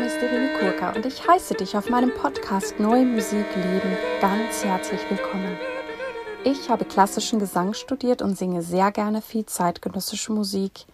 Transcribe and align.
Name 0.00 0.14
ist 0.14 0.22
Irene 0.22 0.58
Kurka 0.58 0.92
und 0.92 1.04
ich 1.04 1.28
heiße 1.28 1.52
dich 1.54 1.76
auf 1.76 1.90
meinem 1.90 2.14
Podcast 2.14 2.80
Neue 2.80 3.04
Musik 3.04 3.44
Leben 3.54 3.98
ganz 4.22 4.64
herzlich 4.64 5.02
willkommen. 5.10 5.58
Ich 6.42 6.70
habe 6.70 6.86
klassischen 6.86 7.38
Gesang 7.38 7.74
studiert 7.74 8.22
und 8.22 8.38
singe 8.38 8.62
sehr 8.62 8.92
gerne 8.92 9.20
viel 9.20 9.44
zeitgenössische 9.44 10.32
Musik. 10.32 10.86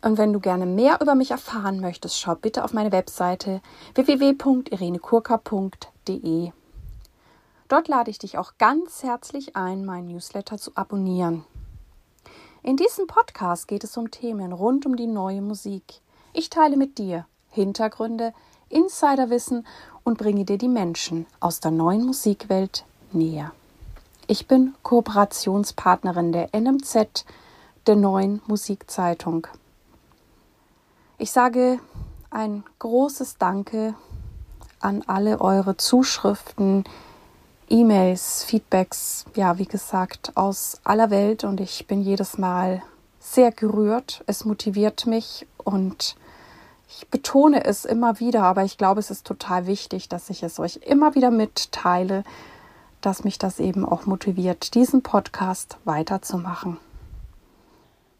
Und 0.00 0.16
wenn 0.16 0.32
du 0.32 0.38
gerne 0.38 0.64
mehr 0.64 1.00
über 1.00 1.16
mich 1.16 1.32
erfahren 1.32 1.80
möchtest, 1.80 2.20
schau 2.20 2.36
bitte 2.36 2.62
auf 2.62 2.72
meine 2.72 2.92
Webseite 2.92 3.60
www.irenekurka.de. 3.96 6.52
Dort 7.66 7.88
lade 7.88 8.12
ich 8.12 8.20
dich 8.20 8.38
auch 8.38 8.52
ganz 8.58 9.02
herzlich 9.02 9.56
ein, 9.56 9.84
meinen 9.84 10.06
Newsletter 10.06 10.56
zu 10.56 10.70
abonnieren. 10.76 11.44
In 12.62 12.76
diesem 12.76 13.08
Podcast 13.08 13.66
geht 13.66 13.82
es 13.82 13.96
um 13.96 14.12
Themen 14.12 14.52
rund 14.52 14.86
um 14.86 14.94
die 14.94 15.08
neue 15.08 15.40
Musik. 15.40 16.00
Ich 16.32 16.48
teile 16.48 16.76
mit 16.76 16.98
dir 16.98 17.26
Hintergründe, 17.56 18.32
Insiderwissen 18.68 19.66
und 20.04 20.18
bringe 20.18 20.44
dir 20.44 20.58
die 20.58 20.68
Menschen 20.68 21.26
aus 21.40 21.58
der 21.58 21.72
neuen 21.72 22.06
Musikwelt 22.06 22.84
näher. 23.12 23.52
Ich 24.28 24.46
bin 24.46 24.74
Kooperationspartnerin 24.82 26.32
der 26.32 26.50
NMZ, 26.52 27.24
der 27.86 27.96
neuen 27.96 28.42
Musikzeitung. 28.46 29.46
Ich 31.18 31.32
sage 31.32 31.80
ein 32.30 32.62
großes 32.78 33.38
Danke 33.38 33.94
an 34.80 35.02
alle 35.06 35.40
eure 35.40 35.76
Zuschriften, 35.76 36.84
E-Mails, 37.68 38.44
Feedbacks, 38.44 39.24
ja, 39.34 39.58
wie 39.58 39.66
gesagt, 39.66 40.36
aus 40.36 40.78
aller 40.84 41.10
Welt 41.10 41.42
und 41.42 41.60
ich 41.60 41.86
bin 41.86 42.02
jedes 42.02 42.36
Mal 42.36 42.82
sehr 43.18 43.50
gerührt. 43.50 44.22
Es 44.26 44.44
motiviert 44.44 45.06
mich 45.06 45.46
und 45.64 46.16
ich 46.88 47.08
betone 47.08 47.64
es 47.64 47.84
immer 47.84 48.20
wieder, 48.20 48.42
aber 48.42 48.64
ich 48.64 48.78
glaube, 48.78 49.00
es 49.00 49.10
ist 49.10 49.26
total 49.26 49.66
wichtig, 49.66 50.08
dass 50.08 50.30
ich 50.30 50.42
es 50.42 50.58
euch 50.58 50.80
immer 50.84 51.14
wieder 51.14 51.30
mitteile, 51.30 52.22
dass 53.00 53.24
mich 53.24 53.38
das 53.38 53.60
eben 53.60 53.84
auch 53.84 54.06
motiviert, 54.06 54.74
diesen 54.74 55.02
Podcast 55.02 55.78
weiterzumachen. 55.84 56.78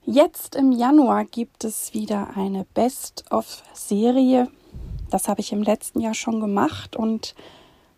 Jetzt 0.05 0.55
im 0.55 0.71
Januar 0.71 1.25
gibt 1.25 1.65
es 1.65 1.93
wieder 1.93 2.29
eine 2.37 2.65
Best-of-Serie. 2.75 4.49
Das 5.11 5.29
habe 5.29 5.41
ich 5.41 5.53
im 5.53 5.63
letzten 5.63 6.01
Jahr 6.01 6.15
schon 6.15 6.41
gemacht 6.41 6.95
und 6.97 7.35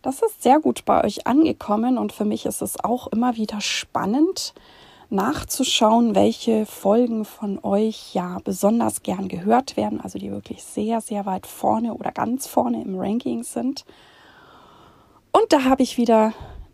das 0.03 0.23
ist 0.23 0.43
sehr 0.43 0.61
gut 0.61 0.85
bei 0.85 1.05
euch 1.05 1.27
angekommen 1.27 1.99
und 1.99 2.13
für 2.13 2.25
mich 2.25 2.47
ist 2.47 2.63
es 2.63 2.83
auch 2.83 3.09
immer 3.09 3.37
wieder 3.37 3.61
spannend, 3.61 4.55
nachzuschauen, 5.11 6.15
welche 6.15 6.67
Folgen 6.67 7.25
von 7.25 7.59
euch 7.63 8.15
ja 8.15 8.39
besonders 8.45 9.03
gern 9.03 9.29
gehört 9.29 9.77
werden, 9.77 10.01
also 10.01 10.19
die 10.19 10.31
wirklich 10.31 10.63
sehr, 10.63 11.01
sehr 11.01 11.27
weit 11.27 11.47
vorne 11.47 11.95
oder 11.95 12.13
ganz 12.13 12.47
vorne 12.47 12.83
im 12.83 12.99
Ranking 12.99 13.43
sind. 13.43 13.85
Und 15.33 15.53
da 15.53 15.65
habe 15.65 15.83
ich 15.83 15.97
wieder 15.97 16.33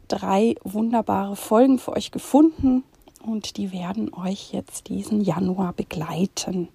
drei 0.08 0.56
wunderbare 0.64 1.36
Folgen 1.36 1.78
für 1.78 1.92
euch 1.92 2.10
gefunden 2.10 2.84
und 3.24 3.56
die 3.56 3.72
werden 3.72 4.12
euch 4.14 4.52
jetzt 4.52 4.88
diesen 4.88 5.20
Januar 5.20 5.72
begleiten. 5.72 6.68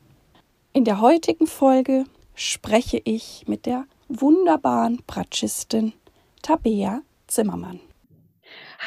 In 0.74 0.86
der 0.86 1.02
heutigen 1.02 1.48
Folge 1.48 2.06
spreche 2.36 3.02
ich 3.04 3.46
mit 3.48 3.66
der 3.66 3.86
wunderbaren 4.08 5.02
Bratschistin 5.06 5.94
Tabea 6.42 7.02
Zimmermann. 7.28 7.80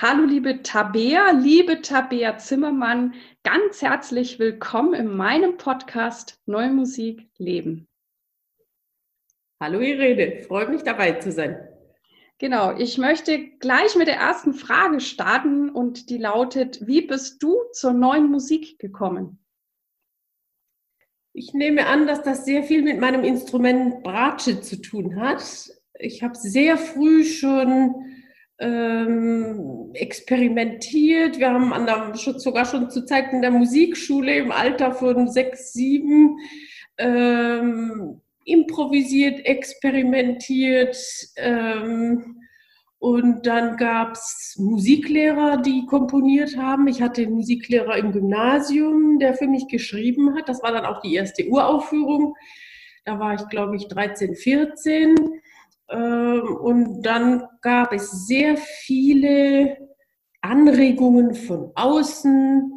Hallo 0.01 0.25
liebe 0.25 0.63
Tabea, 0.63 1.33
liebe 1.33 1.83
Tabea 1.83 2.39
Zimmermann, 2.39 3.13
ganz 3.45 3.83
herzlich 3.83 4.39
willkommen 4.39 4.95
in 4.95 5.07
meinem 5.15 5.59
Podcast 5.59 6.41
Neue 6.47 6.71
Musik 6.71 7.29
Leben. 7.37 7.87
Hallo 9.61 9.81
Irene, 9.81 10.43
freut 10.45 10.71
mich 10.71 10.83
dabei 10.83 11.13
zu 11.13 11.31
sein. 11.31 11.69
Genau, 12.39 12.75
ich 12.77 12.97
möchte 12.97 13.51
gleich 13.59 13.95
mit 13.95 14.09
der 14.09 14.17
ersten 14.17 14.55
Frage 14.55 14.99
starten 14.99 15.69
und 15.69 16.09
die 16.09 16.19
lautet, 16.19 16.85
wie 16.87 17.03
bist 17.03 17.43
du 17.43 17.63
zur 17.73 17.93
neuen 17.93 18.31
Musik 18.31 18.79
gekommen? 18.79 19.45
Ich 21.35 21.53
nehme 21.53 21.87
an, 21.87 22.07
dass 22.07 22.23
das 22.23 22.47
sehr 22.47 22.65
viel 22.65 22.83
mit 22.83 22.99
meinem 22.99 23.25
Instrument 23.25 24.03
Bratsche 24.03 24.63
zu 24.63 24.81
tun 24.81 25.21
hat. 25.21 25.71
Ich 25.99 26.23
habe 26.23 26.35
sehr 26.35 26.79
früh 26.79 27.25
schon 27.25 28.22
ähm, 28.63 29.91
experimentiert. 29.95 31.39
Wir 31.39 31.51
haben 31.51 31.73
an 31.73 31.85
der, 31.87 32.13
sogar 32.15 32.65
schon 32.65 32.91
zu 32.91 33.05
Zeiten 33.05 33.43
der 33.43 33.51
Musikschule 33.51 34.37
im 34.37 34.53
Alter 34.53 34.93
von 34.93 35.29
sechs, 35.29 35.73
sieben 35.73 36.39
ähm, 36.97 38.21
improvisiert, 38.45 39.45
experimentiert. 39.45 40.97
Ähm, 41.37 42.39
und 42.99 43.47
dann 43.47 43.77
gab 43.79 44.13
es 44.13 44.55
Musiklehrer, 44.61 45.57
die 45.57 45.85
komponiert 45.87 46.57
haben. 46.57 46.87
Ich 46.87 47.03
hatte 47.03 47.23
einen 47.23 47.35
Musiklehrer 47.35 47.97
im 47.97 48.13
Gymnasium, 48.13 49.19
der 49.19 49.35
für 49.35 49.49
mich 49.49 49.67
geschrieben 49.67 50.37
hat. 50.37 50.49
Das 50.49 50.63
war 50.63 50.71
dann 50.71 50.87
auch 50.87 51.01
die 51.01 51.15
erste 51.15 51.49
Uraufführung. 51.49 52.37
Da 53.05 53.19
war 53.19 53.35
ich, 53.35 53.49
glaube 53.49 53.75
ich, 53.75 53.89
13, 53.89 54.37
14. 54.37 55.17
Ähm, 55.93 56.57
und 56.57 57.03
dann 57.03 57.47
gab 57.61 57.93
es 57.93 58.27
sehr 58.27 58.57
viele 58.57 59.77
Anregungen 60.41 61.35
von 61.35 61.71
außen, 61.75 62.73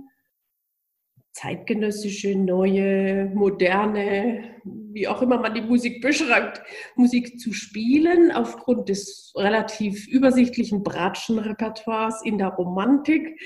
zeitgenössische, 1.31 2.35
neue, 2.35 3.25
moderne, 3.33 4.55
wie 4.63 5.07
auch 5.07 5.21
immer 5.21 5.37
man 5.37 5.53
die 5.53 5.61
Musik 5.61 6.01
beschreibt, 6.01 6.61
Musik 6.95 7.39
zu 7.39 7.51
spielen, 7.51 8.31
aufgrund 8.31 8.87
des 8.87 9.33
relativ 9.35 10.07
übersichtlichen 10.07 10.83
Bratschenrepertoires 10.83 12.21
in 12.23 12.37
der 12.37 12.49
Romantik, 12.49 13.37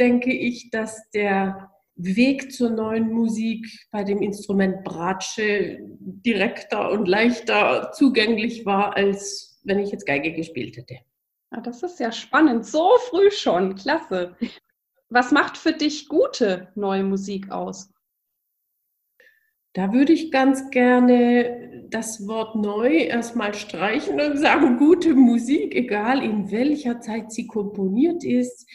denke 0.00 0.32
ich, 0.32 0.70
dass 0.70 1.08
der 1.10 1.70
Weg 1.98 2.52
zur 2.52 2.70
neuen 2.70 3.12
Musik 3.12 3.66
bei 3.90 4.04
dem 4.04 4.22
Instrument 4.22 4.84
Bratsche 4.84 5.78
direkter 6.00 6.92
und 6.92 7.08
leichter 7.08 7.90
zugänglich 7.92 8.64
war, 8.64 8.96
als 8.96 9.60
wenn 9.64 9.80
ich 9.80 9.90
jetzt 9.90 10.06
Geige 10.06 10.32
gespielt 10.32 10.76
hätte. 10.76 10.98
Ja, 11.52 11.60
das 11.60 11.82
ist 11.82 11.98
ja 11.98 12.12
spannend. 12.12 12.64
So 12.66 12.90
früh 13.10 13.30
schon. 13.32 13.74
Klasse. 13.74 14.36
Was 15.08 15.32
macht 15.32 15.56
für 15.56 15.72
dich 15.72 16.08
gute 16.08 16.68
neue 16.76 17.02
Musik 17.02 17.50
aus? 17.50 17.90
Da 19.72 19.92
würde 19.92 20.12
ich 20.12 20.30
ganz 20.30 20.70
gerne 20.70 21.86
das 21.88 22.26
Wort 22.26 22.54
neu 22.56 22.96
erstmal 22.96 23.54
streichen 23.54 24.20
und 24.20 24.36
sagen, 24.36 24.76
gute 24.78 25.14
Musik, 25.14 25.74
egal 25.74 26.22
in 26.22 26.50
welcher 26.50 27.00
Zeit 27.00 27.32
sie 27.32 27.46
komponiert 27.46 28.24
ist, 28.24 28.68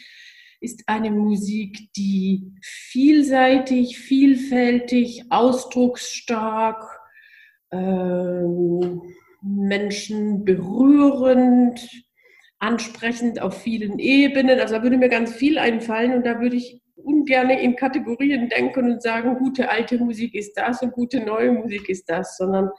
ist 0.64 0.82
eine 0.86 1.10
Musik, 1.10 1.92
die 1.96 2.52
vielseitig, 2.62 3.98
vielfältig, 3.98 5.24
ausdrucksstark, 5.30 6.82
äh, 7.70 8.42
Menschen 9.42 10.44
berührend, 10.44 11.86
ansprechend 12.58 13.40
auf 13.40 13.60
vielen 13.60 13.98
Ebenen. 13.98 14.58
Also 14.58 14.76
da 14.76 14.82
würde 14.82 14.96
mir 14.96 15.10
ganz 15.10 15.34
viel 15.34 15.58
einfallen 15.58 16.14
und 16.14 16.26
da 16.26 16.40
würde 16.40 16.56
ich 16.56 16.80
ungern 16.96 17.50
in 17.50 17.76
Kategorien 17.76 18.48
denken 18.48 18.90
und 18.92 19.02
sagen, 19.02 19.36
gute 19.36 19.68
alte 19.68 19.98
Musik 19.98 20.34
ist 20.34 20.54
das 20.54 20.82
und 20.82 20.92
gute 20.92 21.20
neue 21.20 21.52
Musik 21.52 21.88
ist 21.88 22.08
das, 22.08 22.36
sondern 22.36 22.70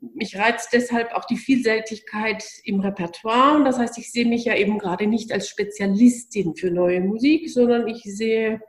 mich 0.00 0.38
reizt 0.38 0.72
deshalb 0.72 1.12
auch 1.12 1.24
die 1.24 1.36
Vielseitigkeit 1.36 2.44
im 2.64 2.80
Repertoire. 2.80 3.56
Und 3.56 3.64
das 3.64 3.78
heißt, 3.78 3.98
ich 3.98 4.12
sehe 4.12 4.26
mich 4.26 4.44
ja 4.44 4.56
eben 4.56 4.78
gerade 4.78 5.06
nicht 5.06 5.32
als 5.32 5.48
Spezialistin 5.48 6.54
für 6.56 6.70
neue 6.70 7.00
Musik, 7.00 7.48
sondern 7.50 7.88
ich 7.88 8.02
sehe 8.04 8.60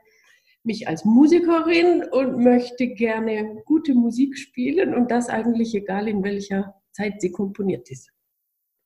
mich 0.64 0.88
als 0.88 1.04
Musikerin 1.04 2.04
und 2.10 2.42
möchte 2.42 2.88
gerne 2.88 3.62
gute 3.64 3.94
Musik 3.94 4.38
spielen 4.38 4.94
und 4.94 5.10
das 5.10 5.28
eigentlich 5.28 5.74
egal 5.74 6.08
in 6.08 6.22
welcher 6.22 6.74
Zeit 6.92 7.20
sie 7.20 7.32
komponiert 7.32 7.90
ist. 7.90 8.10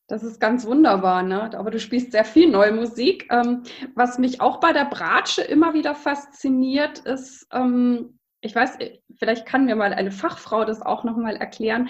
Das 0.08 0.22
ist 0.22 0.40
ganz 0.40 0.64
wunderbar, 0.66 1.24
ne? 1.24 1.50
Aber 1.58 1.70
du 1.70 1.80
spielst 1.80 2.12
sehr 2.12 2.24
viel 2.24 2.48
neue 2.48 2.72
Musik. 2.72 3.26
Ähm, 3.30 3.64
was 3.96 4.18
mich 4.18 4.40
auch 4.40 4.60
bei 4.60 4.72
der 4.72 4.84
Bratsche 4.84 5.42
immer 5.42 5.74
wieder 5.74 5.96
fasziniert, 5.96 7.00
ist, 7.00 7.48
ähm, 7.52 8.18
ich 8.46 8.54
weiß, 8.54 8.78
vielleicht 9.18 9.46
kann 9.46 9.66
mir 9.66 9.76
mal 9.76 9.92
eine 9.92 10.10
Fachfrau 10.10 10.64
das 10.64 10.82
auch 10.82 11.04
nochmal 11.04 11.36
erklären. 11.36 11.88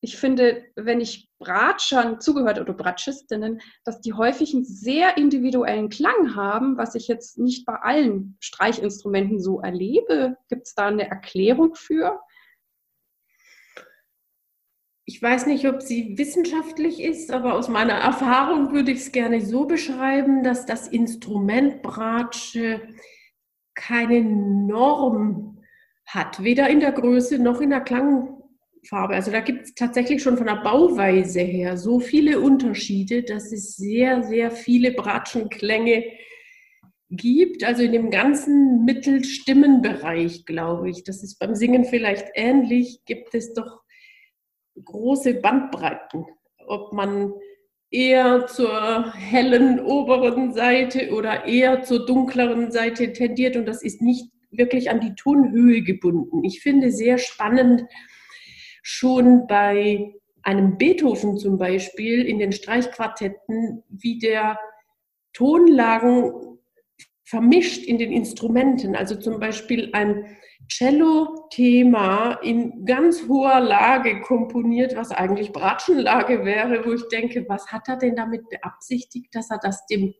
Ich 0.00 0.16
finde, 0.16 0.64
wenn 0.76 1.00
ich 1.00 1.28
Bratschern 1.40 2.20
zugehört 2.20 2.60
oder 2.60 2.72
Bratschistinnen, 2.72 3.60
dass 3.84 4.00
die 4.00 4.12
häufig 4.12 4.54
einen 4.54 4.64
sehr 4.64 5.16
individuellen 5.16 5.88
Klang 5.88 6.36
haben, 6.36 6.76
was 6.76 6.94
ich 6.94 7.08
jetzt 7.08 7.38
nicht 7.38 7.64
bei 7.64 7.74
allen 7.74 8.36
Streichinstrumenten 8.40 9.40
so 9.40 9.60
erlebe. 9.60 10.36
Gibt 10.48 10.66
es 10.66 10.74
da 10.74 10.86
eine 10.86 11.08
Erklärung 11.08 11.74
für? 11.74 12.20
ich 15.08 15.22
weiß 15.22 15.46
nicht, 15.46 15.66
ob 15.66 15.80
sie 15.80 16.18
wissenschaftlich 16.18 17.00
ist, 17.00 17.32
aber 17.32 17.54
aus 17.54 17.68
meiner 17.68 17.94
Erfahrung 17.94 18.72
würde 18.72 18.90
ich 18.92 18.98
es 18.98 19.10
gerne 19.10 19.40
so 19.40 19.64
beschreiben, 19.64 20.42
dass 20.44 20.66
das 20.66 20.86
Instrument 20.86 21.80
Bratsche 21.80 22.82
keine 23.74 24.20
Norm 24.22 25.57
hat, 26.08 26.42
weder 26.42 26.68
in 26.68 26.80
der 26.80 26.92
Größe 26.92 27.38
noch 27.38 27.60
in 27.60 27.70
der 27.70 27.82
Klang, 27.82 28.38
Farbe. 28.86 29.14
Also 29.14 29.30
da 29.30 29.40
gibt 29.40 29.64
es 29.64 29.74
tatsächlich 29.74 30.22
schon 30.22 30.36
von 30.36 30.46
der 30.46 30.62
Bauweise 30.62 31.40
her 31.40 31.76
so 31.76 32.00
viele 32.00 32.40
Unterschiede, 32.40 33.22
dass 33.22 33.52
es 33.52 33.76
sehr, 33.76 34.22
sehr 34.22 34.50
viele 34.50 34.92
Bratschenklänge 34.92 36.04
gibt. 37.10 37.64
Also 37.64 37.82
in 37.82 37.92
dem 37.92 38.10
ganzen 38.10 38.84
Mittelstimmenbereich, 38.84 40.46
glaube 40.46 40.90
ich, 40.90 41.04
das 41.04 41.22
ist 41.22 41.38
beim 41.38 41.54
Singen 41.54 41.84
vielleicht 41.84 42.28
ähnlich, 42.34 43.00
gibt 43.04 43.34
es 43.34 43.52
doch 43.52 43.82
große 44.82 45.34
Bandbreiten. 45.34 46.24
Ob 46.66 46.92
man 46.92 47.32
eher 47.90 48.46
zur 48.46 49.12
hellen 49.14 49.80
oberen 49.80 50.52
Seite 50.52 51.10
oder 51.12 51.46
eher 51.46 51.82
zur 51.82 52.06
dunkleren 52.06 52.70
Seite 52.70 53.12
tendiert 53.12 53.56
und 53.56 53.66
das 53.66 53.82
ist 53.82 54.02
nicht 54.02 54.30
wirklich 54.50 54.90
an 54.90 55.00
die 55.00 55.14
Tonhöhe 55.14 55.82
gebunden. 55.82 56.44
Ich 56.44 56.60
finde 56.60 56.90
sehr 56.90 57.18
spannend, 57.18 57.84
schon 58.82 59.46
bei 59.46 60.14
einem 60.42 60.78
Beethoven 60.78 61.36
zum 61.36 61.58
Beispiel 61.58 62.24
in 62.24 62.38
den 62.38 62.52
Streichquartetten, 62.52 63.82
wie 63.88 64.18
der 64.18 64.58
Tonlagen 65.32 66.32
vermischt 67.24 67.84
in 67.84 67.98
den 67.98 68.10
Instrumenten. 68.10 68.96
Also 68.96 69.16
zum 69.16 69.38
Beispiel 69.38 69.90
ein 69.92 70.38
Cello-Thema 70.68 72.38
in 72.42 72.84
ganz 72.84 73.28
hoher 73.28 73.60
Lage 73.60 74.20
komponiert, 74.22 74.96
was 74.96 75.10
eigentlich 75.10 75.52
Bratschenlage 75.52 76.44
wäre, 76.44 76.84
wo 76.86 76.92
ich 76.92 77.06
denke, 77.08 77.44
was 77.48 77.66
hat 77.68 77.88
er 77.88 77.96
denn 77.96 78.16
damit 78.16 78.48
beabsichtigt, 78.48 79.34
dass 79.34 79.50
er 79.50 79.58
das 79.62 79.86
dem 79.86 80.14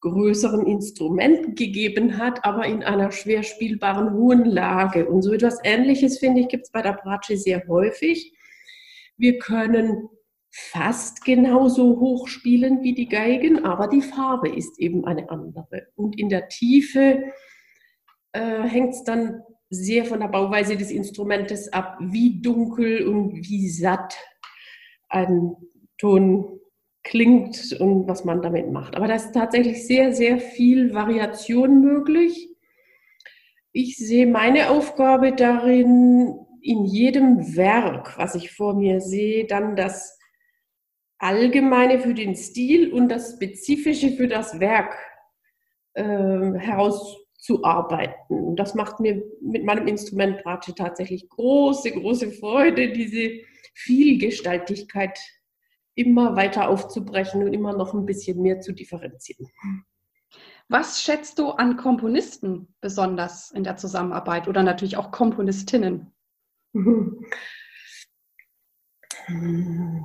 größeren 0.00 0.66
Instrument 0.66 1.56
gegeben 1.56 2.18
hat, 2.18 2.44
aber 2.44 2.66
in 2.66 2.82
einer 2.82 3.10
schwer 3.10 3.42
spielbaren 3.42 4.12
hohen 4.12 4.44
Lage. 4.44 5.08
Und 5.08 5.22
so 5.22 5.32
etwas 5.32 5.58
Ähnliches, 5.64 6.18
finde 6.18 6.42
ich, 6.42 6.48
gibt 6.48 6.64
es 6.64 6.70
bei 6.70 6.82
der 6.82 6.92
Bratsche 6.92 7.36
sehr 7.36 7.66
häufig. 7.66 8.32
Wir 9.16 9.38
können 9.38 10.08
fast 10.50 11.24
genauso 11.24 12.00
hoch 12.00 12.28
spielen 12.28 12.82
wie 12.82 12.94
die 12.94 13.08
Geigen, 13.08 13.64
aber 13.64 13.88
die 13.88 14.02
Farbe 14.02 14.48
ist 14.48 14.78
eben 14.78 15.04
eine 15.04 15.30
andere. 15.30 15.88
Und 15.94 16.18
in 16.18 16.28
der 16.28 16.48
Tiefe 16.48 17.24
äh, 18.32 18.62
hängt 18.62 18.94
es 18.94 19.04
dann 19.04 19.42
sehr 19.70 20.04
von 20.04 20.20
der 20.20 20.28
Bauweise 20.28 20.76
des 20.76 20.90
Instrumentes 20.90 21.72
ab, 21.72 21.98
wie 22.00 22.40
dunkel 22.40 23.06
und 23.06 23.34
wie 23.34 23.68
satt 23.68 24.16
ein 25.08 25.56
Ton 25.98 26.60
klingt 27.02 27.76
und 27.80 28.08
was 28.08 28.24
man 28.24 28.42
damit 28.42 28.70
macht. 28.70 28.96
Aber 28.96 29.08
da 29.08 29.14
ist 29.14 29.32
tatsächlich 29.32 29.86
sehr, 29.86 30.12
sehr 30.12 30.38
viel 30.38 30.94
Variation 30.94 31.80
möglich. 31.80 32.50
Ich 33.72 33.96
sehe 33.96 34.26
meine 34.26 34.70
Aufgabe 34.70 35.32
darin, 35.32 36.34
in 36.60 36.84
jedem 36.84 37.56
Werk, 37.56 38.18
was 38.18 38.34
ich 38.34 38.52
vor 38.52 38.74
mir 38.74 39.00
sehe, 39.00 39.46
dann 39.46 39.76
das 39.76 40.18
Allgemeine 41.18 42.00
für 42.00 42.14
den 42.14 42.34
Stil 42.36 42.92
und 42.92 43.08
das 43.08 43.34
Spezifische 43.34 44.10
für 44.10 44.28
das 44.28 44.60
Werk 44.60 44.94
äh, 45.94 46.02
herauszuarbeiten. 46.02 48.56
Das 48.56 48.74
macht 48.74 49.00
mir 49.00 49.22
mit 49.40 49.64
meinem 49.64 49.88
Instrument 49.88 50.42
Bratsche 50.42 50.74
tatsächlich 50.74 51.26
große, 51.28 51.92
große 51.92 52.32
Freude, 52.32 52.92
diese 52.92 53.40
Vielgestaltigkeit 53.74 55.18
immer 55.98 56.36
weiter 56.36 56.68
aufzubrechen 56.68 57.42
und 57.42 57.52
immer 57.52 57.76
noch 57.76 57.92
ein 57.92 58.06
bisschen 58.06 58.40
mehr 58.40 58.60
zu 58.60 58.72
differenzieren. 58.72 59.48
Was 60.68 61.02
schätzt 61.02 61.38
du 61.38 61.50
an 61.50 61.76
Komponisten 61.76 62.68
besonders 62.80 63.50
in 63.50 63.64
der 63.64 63.76
Zusammenarbeit 63.76 64.46
oder 64.48 64.62
natürlich 64.62 64.96
auch 64.96 65.10
Komponistinnen? 65.10 66.12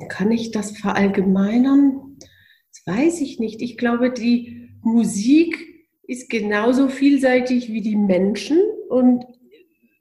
Kann 0.10 0.31
ich 0.31 0.51
das 0.51 0.78
verallgemeinern? 0.78 2.18
Das 2.19 2.95
weiß 2.95 3.22
ich 3.22 3.40
nicht. 3.40 3.62
Ich 3.62 3.78
glaube, 3.78 4.12
die 4.12 4.72
Musik 4.81 5.56
ist 6.04 6.30
genauso 6.30 6.90
vielseitig 6.90 7.69
wie 7.69 7.81
die 7.81 7.95
Menschen 7.95 8.57
und 8.90 9.25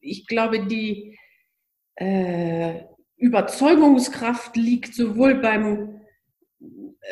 ich 0.00 0.27
glaube, 0.27 0.67
die 0.67 1.19
äh, 1.97 2.85
Überzeugungskraft 3.22 4.56
liegt 4.56 4.94
sowohl 4.94 5.36
beim 5.36 6.00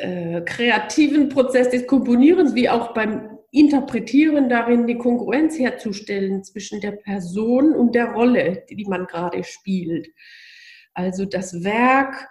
äh, 0.00 0.40
kreativen 0.42 1.28
Prozess 1.28 1.70
des 1.70 1.86
Komponierens 1.86 2.54
wie 2.54 2.68
auch 2.68 2.92
beim 2.94 3.38
Interpretieren 3.52 4.48
darin, 4.48 4.86
die 4.86 4.98
Kongruenz 4.98 5.58
herzustellen 5.58 6.42
zwischen 6.42 6.80
der 6.80 6.92
Person 6.92 7.74
und 7.74 7.94
der 7.94 8.12
Rolle, 8.12 8.64
die 8.70 8.84
man 8.86 9.06
gerade 9.06 9.44
spielt. 9.44 10.08
Also 10.94 11.24
das 11.24 11.62
Werk, 11.62 12.28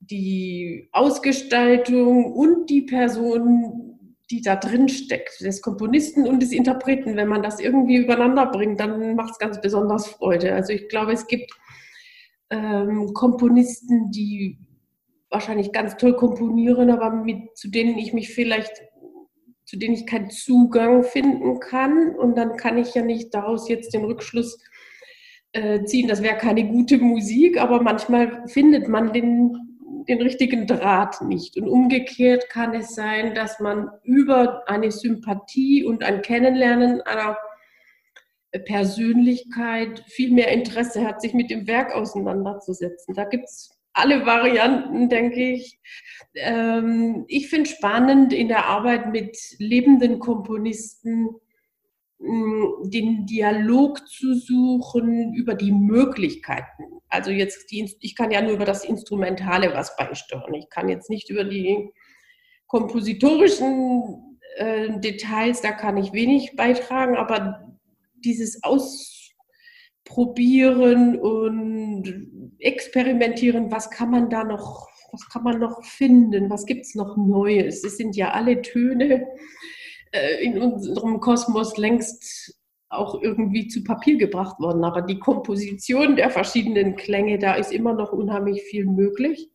die 0.00 0.88
Ausgestaltung 0.92 2.32
und 2.32 2.70
die 2.70 2.82
Person, 2.82 4.18
die 4.30 4.40
da 4.40 4.56
drin 4.56 4.88
steckt, 4.88 5.40
des 5.42 5.60
Komponisten 5.60 6.26
und 6.26 6.42
des 6.42 6.52
Interpreten. 6.52 7.16
Wenn 7.16 7.28
man 7.28 7.42
das 7.42 7.60
irgendwie 7.60 7.96
übereinander 7.96 8.46
bringt, 8.46 8.80
dann 8.80 9.14
macht 9.14 9.32
es 9.32 9.38
ganz 9.38 9.60
besonders 9.60 10.06
Freude. 10.06 10.54
Also 10.54 10.72
ich 10.72 10.88
glaube, 10.88 11.12
es 11.12 11.26
gibt 11.26 11.52
ähm, 12.50 13.12
Komponisten, 13.14 14.10
die 14.10 14.58
wahrscheinlich 15.30 15.72
ganz 15.72 15.96
toll 15.96 16.14
komponieren, 16.14 16.90
aber 16.90 17.10
mit, 17.10 17.56
zu 17.56 17.68
denen 17.68 17.98
ich 17.98 18.12
mich 18.12 18.32
vielleicht, 18.32 18.82
zu 19.64 19.76
denen 19.76 19.94
ich 19.94 20.06
keinen 20.06 20.30
Zugang 20.30 21.02
finden 21.02 21.58
kann. 21.60 22.14
Und 22.14 22.36
dann 22.36 22.56
kann 22.56 22.78
ich 22.78 22.94
ja 22.94 23.02
nicht 23.02 23.34
daraus 23.34 23.68
jetzt 23.68 23.94
den 23.94 24.04
Rückschluss 24.04 24.58
äh, 25.52 25.84
ziehen, 25.84 26.08
das 26.08 26.22
wäre 26.22 26.36
keine 26.36 26.66
gute 26.66 26.98
Musik, 26.98 27.60
aber 27.60 27.80
manchmal 27.82 28.46
findet 28.48 28.88
man 28.88 29.12
den, 29.12 29.56
den 30.08 30.20
richtigen 30.20 30.66
Draht 30.66 31.22
nicht. 31.22 31.56
Und 31.56 31.68
umgekehrt 31.68 32.48
kann 32.48 32.74
es 32.74 32.94
sein, 32.94 33.34
dass 33.34 33.60
man 33.60 33.88
über 34.02 34.68
eine 34.68 34.90
Sympathie 34.90 35.84
und 35.84 36.02
ein 36.02 36.22
Kennenlernen 36.22 37.00
einer 37.02 37.36
Persönlichkeit 38.60 40.04
viel 40.06 40.32
mehr 40.32 40.52
Interesse 40.52 41.04
hat, 41.04 41.20
sich 41.20 41.34
mit 41.34 41.50
dem 41.50 41.66
Werk 41.66 41.94
auseinanderzusetzen. 41.94 43.14
Da 43.14 43.24
gibt 43.24 43.44
es 43.44 43.76
alle 43.92 44.26
Varianten, 44.26 45.08
denke 45.08 45.52
ich. 45.52 45.78
Ähm, 46.34 47.24
ich 47.28 47.48
finde 47.48 47.70
spannend 47.70 48.32
in 48.32 48.48
der 48.48 48.66
Arbeit 48.66 49.12
mit 49.12 49.36
lebenden 49.58 50.18
Komponisten 50.18 51.30
den 52.20 53.26
Dialog 53.26 54.08
zu 54.08 54.34
suchen 54.34 55.34
über 55.34 55.54
die 55.54 55.72
Möglichkeiten. 55.72 56.84
Also 57.08 57.30
jetzt, 57.30 57.70
die, 57.70 57.94
ich 58.00 58.16
kann 58.16 58.30
ja 58.30 58.40
nur 58.40 58.52
über 58.52 58.64
das 58.64 58.84
Instrumentale 58.84 59.74
was 59.74 59.94
beisteuern. 59.96 60.54
Ich 60.54 60.70
kann 60.70 60.88
jetzt 60.88 61.10
nicht 61.10 61.28
über 61.28 61.44
die 61.44 61.90
kompositorischen 62.66 64.38
äh, 64.56 64.98
Details, 65.00 65.60
da 65.60 65.72
kann 65.72 65.98
ich 65.98 66.12
wenig 66.12 66.56
beitragen, 66.56 67.16
aber 67.16 67.73
dieses 68.24 68.62
Ausprobieren 68.62 71.20
und 71.20 72.54
Experimentieren, 72.58 73.70
was 73.70 73.90
kann 73.90 74.10
man 74.10 74.30
da 74.30 74.44
noch, 74.44 74.88
was 75.12 75.28
kann 75.28 75.44
man 75.44 75.60
noch 75.60 75.84
finden, 75.84 76.50
was 76.50 76.66
gibt 76.66 76.86
es 76.86 76.94
noch 76.94 77.16
Neues? 77.16 77.84
Es 77.84 77.96
sind 77.96 78.16
ja 78.16 78.32
alle 78.32 78.60
Töne 78.62 79.26
äh, 80.14 80.44
in 80.44 80.58
unserem 80.58 81.20
Kosmos 81.20 81.76
längst 81.76 82.56
auch 82.88 83.20
irgendwie 83.20 83.66
zu 83.66 83.82
Papier 83.82 84.16
gebracht 84.16 84.60
worden. 84.60 84.84
Aber 84.84 85.02
die 85.02 85.18
Komposition 85.18 86.16
der 86.16 86.30
verschiedenen 86.30 86.94
Klänge, 86.94 87.38
da 87.38 87.54
ist 87.54 87.72
immer 87.72 87.94
noch 87.94 88.12
unheimlich 88.12 88.62
viel 88.62 88.86
möglich. 88.86 89.50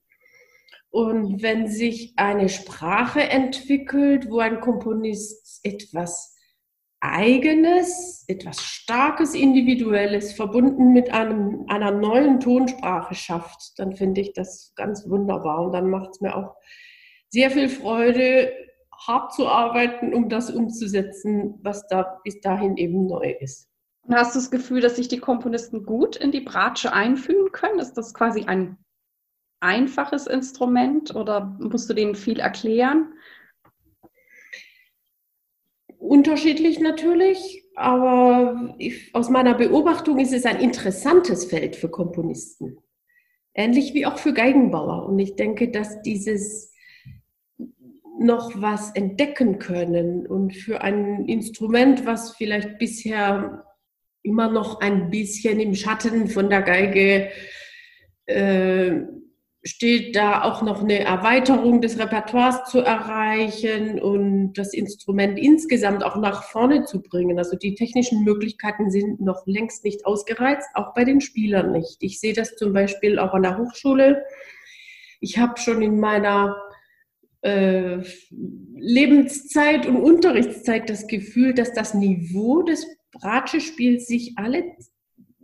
Und 0.92 1.42
wenn 1.42 1.68
sich 1.68 2.14
eine 2.18 2.50
Sprache 2.50 3.22
entwickelt, 3.22 4.30
wo 4.30 4.40
ein 4.40 4.60
Komponist 4.60 5.62
etwas 5.64 6.36
Eigenes, 7.02 8.26
etwas 8.28 8.62
Starkes, 8.62 9.34
Individuelles 9.34 10.34
verbunden 10.34 10.92
mit 10.92 11.14
einem, 11.14 11.66
einer 11.68 11.92
neuen 11.92 12.40
Tonsprache 12.40 13.16
schafft, 13.16 13.78
dann 13.78 13.96
finde 13.96 14.22
ich 14.22 14.34
das 14.34 14.74
ganz 14.76 15.08
wunderbar. 15.08 15.66
Und 15.66 15.72
dann 15.72 15.90
macht 15.90 16.12
es 16.12 16.22
mir 16.22 16.36
auch 16.36 16.56
sehr 17.30 17.52
viel 17.52 17.70
Freude, 17.70 18.52
hart 19.08 19.34
zu 19.34 19.48
arbeiten, 19.48 20.14
um 20.14 20.28
das 20.28 20.52
umzusetzen, 20.52 21.58
was 21.62 21.88
da 21.88 22.20
bis 22.24 22.42
dahin 22.42 22.76
eben 22.76 23.08
neu 23.08 23.34
ist. 23.40 23.70
Und 24.02 24.16
hast 24.16 24.36
du 24.36 24.40
das 24.40 24.52
Gefühl, 24.52 24.82
dass 24.82 24.98
sich 24.98 25.08
die 25.08 25.20
Komponisten 25.20 25.86
gut 25.86 26.16
in 26.16 26.32
die 26.32 26.42
Bratsche 26.42 26.92
einfühlen 26.92 27.52
können? 27.52 27.80
Ist 27.80 27.94
das 27.94 28.14
quasi 28.14 28.44
ein 28.46 28.78
einfaches 29.62 30.28
Instrument 30.28 31.16
oder 31.16 31.58
musst 31.60 31.90
du 31.90 31.94
denen 31.94 32.16
viel 32.16 32.40
erklären? 32.40 33.14
Unterschiedlich 36.00 36.80
natürlich, 36.80 37.66
aber 37.76 38.74
ich, 38.78 39.14
aus 39.14 39.30
meiner 39.30 39.54
Beobachtung 39.54 40.18
ist 40.18 40.34
es 40.34 40.46
ein 40.46 40.62
interessantes 40.62 41.46
Feld 41.46 41.76
für 41.76 41.90
Komponisten. 41.90 42.78
Ähnlich 43.54 43.94
wie 43.94 44.06
auch 44.06 44.18
für 44.18 44.34
Geigenbauer. 44.34 45.06
Und 45.06 45.20
ich 45.20 45.36
denke, 45.36 45.70
dass 45.70 46.02
dieses 46.02 46.74
noch 48.18 48.62
was 48.62 48.92
entdecken 48.96 49.60
können 49.60 50.26
und 50.26 50.56
für 50.56 50.82
ein 50.82 51.26
Instrument, 51.26 52.06
was 52.06 52.32
vielleicht 52.32 52.78
bisher 52.78 53.66
immer 54.24 54.50
noch 54.50 54.80
ein 54.80 55.10
bisschen 55.10 55.60
im 55.60 55.76
Schatten 55.76 56.28
von 56.30 56.50
der 56.50 56.62
Geige 56.62 57.30
äh, 58.26 59.02
steht 59.64 60.16
da 60.16 60.44
auch 60.44 60.62
noch 60.62 60.82
eine 60.82 61.00
Erweiterung 61.00 61.82
des 61.82 62.00
Repertoires 62.00 62.64
zu 62.66 62.80
erreichen 62.80 64.00
und 64.00 64.54
das 64.54 64.74
Instrument 64.74 65.38
insgesamt 65.38 66.04
auch 66.04 66.16
nach 66.16 66.44
vorne 66.44 66.86
zu 66.86 67.02
bringen. 67.02 67.38
Also 67.38 67.58
die 67.58 67.76
technischen 67.76 68.24
Möglichkeiten 68.24 68.90
sind 68.90 69.20
noch 69.20 69.46
längst 69.46 69.84
nicht 69.84 70.06
ausgereizt, 70.06 70.70
auch 70.76 70.94
bei 70.94 71.04
den 71.04 71.20
Spielern 71.20 71.72
nicht. 71.74 71.98
Ich 72.00 72.22
sehe 72.22 72.34
das 72.34 72.56
zum 72.56 72.72
Beispiel 72.72 73.20
auch 73.20 73.34
an 73.34 73.44
der 73.44 73.58
Hochschule. 73.58 74.24
Ich 75.20 75.38
habe 75.38 75.60
schon 75.60 75.82
in 75.82 76.00
meiner 76.00 76.56
äh, 77.42 77.98
Lebenszeit 78.32 79.86
und 79.86 79.98
Unterrichtszeit 79.98 80.90
das 80.90 81.08
Gefühl, 81.08 81.54
dass 81.54 81.74
das 81.74 81.94
Niveau 81.94 82.64
des 82.64 82.88
Bratsche-Spiels 83.12 84.08
sich 84.08 84.34
alle 84.38 84.64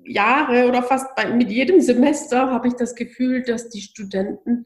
Jahre 0.05 0.67
oder 0.67 0.83
fast 0.83 1.15
bei, 1.15 1.33
mit 1.33 1.51
jedem 1.51 1.81
Semester 1.81 2.50
habe 2.50 2.67
ich 2.67 2.74
das 2.75 2.95
Gefühl, 2.95 3.43
dass 3.43 3.69
die 3.69 3.81
Studenten 3.81 4.65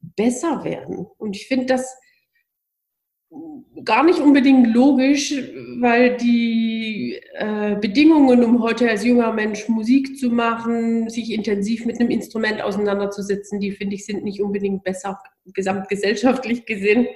besser 0.00 0.64
werden. 0.64 1.06
Und 1.18 1.36
ich 1.36 1.46
finde 1.48 1.66
das 1.66 1.96
gar 3.84 4.04
nicht 4.04 4.20
unbedingt 4.20 4.72
logisch, 4.72 5.34
weil 5.80 6.16
die 6.16 7.20
äh, 7.34 7.76
Bedingungen, 7.76 8.42
um 8.42 8.62
heute 8.62 8.88
als 8.88 9.04
junger 9.04 9.32
Mensch 9.32 9.68
Musik 9.68 10.18
zu 10.18 10.30
machen, 10.30 11.10
sich 11.10 11.32
intensiv 11.32 11.84
mit 11.84 12.00
einem 12.00 12.10
Instrument 12.10 12.62
auseinanderzusetzen, 12.62 13.60
die 13.60 13.72
finde 13.72 13.96
ich 13.96 14.06
sind 14.06 14.24
nicht 14.24 14.40
unbedingt 14.40 14.82
besser 14.82 15.18
gesamtgesellschaftlich 15.44 16.64
gesehen. 16.64 17.06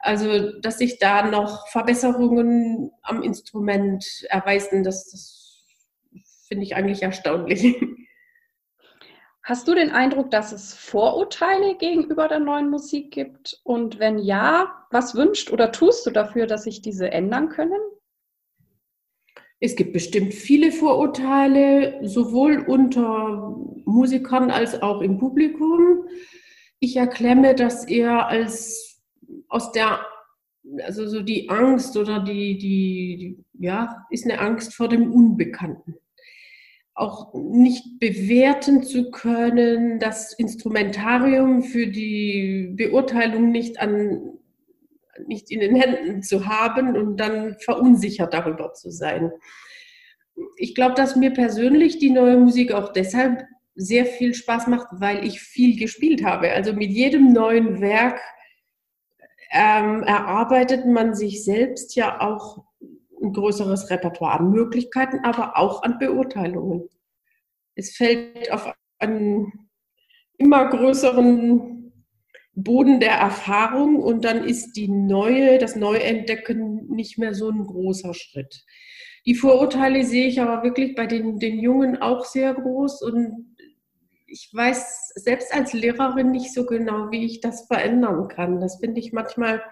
Also, 0.00 0.60
dass 0.60 0.78
sich 0.78 0.98
da 0.98 1.30
noch 1.30 1.68
Verbesserungen 1.68 2.90
am 3.02 3.22
Instrument 3.22 4.26
erweisen, 4.28 4.82
das, 4.82 5.10
das 5.10 5.41
finde 6.52 6.66
ich 6.66 6.76
eigentlich 6.76 7.02
erstaunlich. 7.02 7.80
Hast 9.42 9.66
du 9.66 9.74
den 9.74 9.90
Eindruck, 9.90 10.30
dass 10.30 10.52
es 10.52 10.74
Vorurteile 10.74 11.76
gegenüber 11.78 12.28
der 12.28 12.40
neuen 12.40 12.68
Musik 12.68 13.10
gibt? 13.10 13.58
Und 13.64 13.98
wenn 13.98 14.18
ja, 14.18 14.86
was 14.90 15.14
wünscht 15.14 15.50
oder 15.50 15.72
tust 15.72 16.04
du 16.04 16.10
dafür, 16.10 16.46
dass 16.46 16.64
sich 16.64 16.82
diese 16.82 17.10
ändern 17.10 17.48
können? 17.48 17.80
Es 19.60 19.76
gibt 19.76 19.94
bestimmt 19.94 20.34
viele 20.34 20.72
Vorurteile, 20.72 22.06
sowohl 22.06 22.58
unter 22.58 23.56
Musikern 23.86 24.50
als 24.50 24.82
auch 24.82 25.00
im 25.00 25.16
Publikum. 25.16 26.04
Ich 26.80 26.96
erklemme 26.96 27.54
das 27.54 27.86
eher 27.86 28.26
als 28.26 29.02
aus 29.48 29.72
der, 29.72 30.04
also 30.82 31.06
so 31.08 31.22
die 31.22 31.48
Angst 31.48 31.96
oder 31.96 32.20
die, 32.20 32.58
die, 32.58 33.16
die 33.16 33.64
ja, 33.64 34.04
ist 34.10 34.26
eine 34.26 34.38
Angst 34.38 34.74
vor 34.74 34.88
dem 34.88 35.10
Unbekannten 35.10 35.96
auch 36.94 37.32
nicht 37.34 37.98
bewerten 37.98 38.82
zu 38.82 39.10
können, 39.10 39.98
das 39.98 40.34
Instrumentarium 40.34 41.62
für 41.62 41.86
die 41.86 42.74
Beurteilung 42.76 43.50
nicht 43.50 43.80
an 43.80 44.38
nicht 45.26 45.50
in 45.50 45.60
den 45.60 45.76
Händen 45.76 46.22
zu 46.22 46.46
haben 46.46 46.96
und 46.96 47.18
dann 47.18 47.56
verunsichert 47.58 48.32
darüber 48.32 48.72
zu 48.72 48.90
sein. 48.90 49.30
Ich 50.56 50.74
glaube, 50.74 50.94
dass 50.94 51.16
mir 51.16 51.32
persönlich 51.32 51.98
die 51.98 52.10
neue 52.10 52.38
Musik 52.38 52.72
auch 52.72 52.92
deshalb 52.92 53.44
sehr 53.74 54.06
viel 54.06 54.34
Spaß 54.34 54.66
macht, 54.66 54.88
weil 54.92 55.24
ich 55.24 55.40
viel 55.40 55.78
gespielt 55.78 56.24
habe. 56.24 56.50
Also 56.52 56.72
mit 56.72 56.90
jedem 56.90 57.32
neuen 57.32 57.80
Werk 57.80 58.20
ähm, 59.50 60.02
erarbeitet 60.02 60.86
man 60.86 61.14
sich 61.14 61.44
selbst 61.44 61.94
ja 61.94 62.20
auch 62.20 62.64
ein 63.22 63.32
größeres 63.32 63.90
Repertoire 63.90 64.40
an 64.40 64.50
Möglichkeiten, 64.50 65.20
aber 65.24 65.56
auch 65.56 65.82
an 65.82 65.98
Beurteilungen. 65.98 66.88
Es 67.74 67.96
fällt 67.96 68.52
auf 68.52 68.72
einen 68.98 69.52
immer 70.38 70.68
größeren 70.68 71.92
Boden 72.54 73.00
der 73.00 73.12
Erfahrung 73.12 73.96
und 73.96 74.24
dann 74.24 74.44
ist 74.44 74.72
die 74.72 74.88
neue, 74.88 75.58
das 75.58 75.76
Neuentdecken 75.76 76.88
nicht 76.88 77.18
mehr 77.18 77.34
so 77.34 77.48
ein 77.48 77.64
großer 77.64 78.12
Schritt. 78.12 78.64
Die 79.24 79.34
Vorurteile 79.34 80.04
sehe 80.04 80.26
ich 80.26 80.40
aber 80.40 80.62
wirklich 80.62 80.94
bei 80.94 81.06
den, 81.06 81.38
den 81.38 81.60
Jungen 81.60 82.02
auch 82.02 82.24
sehr 82.24 82.52
groß 82.54 83.02
und 83.02 83.56
ich 84.26 84.50
weiß 84.52 85.12
selbst 85.14 85.54
als 85.54 85.72
Lehrerin 85.72 86.30
nicht 86.30 86.52
so 86.52 86.66
genau, 86.66 87.10
wie 87.10 87.24
ich 87.24 87.40
das 87.40 87.66
verändern 87.66 88.28
kann. 88.28 88.60
Das 88.60 88.80
finde 88.80 89.00
ich 89.00 89.12
manchmal 89.12 89.62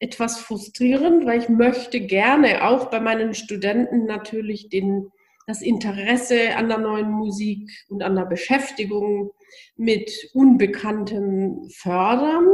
etwas 0.00 0.40
frustrierend, 0.40 1.26
weil 1.26 1.40
ich 1.40 1.48
möchte 1.48 2.00
gerne 2.00 2.66
auch 2.66 2.90
bei 2.90 3.00
meinen 3.00 3.34
Studenten 3.34 4.06
natürlich 4.06 4.70
den, 4.70 5.08
das 5.46 5.60
Interesse 5.60 6.56
an 6.56 6.68
der 6.68 6.78
neuen 6.78 7.10
Musik 7.10 7.70
und 7.88 8.02
an 8.02 8.16
der 8.16 8.24
Beschäftigung 8.24 9.30
mit 9.76 10.10
Unbekanntem 10.32 11.68
fördern. 11.70 12.48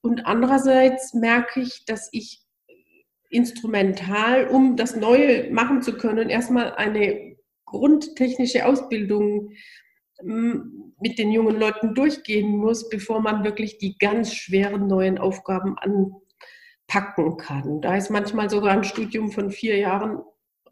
Und 0.00 0.26
andererseits 0.26 1.14
merke 1.14 1.60
ich, 1.60 1.84
dass 1.86 2.08
ich 2.12 2.40
instrumental, 3.30 4.48
um 4.48 4.76
das 4.76 4.96
Neue 4.96 5.50
machen 5.50 5.80
zu 5.80 5.96
können, 5.96 6.28
erstmal 6.28 6.74
eine 6.74 7.36
grundtechnische 7.64 8.66
Ausbildung 8.66 9.52
mit 10.22 11.18
den 11.18 11.32
jungen 11.32 11.58
Leuten 11.58 11.94
durchgehen 11.94 12.56
muss, 12.56 12.88
bevor 12.88 13.20
man 13.20 13.44
wirklich 13.44 13.78
die 13.78 13.96
ganz 13.98 14.34
schweren 14.34 14.86
neuen 14.86 15.18
Aufgaben 15.18 15.76
an, 15.78 16.14
packen 16.86 17.36
kann. 17.36 17.80
Da 17.80 17.96
ist 17.96 18.10
manchmal 18.10 18.50
sogar 18.50 18.72
ein 18.72 18.84
Studium 18.84 19.30
von 19.30 19.50
vier 19.50 19.76
Jahren 19.78 20.22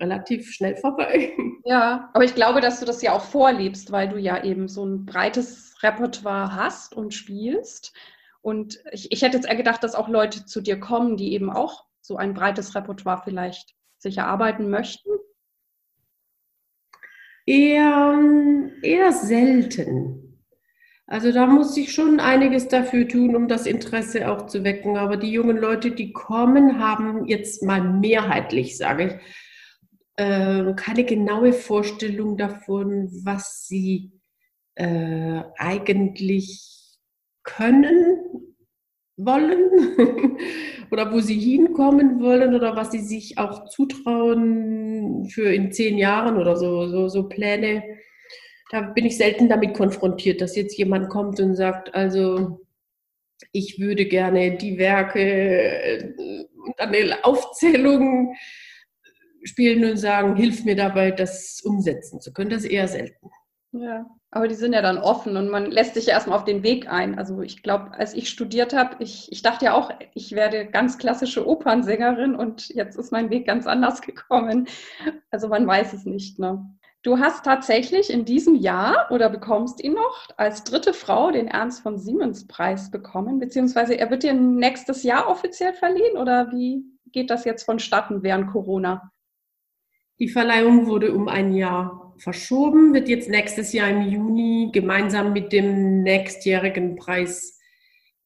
relativ 0.00 0.52
schnell 0.52 0.76
vorbei. 0.76 1.32
Ja, 1.64 2.10
aber 2.12 2.24
ich 2.24 2.34
glaube, 2.34 2.60
dass 2.60 2.80
du 2.80 2.86
das 2.86 3.02
ja 3.02 3.12
auch 3.12 3.22
vorlebst, 3.22 3.92
weil 3.92 4.08
du 4.08 4.18
ja 4.18 4.42
eben 4.42 4.66
so 4.66 4.84
ein 4.84 5.06
breites 5.06 5.76
Repertoire 5.80 6.56
hast 6.56 6.92
und 6.96 7.14
spielst. 7.14 7.92
Und 8.40 8.82
ich, 8.90 9.12
ich 9.12 9.22
hätte 9.22 9.36
jetzt 9.36 9.46
eher 9.46 9.54
gedacht, 9.54 9.84
dass 9.84 9.94
auch 9.94 10.08
Leute 10.08 10.44
zu 10.44 10.60
dir 10.60 10.80
kommen, 10.80 11.16
die 11.16 11.32
eben 11.34 11.50
auch 11.50 11.84
so 12.00 12.16
ein 12.16 12.34
breites 12.34 12.74
Repertoire 12.74 13.22
vielleicht 13.22 13.76
sich 13.98 14.18
erarbeiten 14.18 14.70
möchten. 14.70 15.08
Eher, 17.46 18.18
eher 18.82 19.12
selten. 19.12 20.31
Also 21.12 21.30
da 21.30 21.46
muss 21.46 21.76
ich 21.76 21.92
schon 21.92 22.20
einiges 22.20 22.68
dafür 22.68 23.06
tun, 23.06 23.36
um 23.36 23.46
das 23.46 23.66
Interesse 23.66 24.30
auch 24.30 24.46
zu 24.46 24.64
wecken. 24.64 24.96
Aber 24.96 25.18
die 25.18 25.30
jungen 25.30 25.58
Leute, 25.58 25.90
die 25.90 26.10
kommen, 26.10 26.78
haben 26.78 27.26
jetzt 27.26 27.62
mal 27.62 27.82
mehrheitlich, 27.82 28.78
sage 28.78 29.04
ich, 29.04 29.12
äh, 30.16 30.72
keine 30.74 31.04
genaue 31.04 31.52
Vorstellung 31.52 32.38
davon, 32.38 33.10
was 33.24 33.68
sie 33.68 34.12
äh, 34.74 35.42
eigentlich 35.58 36.96
können 37.42 38.56
wollen 39.18 39.68
oder 40.90 41.12
wo 41.12 41.20
sie 41.20 41.38
hinkommen 41.38 42.22
wollen 42.22 42.54
oder 42.54 42.74
was 42.74 42.90
sie 42.90 43.00
sich 43.00 43.36
auch 43.36 43.68
zutrauen 43.68 45.26
für 45.26 45.52
in 45.52 45.72
zehn 45.72 45.98
Jahren 45.98 46.38
oder 46.38 46.56
so, 46.56 46.88
so, 46.88 47.08
so 47.08 47.28
Pläne 47.28 47.82
da 48.72 48.80
bin 48.80 49.04
ich 49.04 49.18
selten 49.18 49.50
damit 49.50 49.74
konfrontiert, 49.74 50.40
dass 50.40 50.56
jetzt 50.56 50.76
jemand 50.78 51.10
kommt 51.10 51.38
und 51.40 51.54
sagt, 51.54 51.94
also 51.94 52.58
ich 53.52 53.78
würde 53.78 54.06
gerne 54.06 54.56
die 54.56 54.78
Werke 54.78 55.20
äh, 55.20 56.14
und 56.64 56.80
eine 56.80 57.22
Aufzählung 57.22 58.34
spielen 59.44 59.84
und 59.84 59.98
sagen, 59.98 60.36
hilf 60.36 60.64
mir 60.64 60.74
dabei, 60.74 61.10
das 61.10 61.60
umsetzen 61.62 62.20
zu 62.20 62.32
können. 62.32 62.48
Das 62.48 62.64
ist 62.64 62.70
eher 62.70 62.88
selten. 62.88 63.30
Ja, 63.72 64.06
aber 64.30 64.48
die 64.48 64.54
sind 64.54 64.72
ja 64.72 64.80
dann 64.80 64.98
offen 64.98 65.36
und 65.36 65.50
man 65.50 65.70
lässt 65.70 65.94
sich 65.94 66.06
ja 66.06 66.14
erstmal 66.14 66.38
auf 66.38 66.44
den 66.44 66.62
Weg 66.62 66.90
ein. 66.90 67.18
Also 67.18 67.42
ich 67.42 67.62
glaube, 67.62 67.92
als 67.92 68.14
ich 68.14 68.30
studiert 68.30 68.74
habe, 68.74 68.96
ich, 69.02 69.30
ich 69.32 69.42
dachte 69.42 69.66
ja 69.66 69.74
auch, 69.74 69.90
ich 70.14 70.32
werde 70.32 70.66
ganz 70.66 70.96
klassische 70.96 71.46
Opernsängerin 71.46 72.34
und 72.34 72.68
jetzt 72.68 72.96
ist 72.96 73.12
mein 73.12 73.28
Weg 73.28 73.46
ganz 73.46 73.66
anders 73.66 74.00
gekommen. 74.02 74.66
Also 75.30 75.48
man 75.48 75.66
weiß 75.66 75.92
es 75.92 76.06
nicht. 76.06 76.38
Ne? 76.38 76.64
Du 77.02 77.18
hast 77.18 77.44
tatsächlich 77.44 78.10
in 78.12 78.24
diesem 78.24 78.54
Jahr 78.54 79.08
oder 79.10 79.28
bekommst 79.28 79.82
ihn 79.82 79.94
noch 79.94 80.28
als 80.36 80.62
dritte 80.62 80.92
Frau 80.92 81.32
den 81.32 81.48
Ernst 81.48 81.82
von 81.82 81.98
Siemens 81.98 82.46
Preis 82.46 82.92
bekommen, 82.92 83.40
beziehungsweise 83.40 83.94
er 83.94 84.08
wird 84.10 84.22
dir 84.22 84.34
nächstes 84.34 85.02
Jahr 85.02 85.28
offiziell 85.28 85.72
verliehen 85.72 86.16
oder 86.16 86.52
wie 86.52 86.84
geht 87.10 87.30
das 87.30 87.44
jetzt 87.44 87.64
vonstatten 87.64 88.22
während 88.22 88.52
Corona? 88.52 89.10
Die 90.20 90.28
Verleihung 90.28 90.86
wurde 90.86 91.12
um 91.12 91.26
ein 91.26 91.52
Jahr 91.52 92.14
verschoben, 92.18 92.94
wird 92.94 93.08
jetzt 93.08 93.28
nächstes 93.28 93.72
Jahr 93.72 93.88
im 93.88 94.02
Juni 94.02 94.70
gemeinsam 94.72 95.32
mit 95.32 95.52
dem 95.52 96.04
nächstjährigen 96.04 96.94
Preis 96.94 97.58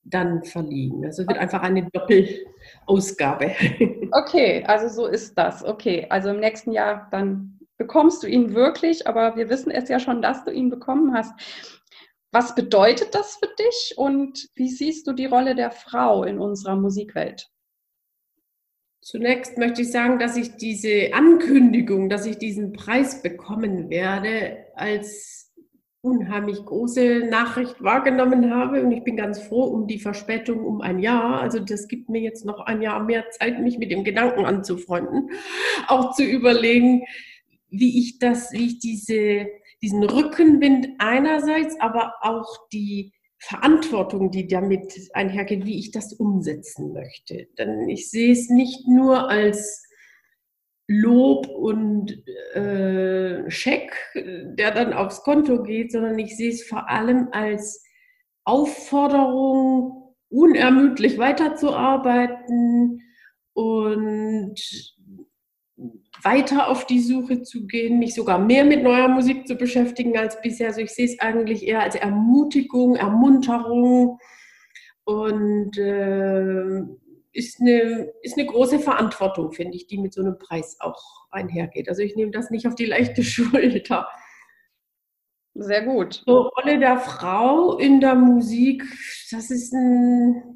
dann 0.03 0.45
verliehen. 0.45 1.03
Also 1.03 1.27
wird 1.27 1.39
einfach 1.39 1.63
eine 1.63 1.89
Doppelausgabe. 1.91 3.53
Okay, 4.13 4.63
also 4.67 4.89
so 4.89 5.07
ist 5.07 5.37
das. 5.37 5.65
Okay, 5.65 6.07
also 6.09 6.31
im 6.31 6.39
nächsten 6.39 6.73
Jahr 6.73 7.09
dann 7.11 7.56
bekommst 7.79 8.23
du 8.23 8.27
ihn 8.27 8.55
wirklich, 8.55 9.07
aber 9.07 9.37
wir 9.37 9.49
wissen 9.49 9.71
es 9.71 9.89
ja 9.89 10.01
schon, 10.01 10.23
dass 10.23 10.45
du 10.45 10.51
ihn 10.51 10.71
bekommen 10.71 11.15
hast. 11.15 11.33
Was 12.33 12.55
bedeutet 12.55 13.15
das 13.15 13.37
für 13.37 13.49
dich 13.59 13.95
und 13.97 14.49
wie 14.55 14.69
siehst 14.69 15.07
du 15.07 15.13
die 15.13 15.27
Rolle 15.27 15.55
der 15.55 15.71
Frau 15.71 16.25
in 16.25 16.39
unserer 16.39 16.77
Musikwelt? 16.77 17.49
Zunächst 19.01 19.57
möchte 19.57 19.83
ich 19.83 19.93
sagen, 19.93 20.19
dass 20.19 20.37
ich 20.37 20.57
diese 20.57 21.15
Ankündigung, 21.15 22.09
dass 22.09 22.27
ich 22.27 22.39
diesen 22.39 22.73
Preis 22.73 23.23
bekommen 23.23 23.89
werde, 23.89 24.67
als 24.75 25.55
unheimlich 26.07 26.65
große 26.65 27.27
Nachricht 27.31 27.83
wahrgenommen 27.83 28.55
habe 28.55 28.83
und 28.83 28.93
ich 28.93 29.03
bin 29.03 29.17
ganz 29.17 29.41
froh 29.41 29.65
um 29.65 29.87
die 29.87 29.99
Verspätung 29.99 30.65
um 30.65 30.81
ein 30.81 30.99
Jahr. 30.99 31.41
Also 31.41 31.59
das 31.59 31.89
gibt 31.89 32.09
mir 32.09 32.21
jetzt 32.21 32.45
noch 32.45 32.61
ein 32.61 32.81
Jahr 32.83 33.03
mehr 33.03 33.31
Zeit, 33.31 33.61
mich 33.61 33.79
mit 33.79 33.91
dem 33.91 34.05
Gedanken 34.05 34.45
anzufreunden, 34.45 35.31
auch 35.89 36.15
zu 36.15 36.23
überlegen, 36.23 37.03
wie 37.69 38.01
ich 38.01 38.19
das, 38.19 38.53
wie 38.53 38.67
ich 38.67 38.79
diese, 38.79 39.47
diesen 39.83 40.05
Rückenwind 40.05 40.89
einerseits, 40.99 41.79
aber 41.81 42.15
auch 42.21 42.69
die 42.73 43.13
Verantwortung, 43.39 44.31
die 44.31 44.47
damit 44.47 44.93
einhergeht, 45.13 45.65
wie 45.67 45.79
ich 45.79 45.91
das 45.91 46.13
umsetzen 46.15 46.93
möchte. 46.93 47.47
Denn 47.59 47.89
ich 47.89 48.11
sehe 48.11 48.33
es 48.33 48.49
nicht 48.49 48.89
nur 48.89 49.29
als 49.29 49.87
Lob 50.89 51.49
und 51.49 52.27
äh, 52.55 53.51
Scheck, 53.51 53.93
der 54.15 54.71
dann 54.71 54.93
aufs 54.93 55.23
Konto 55.23 55.63
geht, 55.63 55.93
sondern 55.93 56.19
ich 56.19 56.37
sehe 56.37 56.51
es 56.51 56.63
vor 56.63 56.89
allem 56.89 57.29
als 57.33 57.85
Aufforderung, 58.45 60.15
unermüdlich 60.29 61.19
weiterzuarbeiten 61.19 63.01
und 63.53 64.61
weiter 66.27 66.69
auf 66.69 66.87
die 66.87 67.01
Suche 67.01 67.43
zu 67.43 67.67
gehen, 67.67 67.99
mich 67.99 68.15
sogar 68.15 68.39
mehr 68.39 68.65
mit 68.65 68.83
neuer 68.83 69.09
Musik 69.09 69.47
zu 69.47 69.55
beschäftigen 69.55 70.19
als 70.19 70.41
bisher. 70.41 70.69
Also 70.69 70.81
ich 70.81 70.91
sehe 70.91 71.07
es 71.07 71.21
eigentlich 71.21 71.67
eher 71.67 71.83
als 71.83 71.95
Ermutigung, 71.95 72.97
Ermunterung 72.97 74.19
und 75.05 75.79
äh, 75.79 76.81
ist 77.33 77.61
eine, 77.61 78.13
ist 78.23 78.37
eine 78.37 78.47
große 78.47 78.81
Verantwortung, 78.81 79.53
finde 79.53 79.77
ich, 79.77 79.87
die 79.87 79.99
mit 79.99 80.13
so 80.13 80.23
einem 80.23 80.39
Preis 80.39 80.77
auch 80.81 81.01
einhergeht. 81.31 81.89
Also 81.89 82.03
ich 82.03 82.17
nehme 82.17 82.33
das 82.33 82.51
nicht 82.51 82.67
auf 82.67 82.75
die 82.75 82.87
leichte 82.87 83.23
Schulter. 83.23 84.09
Sehr 85.55 85.85
gut. 85.85 86.25
Die 86.27 86.31
Rolle 86.31 86.79
der 86.81 86.99
Frau 86.99 87.79
in 87.79 88.01
der 88.01 88.15
Musik, 88.15 88.83
das 89.31 89.51
ist 89.51 89.73
ein, 89.73 90.56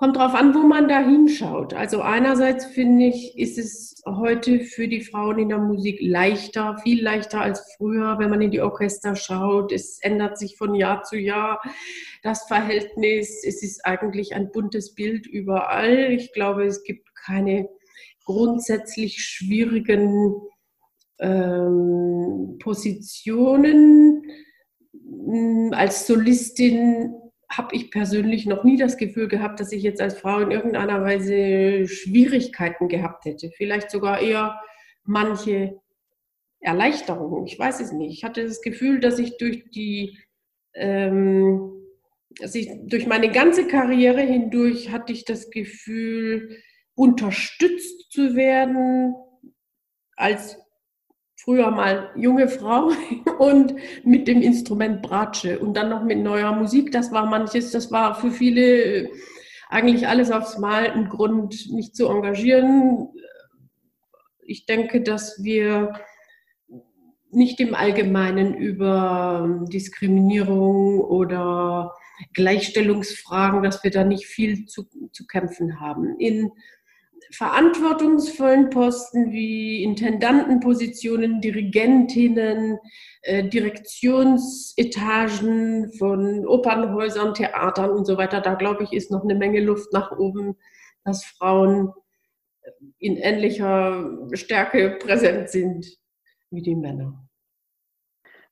kommt 0.00 0.16
darauf 0.16 0.34
an, 0.34 0.54
wo 0.54 0.60
man 0.60 0.88
da 0.88 1.00
hinschaut. 1.00 1.74
Also 1.74 2.00
einerseits 2.00 2.64
finde 2.64 3.08
ich, 3.08 3.36
ist 3.36 3.58
es 3.58 4.02
heute 4.06 4.60
für 4.60 4.88
die 4.88 5.02
Frauen 5.02 5.38
in 5.38 5.50
der 5.50 5.58
Musik 5.58 5.98
leichter, 6.00 6.78
viel 6.78 7.02
leichter 7.02 7.42
als 7.42 7.74
früher, 7.76 8.18
wenn 8.18 8.30
man 8.30 8.40
in 8.40 8.50
die 8.50 8.62
Orchester 8.62 9.14
schaut. 9.14 9.72
Es 9.72 9.98
ändert 10.00 10.38
sich 10.38 10.56
von 10.56 10.74
Jahr 10.74 11.02
zu 11.02 11.18
Jahr 11.18 11.60
das 12.22 12.44
Verhältnis. 12.44 13.44
Es 13.46 13.62
ist 13.62 13.84
eigentlich 13.84 14.34
ein 14.34 14.50
buntes 14.50 14.94
Bild 14.94 15.26
überall. 15.26 16.10
Ich 16.12 16.32
glaube, 16.32 16.64
es 16.64 16.82
gibt 16.82 17.14
keine 17.14 17.68
grundsätzlich 18.24 19.22
schwierigen 19.22 20.40
ähm, 21.18 22.56
Positionen. 22.58 24.22
Als 25.72 26.06
Solistin 26.06 27.19
habe 27.50 27.74
ich 27.74 27.90
persönlich 27.90 28.46
noch 28.46 28.62
nie 28.62 28.76
das 28.76 28.96
Gefühl 28.96 29.26
gehabt, 29.26 29.58
dass 29.58 29.72
ich 29.72 29.82
jetzt 29.82 30.00
als 30.00 30.18
Frau 30.18 30.38
in 30.38 30.52
irgendeiner 30.52 31.02
Weise 31.02 31.88
Schwierigkeiten 31.88 32.88
gehabt 32.88 33.24
hätte. 33.24 33.50
Vielleicht 33.56 33.90
sogar 33.90 34.20
eher 34.20 34.60
manche 35.04 35.80
Erleichterungen. 36.60 37.46
Ich 37.46 37.58
weiß 37.58 37.80
es 37.80 37.92
nicht. 37.92 38.12
Ich 38.12 38.24
hatte 38.24 38.44
das 38.44 38.62
Gefühl, 38.62 39.00
dass 39.00 39.18
ich 39.18 39.36
durch 39.38 39.68
die, 39.70 40.16
ähm, 40.74 41.72
dass 42.38 42.54
ich 42.54 42.70
durch 42.84 43.06
meine 43.06 43.32
ganze 43.32 43.66
Karriere 43.66 44.20
hindurch 44.20 44.92
hatte 44.92 45.12
ich 45.12 45.24
das 45.24 45.50
Gefühl, 45.50 46.56
unterstützt 46.94 48.12
zu 48.12 48.36
werden 48.36 49.14
als 50.14 50.56
früher 51.44 51.70
mal 51.70 52.10
junge 52.16 52.48
Frau 52.48 52.90
und 53.38 53.74
mit 54.04 54.28
dem 54.28 54.42
Instrument 54.42 55.02
Bratsche 55.02 55.58
und 55.58 55.74
dann 55.74 55.88
noch 55.88 56.04
mit 56.04 56.18
neuer 56.18 56.52
Musik. 56.52 56.92
Das 56.92 57.12
war 57.12 57.26
manches, 57.26 57.70
das 57.70 57.90
war 57.90 58.14
für 58.14 58.30
viele 58.30 59.10
eigentlich 59.68 60.08
alles 60.08 60.30
aufs 60.30 60.58
Mal 60.58 60.90
ein 60.90 61.08
Grund, 61.08 61.70
mich 61.72 61.94
zu 61.94 62.08
engagieren. 62.08 63.08
Ich 64.42 64.66
denke, 64.66 65.00
dass 65.02 65.42
wir 65.42 65.92
nicht 67.30 67.60
im 67.60 67.74
Allgemeinen 67.74 68.54
über 68.54 69.64
Diskriminierung 69.72 71.00
oder 71.00 71.94
Gleichstellungsfragen, 72.34 73.62
dass 73.62 73.84
wir 73.84 73.92
da 73.92 74.04
nicht 74.04 74.26
viel 74.26 74.66
zu, 74.66 74.88
zu 75.12 75.26
kämpfen 75.26 75.80
haben. 75.80 76.18
In 76.18 76.50
verantwortungsvollen 77.32 78.70
Posten 78.70 79.32
wie 79.32 79.82
Intendantenpositionen, 79.82 81.40
Dirigentinnen, 81.40 82.78
äh, 83.22 83.48
Direktionsetagen 83.48 85.92
von 85.92 86.46
Opernhäusern, 86.46 87.34
Theatern 87.34 87.90
und 87.90 88.06
so 88.06 88.16
weiter. 88.16 88.40
Da 88.40 88.54
glaube 88.54 88.84
ich, 88.84 88.92
ist 88.92 89.10
noch 89.10 89.22
eine 89.22 89.34
Menge 89.34 89.60
Luft 89.60 89.92
nach 89.92 90.12
oben, 90.18 90.56
dass 91.04 91.24
Frauen 91.24 91.92
in 92.98 93.16
ähnlicher 93.16 94.28
Stärke 94.34 94.98
präsent 95.00 95.50
sind 95.50 95.86
wie 96.50 96.62
die 96.62 96.74
Männer. 96.74 97.29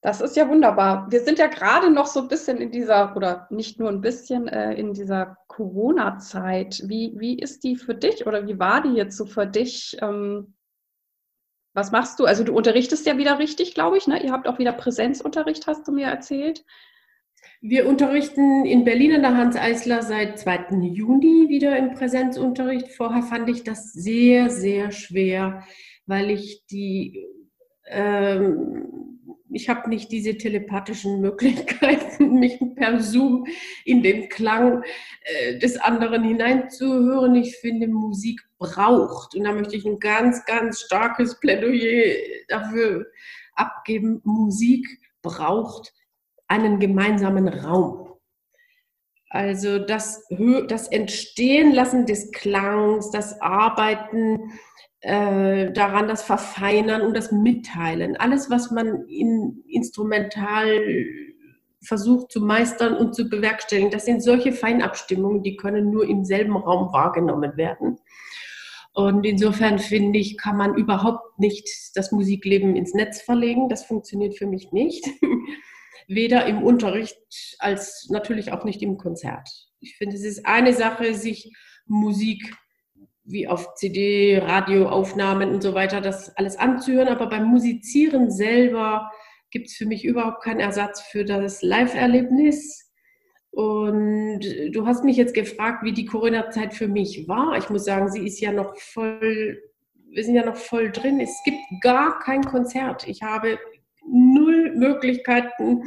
Das 0.00 0.20
ist 0.20 0.36
ja 0.36 0.48
wunderbar. 0.48 1.10
Wir 1.10 1.20
sind 1.20 1.40
ja 1.40 1.48
gerade 1.48 1.90
noch 1.90 2.06
so 2.06 2.20
ein 2.20 2.28
bisschen 2.28 2.58
in 2.58 2.70
dieser, 2.70 3.16
oder 3.16 3.48
nicht 3.50 3.80
nur 3.80 3.88
ein 3.88 4.00
bisschen, 4.00 4.46
äh, 4.46 4.74
in 4.74 4.92
dieser 4.92 5.38
Corona-Zeit. 5.48 6.82
Wie, 6.86 7.14
wie 7.16 7.36
ist 7.38 7.64
die 7.64 7.74
für 7.74 7.94
dich 7.94 8.26
oder 8.26 8.46
wie 8.46 8.60
war 8.60 8.80
die 8.80 8.94
jetzt 8.94 9.16
so 9.16 9.26
für 9.26 9.46
dich? 9.46 9.96
Ähm, 10.00 10.54
was 11.74 11.90
machst 11.90 12.20
du? 12.20 12.26
Also 12.26 12.44
du 12.44 12.54
unterrichtest 12.54 13.06
ja 13.06 13.18
wieder 13.18 13.40
richtig, 13.40 13.74
glaube 13.74 13.98
ich. 13.98 14.06
Ne? 14.06 14.22
Ihr 14.22 14.32
habt 14.32 14.46
auch 14.46 14.58
wieder 14.60 14.72
Präsenzunterricht, 14.72 15.66
hast 15.66 15.86
du 15.88 15.92
mir 15.92 16.06
erzählt. 16.06 16.64
Wir 17.60 17.88
unterrichten 17.88 18.64
in 18.66 18.84
Berlin 18.84 19.16
an 19.16 19.22
der 19.22 19.36
Hans 19.36 19.56
Eisler 19.56 20.02
seit 20.02 20.38
2. 20.38 20.76
Juni 20.80 21.48
wieder 21.48 21.76
im 21.76 21.92
Präsenzunterricht. 21.92 22.92
Vorher 22.92 23.22
fand 23.22 23.48
ich 23.48 23.64
das 23.64 23.92
sehr, 23.92 24.48
sehr 24.48 24.92
schwer, 24.92 25.64
weil 26.06 26.30
ich 26.30 26.64
die 26.70 27.26
ähm, 27.90 29.08
ich 29.50 29.68
habe 29.68 29.88
nicht 29.88 30.12
diese 30.12 30.36
telepathischen 30.36 31.20
Möglichkeiten, 31.20 32.34
mich 32.38 32.60
per 32.76 33.00
Zoom 33.00 33.46
in 33.84 34.02
den 34.02 34.28
Klang 34.28 34.82
äh, 35.22 35.58
des 35.58 35.78
anderen 35.78 36.22
hineinzuhören. 36.24 37.34
Ich 37.34 37.56
finde, 37.56 37.88
Musik 37.88 38.40
braucht, 38.58 39.34
und 39.34 39.44
da 39.44 39.52
möchte 39.52 39.76
ich 39.76 39.84
ein 39.84 39.98
ganz, 39.98 40.44
ganz 40.44 40.80
starkes 40.80 41.40
Plädoyer 41.40 42.14
dafür 42.48 43.06
abgeben, 43.54 44.20
Musik 44.24 44.86
braucht 45.22 45.92
einen 46.46 46.78
gemeinsamen 46.78 47.48
Raum. 47.48 48.08
Also 49.30 49.78
das, 49.78 50.26
das 50.68 50.88
Entstehen 50.88 51.72
lassen 51.72 52.06
des 52.06 52.32
Klangs, 52.32 53.10
das 53.10 53.40
Arbeiten 53.42 54.52
äh, 55.00 55.72
daran 55.72 56.08
das 56.08 56.22
Verfeinern 56.22 57.02
und 57.02 57.16
das 57.16 57.30
Mitteilen. 57.32 58.16
Alles, 58.16 58.50
was 58.50 58.70
man 58.70 59.06
in 59.06 59.62
instrumental 59.68 60.82
versucht 61.80 62.32
zu 62.32 62.40
meistern 62.40 62.96
und 62.96 63.14
zu 63.14 63.28
bewerkstelligen, 63.28 63.90
das 63.90 64.04
sind 64.04 64.22
solche 64.22 64.52
Feinabstimmungen, 64.52 65.42
die 65.42 65.56
können 65.56 65.90
nur 65.90 66.08
im 66.08 66.24
selben 66.24 66.56
Raum 66.56 66.92
wahrgenommen 66.92 67.56
werden. 67.56 67.98
Und 68.92 69.24
insofern 69.24 69.78
finde 69.78 70.18
ich, 70.18 70.36
kann 70.36 70.56
man 70.56 70.74
überhaupt 70.74 71.38
nicht 71.38 71.68
das 71.94 72.10
Musikleben 72.10 72.74
ins 72.74 72.94
Netz 72.94 73.22
verlegen. 73.22 73.68
Das 73.68 73.84
funktioniert 73.84 74.36
für 74.36 74.46
mich 74.46 74.72
nicht. 74.72 75.08
Weder 76.08 76.46
im 76.46 76.64
Unterricht 76.64 77.16
als 77.60 78.08
natürlich 78.10 78.50
auch 78.50 78.64
nicht 78.64 78.82
im 78.82 78.96
Konzert. 78.96 79.48
Ich 79.78 79.96
finde, 79.96 80.16
es 80.16 80.24
ist 80.24 80.46
eine 80.46 80.72
Sache, 80.72 81.14
sich 81.14 81.52
Musik 81.86 82.56
wie 83.28 83.46
auf 83.46 83.74
CD, 83.74 84.38
Radioaufnahmen 84.38 85.50
und 85.50 85.62
so 85.62 85.74
weiter, 85.74 86.00
das 86.00 86.34
alles 86.36 86.58
anzuhören. 86.58 87.08
Aber 87.08 87.28
beim 87.28 87.44
Musizieren 87.44 88.30
selber 88.30 89.10
gibt 89.50 89.66
es 89.66 89.74
für 89.74 89.86
mich 89.86 90.04
überhaupt 90.04 90.42
keinen 90.42 90.60
Ersatz 90.60 91.02
für 91.02 91.24
das 91.24 91.62
Live-Erlebnis. 91.62 92.90
Und 93.50 94.40
du 94.72 94.86
hast 94.86 95.04
mich 95.04 95.16
jetzt 95.16 95.34
gefragt, 95.34 95.84
wie 95.84 95.92
die 95.92 96.06
Corona-Zeit 96.06 96.74
für 96.74 96.88
mich 96.88 97.26
war. 97.28 97.56
Ich 97.58 97.70
muss 97.70 97.84
sagen, 97.84 98.10
sie 98.10 98.26
ist 98.26 98.40
ja 98.40 98.52
noch 98.52 98.76
voll, 98.76 99.60
wir 100.10 100.24
sind 100.24 100.34
ja 100.34 100.44
noch 100.44 100.56
voll 100.56 100.90
drin. 100.90 101.20
Es 101.20 101.36
gibt 101.44 101.58
gar 101.82 102.18
kein 102.20 102.42
Konzert. 102.42 103.06
Ich 103.08 103.22
habe 103.22 103.58
null 104.10 104.74
Möglichkeiten, 104.74 105.82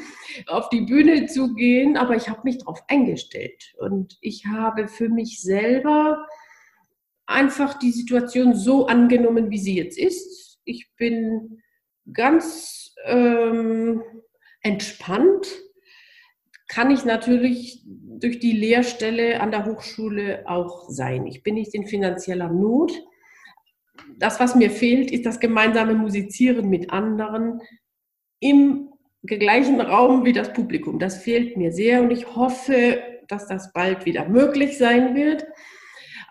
auf 0.47 0.69
die 0.69 0.81
Bühne 0.81 1.25
zu 1.25 1.53
gehen, 1.55 1.97
aber 1.97 2.15
ich 2.15 2.29
habe 2.29 2.41
mich 2.43 2.59
darauf 2.59 2.81
eingestellt. 2.87 3.73
Und 3.79 4.17
ich 4.21 4.45
habe 4.45 4.87
für 4.87 5.09
mich 5.09 5.41
selber 5.41 6.25
einfach 7.31 7.79
die 7.79 7.91
Situation 7.91 8.55
so 8.55 8.87
angenommen, 8.87 9.49
wie 9.49 9.57
sie 9.57 9.75
jetzt 9.75 9.97
ist. 9.97 10.59
Ich 10.65 10.91
bin 10.97 11.61
ganz 12.11 12.93
ähm, 13.05 14.01
entspannt. 14.61 15.47
Kann 16.67 16.91
ich 16.91 17.05
natürlich 17.05 17.83
durch 17.85 18.39
die 18.39 18.53
Lehrstelle 18.53 19.41
an 19.41 19.51
der 19.51 19.65
Hochschule 19.65 20.43
auch 20.45 20.89
sein. 20.89 21.27
Ich 21.27 21.43
bin 21.43 21.55
nicht 21.55 21.73
in 21.73 21.87
finanzieller 21.87 22.49
Not. 22.49 22.93
Das, 24.17 24.39
was 24.39 24.55
mir 24.55 24.69
fehlt, 24.69 25.11
ist 25.11 25.25
das 25.25 25.39
gemeinsame 25.39 25.95
Musizieren 25.95 26.69
mit 26.69 26.91
anderen 26.91 27.61
im 28.39 28.89
gleichen 29.23 29.81
Raum 29.81 30.25
wie 30.25 30.33
das 30.33 30.53
Publikum. 30.53 30.99
Das 30.99 31.17
fehlt 31.17 31.57
mir 31.57 31.71
sehr 31.71 32.01
und 32.01 32.11
ich 32.11 32.35
hoffe, 32.35 33.01
dass 33.27 33.47
das 33.47 33.71
bald 33.73 34.05
wieder 34.05 34.27
möglich 34.27 34.77
sein 34.77 35.15
wird. 35.15 35.45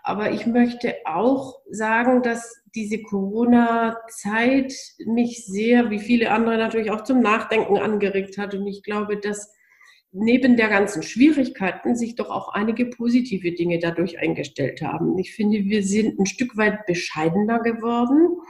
Aber 0.02 0.32
ich 0.32 0.46
möchte 0.46 0.94
auch 1.04 1.60
sagen, 1.70 2.22
dass 2.22 2.62
diese 2.74 3.02
Corona-Zeit 3.02 4.72
mich 5.06 5.44
sehr, 5.46 5.90
wie 5.90 5.98
viele 5.98 6.30
andere 6.30 6.56
natürlich 6.56 6.90
auch 6.90 7.04
zum 7.04 7.20
Nachdenken 7.20 7.78
angeregt 7.78 8.38
hat. 8.38 8.54
Und 8.54 8.66
ich 8.66 8.82
glaube, 8.82 9.18
dass 9.18 9.52
neben 10.12 10.56
der 10.56 10.68
ganzen 10.68 11.02
Schwierigkeiten 11.02 11.94
sich 11.94 12.14
doch 12.16 12.30
auch 12.30 12.48
einige 12.52 12.86
positive 12.86 13.52
Dinge 13.52 13.78
dadurch 13.78 14.18
eingestellt 14.18 14.82
haben. 14.82 15.18
Ich 15.18 15.34
finde, 15.34 15.64
wir 15.64 15.82
sind 15.84 16.18
ein 16.18 16.26
Stück 16.26 16.56
weit 16.56 16.86
bescheidener 16.86 17.60
geworden. 17.60 18.40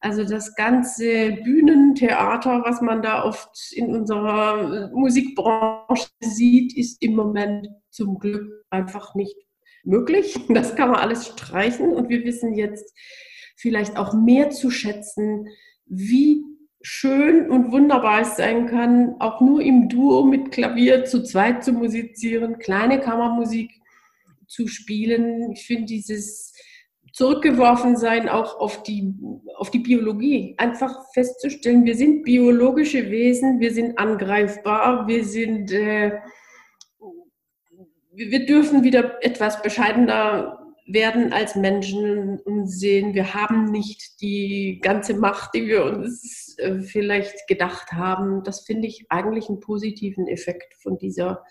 Also 0.00 0.24
das 0.24 0.54
ganze 0.54 1.32
Bühnentheater, 1.44 2.62
was 2.64 2.80
man 2.82 3.00
da 3.00 3.24
oft 3.24 3.72
in 3.72 3.94
unserer 3.94 4.90
Musikbranche 4.92 6.08
sieht, 6.20 6.76
ist 6.76 7.00
im 7.00 7.14
Moment 7.14 7.68
zum 7.90 8.18
Glück 8.18 8.64
einfach 8.70 9.14
nicht 9.14 9.36
möglich. 9.84 10.36
Das 10.48 10.76
kann 10.76 10.90
man 10.90 11.00
alles 11.00 11.26
streichen 11.26 11.90
und 11.90 12.08
wir 12.08 12.24
wissen 12.24 12.54
jetzt 12.54 12.94
vielleicht 13.56 13.96
auch 13.96 14.14
mehr 14.14 14.50
zu 14.50 14.70
schätzen, 14.70 15.48
wie 15.86 16.42
schön 16.82 17.50
und 17.50 17.72
wunderbar 17.72 18.20
es 18.20 18.36
sein 18.36 18.66
kann, 18.66 19.14
auch 19.18 19.40
nur 19.40 19.62
im 19.62 19.88
Duo 19.88 20.24
mit 20.24 20.50
Klavier 20.50 21.04
zu 21.04 21.22
zweit 21.22 21.64
zu 21.64 21.72
musizieren, 21.72 22.58
kleine 22.58 23.00
Kammermusik 23.00 23.70
zu 24.46 24.68
spielen. 24.68 25.52
Ich 25.52 25.66
finde 25.66 25.86
dieses 25.86 26.52
zurückgeworfen 27.14 27.96
sein 27.96 28.28
auch 28.28 28.58
auf 28.58 28.82
die, 28.82 29.14
auf 29.56 29.70
die 29.70 29.78
Biologie. 29.78 30.54
Einfach 30.58 31.06
festzustellen, 31.14 31.84
wir 31.84 31.94
sind 31.94 32.24
biologische 32.24 33.10
Wesen, 33.10 33.60
wir 33.60 33.72
sind 33.72 33.98
angreifbar, 33.98 35.06
wir 35.06 35.24
sind, 35.24 35.70
äh, 35.72 36.18
wir 38.16 38.46
dürfen 38.46 38.82
wieder 38.84 39.22
etwas 39.22 39.62
bescheidener 39.62 40.60
werden 40.86 41.32
als 41.32 41.54
Menschen 41.54 42.38
und 42.40 42.66
sehen, 42.66 43.14
wir 43.14 43.32
haben 43.32 43.70
nicht 43.70 44.20
die 44.20 44.80
ganze 44.82 45.14
Macht, 45.14 45.54
die 45.54 45.66
wir 45.66 45.84
uns 45.84 46.56
äh, 46.58 46.80
vielleicht 46.80 47.48
gedacht 47.48 47.92
haben. 47.92 48.42
Das 48.44 48.60
finde 48.60 48.86
ich 48.88 49.06
eigentlich 49.08 49.48
einen 49.48 49.60
positiven 49.60 50.28
Effekt 50.28 50.74
von 50.82 50.98
dieser 50.98 51.42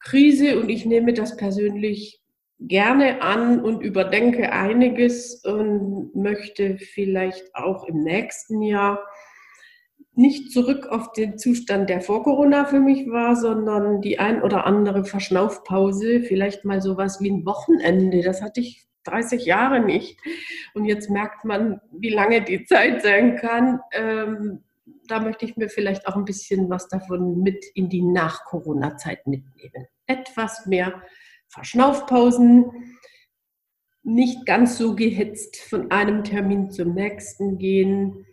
Krise 0.00 0.58
und 0.60 0.68
ich 0.68 0.84
nehme 0.84 1.14
das 1.14 1.36
persönlich 1.36 2.20
gerne 2.58 3.22
an 3.22 3.60
und 3.60 3.82
überdenke 3.82 4.52
einiges 4.52 5.44
und 5.44 6.14
möchte 6.14 6.78
vielleicht 6.78 7.54
auch 7.54 7.84
im 7.84 8.00
nächsten 8.00 8.62
Jahr 8.62 8.98
nicht 10.16 10.50
zurück 10.50 10.86
auf 10.86 11.12
den 11.12 11.38
Zustand, 11.38 11.90
der 11.90 12.00
vor 12.00 12.22
Corona 12.22 12.64
für 12.64 12.80
mich 12.80 13.06
war, 13.10 13.36
sondern 13.36 14.00
die 14.00 14.18
ein 14.18 14.42
oder 14.42 14.66
andere 14.66 15.04
Verschnaufpause, 15.04 16.20
vielleicht 16.20 16.64
mal 16.64 16.80
sowas 16.80 17.20
wie 17.20 17.30
ein 17.30 17.44
Wochenende. 17.44 18.22
Das 18.22 18.40
hatte 18.40 18.60
ich 18.60 18.86
30 19.04 19.44
Jahre 19.44 19.80
nicht. 19.80 20.18
Und 20.74 20.86
jetzt 20.86 21.10
merkt 21.10 21.44
man, 21.44 21.80
wie 21.92 22.08
lange 22.08 22.42
die 22.42 22.64
Zeit 22.64 23.02
sein 23.02 23.36
kann. 23.36 23.80
Ähm, 23.92 24.64
da 25.06 25.20
möchte 25.20 25.44
ich 25.44 25.56
mir 25.56 25.68
vielleicht 25.68 26.08
auch 26.08 26.16
ein 26.16 26.24
bisschen 26.24 26.70
was 26.70 26.88
davon 26.88 27.42
mit 27.42 27.64
in 27.74 27.90
die 27.90 28.02
Nach-Corona-Zeit 28.02 29.26
mitnehmen. 29.26 29.86
Etwas 30.06 30.64
mehr 30.64 31.02
Verschnaufpausen, 31.48 32.96
nicht 34.02 34.46
ganz 34.46 34.78
so 34.78 34.94
gehetzt 34.94 35.56
von 35.56 35.90
einem 35.90 36.24
Termin 36.24 36.70
zum 36.70 36.94
nächsten 36.94 37.58
gehen 37.58 38.24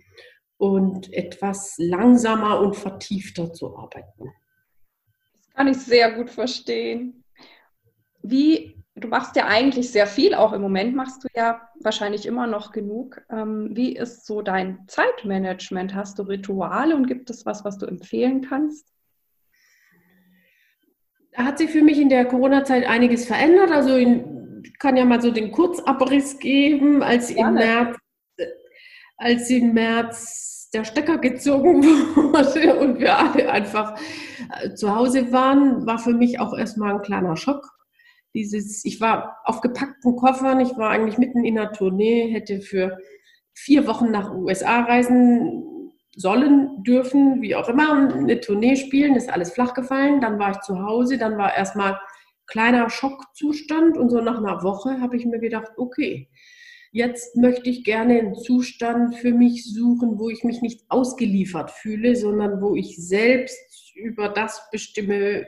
und 0.63 1.11
etwas 1.11 1.75
langsamer 1.77 2.61
und 2.61 2.77
vertiefter 2.77 3.51
zu 3.51 3.75
arbeiten. 3.75 4.31
Das 5.33 5.49
kann 5.49 5.67
ich 5.67 5.77
sehr 5.77 6.13
gut 6.13 6.29
verstehen. 6.29 7.25
Wie, 8.21 8.81
du 8.95 9.09
machst 9.09 9.35
ja 9.35 9.47
eigentlich 9.47 9.91
sehr 9.91 10.07
viel, 10.07 10.33
auch 10.33 10.53
im 10.53 10.61
Moment 10.61 10.95
machst 10.95 11.21
du 11.21 11.27
ja 11.35 11.67
wahrscheinlich 11.81 12.25
immer 12.25 12.47
noch 12.47 12.71
genug. 12.71 13.21
Ähm, 13.29 13.71
wie 13.73 13.93
ist 13.93 14.25
so 14.25 14.41
dein 14.41 14.87
Zeitmanagement? 14.87 15.93
Hast 15.95 16.17
du 16.17 16.23
Rituale 16.23 16.95
und 16.95 17.07
gibt 17.07 17.29
es 17.29 17.45
was, 17.45 17.65
was 17.65 17.77
du 17.77 17.85
empfehlen 17.85 18.39
kannst? 18.47 18.87
Da 21.33 21.43
hat 21.43 21.57
sich 21.57 21.71
für 21.71 21.81
mich 21.81 21.99
in 21.99 22.07
der 22.07 22.23
Corona-Zeit 22.23 22.87
einiges 22.87 23.25
verändert. 23.25 23.71
Also 23.71 23.97
ich 23.97 24.79
kann 24.79 24.95
ja 24.95 25.03
mal 25.03 25.21
so 25.21 25.29
den 25.29 25.51
Kurzabriss 25.51 26.39
geben, 26.39 27.03
als 27.03 27.31
im 27.31 27.55
März, 27.55 27.97
als 29.17 29.49
im 29.49 29.73
März 29.73 30.69
der 30.73 30.83
Stecker 30.83 31.19
gezogen 31.19 31.83
wurde 32.15 32.79
und 32.79 32.99
wir 32.99 33.17
alle 33.17 33.51
einfach 33.51 33.99
äh, 34.61 34.73
zu 34.73 34.95
Hause 34.95 35.31
waren, 35.31 35.85
war 35.85 35.99
für 35.99 36.13
mich 36.13 36.39
auch 36.39 36.57
erstmal 36.57 36.95
ein 36.95 37.01
kleiner 37.01 37.35
Schock. 37.37 37.69
Dieses, 38.33 38.83
ich 38.83 38.99
war 38.99 39.37
auf 39.43 39.61
gepackten 39.61 40.15
Koffern, 40.15 40.59
ich 40.59 40.75
war 40.77 40.89
eigentlich 40.89 41.19
mitten 41.19 41.45
in 41.45 41.55
der 41.55 41.71
Tournee, 41.71 42.31
hätte 42.31 42.61
für 42.61 42.97
vier 43.53 43.85
Wochen 43.85 44.09
nach 44.09 44.33
USA 44.33 44.81
reisen 44.81 45.91
sollen, 46.15 46.83
dürfen, 46.83 47.41
wie 47.41 47.55
auch 47.55 47.69
immer, 47.69 48.13
eine 48.13 48.39
Tournee 48.39 48.75
spielen, 48.75 49.15
ist 49.15 49.31
alles 49.31 49.51
flach 49.51 49.73
gefallen. 49.73 50.21
Dann 50.21 50.39
war 50.39 50.51
ich 50.51 50.59
zu 50.61 50.81
Hause, 50.81 51.17
dann 51.17 51.37
war 51.37 51.55
erstmal 51.55 51.99
kleiner 52.47 52.89
Schockzustand 52.89 53.97
und 53.97 54.09
so 54.09 54.19
nach 54.21 54.37
einer 54.37 54.63
Woche 54.63 54.99
habe 55.01 55.15
ich 55.15 55.25
mir 55.25 55.39
gedacht, 55.39 55.71
okay, 55.77 56.29
Jetzt 56.95 57.35
möchte 57.35 57.71
ich 57.71 57.83
gerne 57.83 58.19
einen 58.19 58.35
Zustand 58.35 59.15
für 59.15 59.31
mich 59.31 59.65
suchen, 59.73 60.19
wo 60.19 60.29
ich 60.29 60.43
mich 60.43 60.61
nicht 60.61 60.81
ausgeliefert 60.89 61.71
fühle, 61.71 62.15
sondern 62.15 62.61
wo 62.61 62.75
ich 62.75 62.95
selbst 62.97 63.95
über 63.95 64.29
das 64.29 64.69
bestimme, 64.71 65.47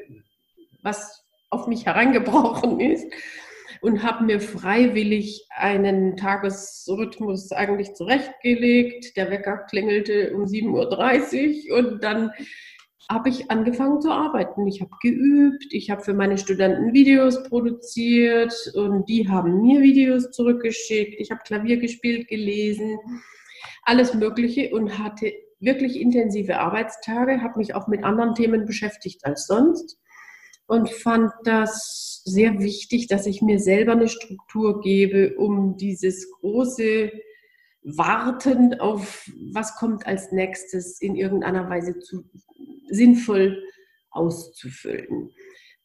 was 0.82 1.24
auf 1.52 1.68
mich 1.68 1.86
hereingebrochen 1.86 2.80
ist 2.80 3.06
und 3.82 4.02
habe 4.02 4.24
mir 4.24 4.42
freiwillig 4.42 5.46
einen 5.56 6.18
Tagesrhythmus 6.18 7.52
eigentlich 7.52 7.94
zurechtgelegt. 7.94 9.16
Der 9.16 9.30
Wecker 9.30 9.68
klingelte 9.70 10.34
um 10.34 10.46
7.30 10.46 11.70
Uhr 11.70 11.78
und 11.78 12.04
dann 12.04 12.32
habe 13.10 13.30
ich 13.30 13.52
angefangen 13.52 14.02
zu 14.02 14.12
arbeiten. 14.12 14.66
Ich 14.68 14.82
habe 14.82 14.92
geübt, 15.02 15.68
ich 15.70 15.90
habe 15.90 16.02
für 16.02 16.14
meine 16.14 16.38
Studenten 16.38 16.94
Videos 16.94 17.44
produziert 17.44 18.54
und 18.74 19.08
die 19.08 19.30
haben 19.30 19.62
mir 19.62 19.82
Videos 19.82 20.32
zurückgeschickt. 20.32 21.20
Ich 21.20 21.32
habe 21.32 21.42
Klavier 21.46 21.78
gespielt, 21.78 22.28
gelesen, 22.28 22.98
alles 23.84 24.14
Mögliche 24.14 24.74
und 24.74 24.98
hatte 24.98 25.34
wirklich 25.60 26.00
intensive 26.00 26.60
Arbeitstage, 26.60 27.42
habe 27.42 27.60
mich 27.60 27.76
auch 27.76 27.88
mit 27.88 28.04
anderen 28.04 28.36
Themen 28.36 28.66
beschäftigt 28.66 29.26
als 29.26 29.48
sonst 29.48 29.98
und 30.68 30.90
fand 30.90 31.32
das 31.44 32.22
sehr 32.26 32.60
wichtig, 32.60 33.08
dass 33.08 33.28
ich 33.28 33.42
mir 33.42 33.60
selber 33.60 33.94
eine 33.94 34.10
Struktur 34.10 34.82
gebe, 34.82 35.36
um 35.38 35.78
dieses 35.78 36.32
große 36.40 37.12
Warten 37.84 38.80
auf, 38.80 39.30
was 39.54 39.76
kommt 39.76 40.08
als 40.08 40.32
nächstes, 40.32 41.00
in 41.02 41.16
irgendeiner 41.16 41.70
Weise 41.70 42.00
zu, 42.00 42.24
sinnvoll 42.90 43.64
auszufüllen. 44.12 45.32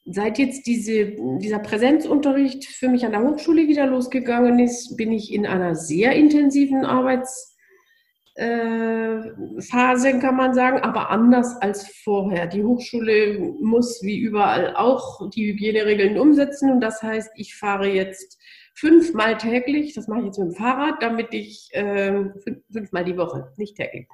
Seit 0.06 0.38
jetzt 0.38 0.66
diese, 0.66 1.14
dieser 1.40 1.58
Präsenzunterricht 1.58 2.64
für 2.64 2.88
mich 2.88 3.04
an 3.04 3.12
der 3.12 3.22
Hochschule 3.22 3.68
wieder 3.68 3.86
losgegangen 3.86 4.58
ist, 4.58 4.96
bin 4.96 5.12
ich 5.12 5.32
in 5.32 5.46
einer 5.46 5.74
sehr 5.74 6.12
intensiven 6.12 6.84
Arbeitsphase, 6.84 7.58
äh, 10.08 10.18
kann 10.18 10.36
man 10.36 10.54
sagen, 10.54 10.78
aber 10.80 11.10
anders 11.10 11.54
als 11.60 11.86
vorher. 12.02 12.46
Die 12.46 12.64
Hochschule 12.64 13.54
muss 13.60 14.02
wie 14.02 14.18
überall 14.18 14.74
auch 14.74 15.28
die 15.30 15.52
Hygieneregeln 15.52 16.18
umsetzen 16.18 16.70
und 16.70 16.80
das 16.80 17.02
heißt, 17.02 17.32
ich 17.36 17.54
fahre 17.54 17.88
jetzt 17.88 18.40
fünfmal 18.74 19.36
täglich, 19.36 19.94
das 19.94 20.08
mache 20.08 20.20
ich 20.20 20.26
jetzt 20.26 20.38
mit 20.38 20.48
dem 20.48 20.54
Fahrrad, 20.54 21.02
damit 21.02 21.34
ich 21.34 21.68
äh, 21.72 22.24
fünfmal 22.72 23.04
die 23.04 23.18
Woche, 23.18 23.52
nicht 23.58 23.76
täglich, 23.76 24.08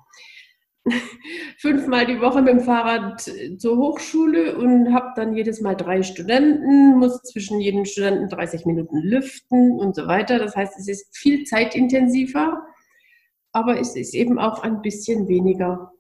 fünfmal 1.58 2.06
die 2.06 2.20
Woche 2.20 2.42
mit 2.42 2.52
dem 2.52 2.60
Fahrrad 2.60 3.20
zur 3.58 3.76
Hochschule 3.76 4.56
und 4.56 4.92
habe 4.92 5.12
dann 5.16 5.34
jedes 5.34 5.60
Mal 5.60 5.74
drei 5.74 6.02
Studenten, 6.02 6.98
muss 6.98 7.22
zwischen 7.22 7.60
jedem 7.60 7.84
Studenten 7.84 8.28
30 8.28 8.66
Minuten 8.66 8.98
lüften 8.98 9.78
und 9.78 9.94
so 9.96 10.06
weiter. 10.06 10.38
Das 10.38 10.54
heißt, 10.54 10.78
es 10.78 10.88
ist 10.88 11.16
viel 11.16 11.44
zeitintensiver, 11.44 12.62
aber 13.52 13.80
es 13.80 13.96
ist 13.96 14.14
eben 14.14 14.38
auch 14.38 14.62
ein 14.62 14.82
bisschen 14.82 15.28
weniger 15.28 15.92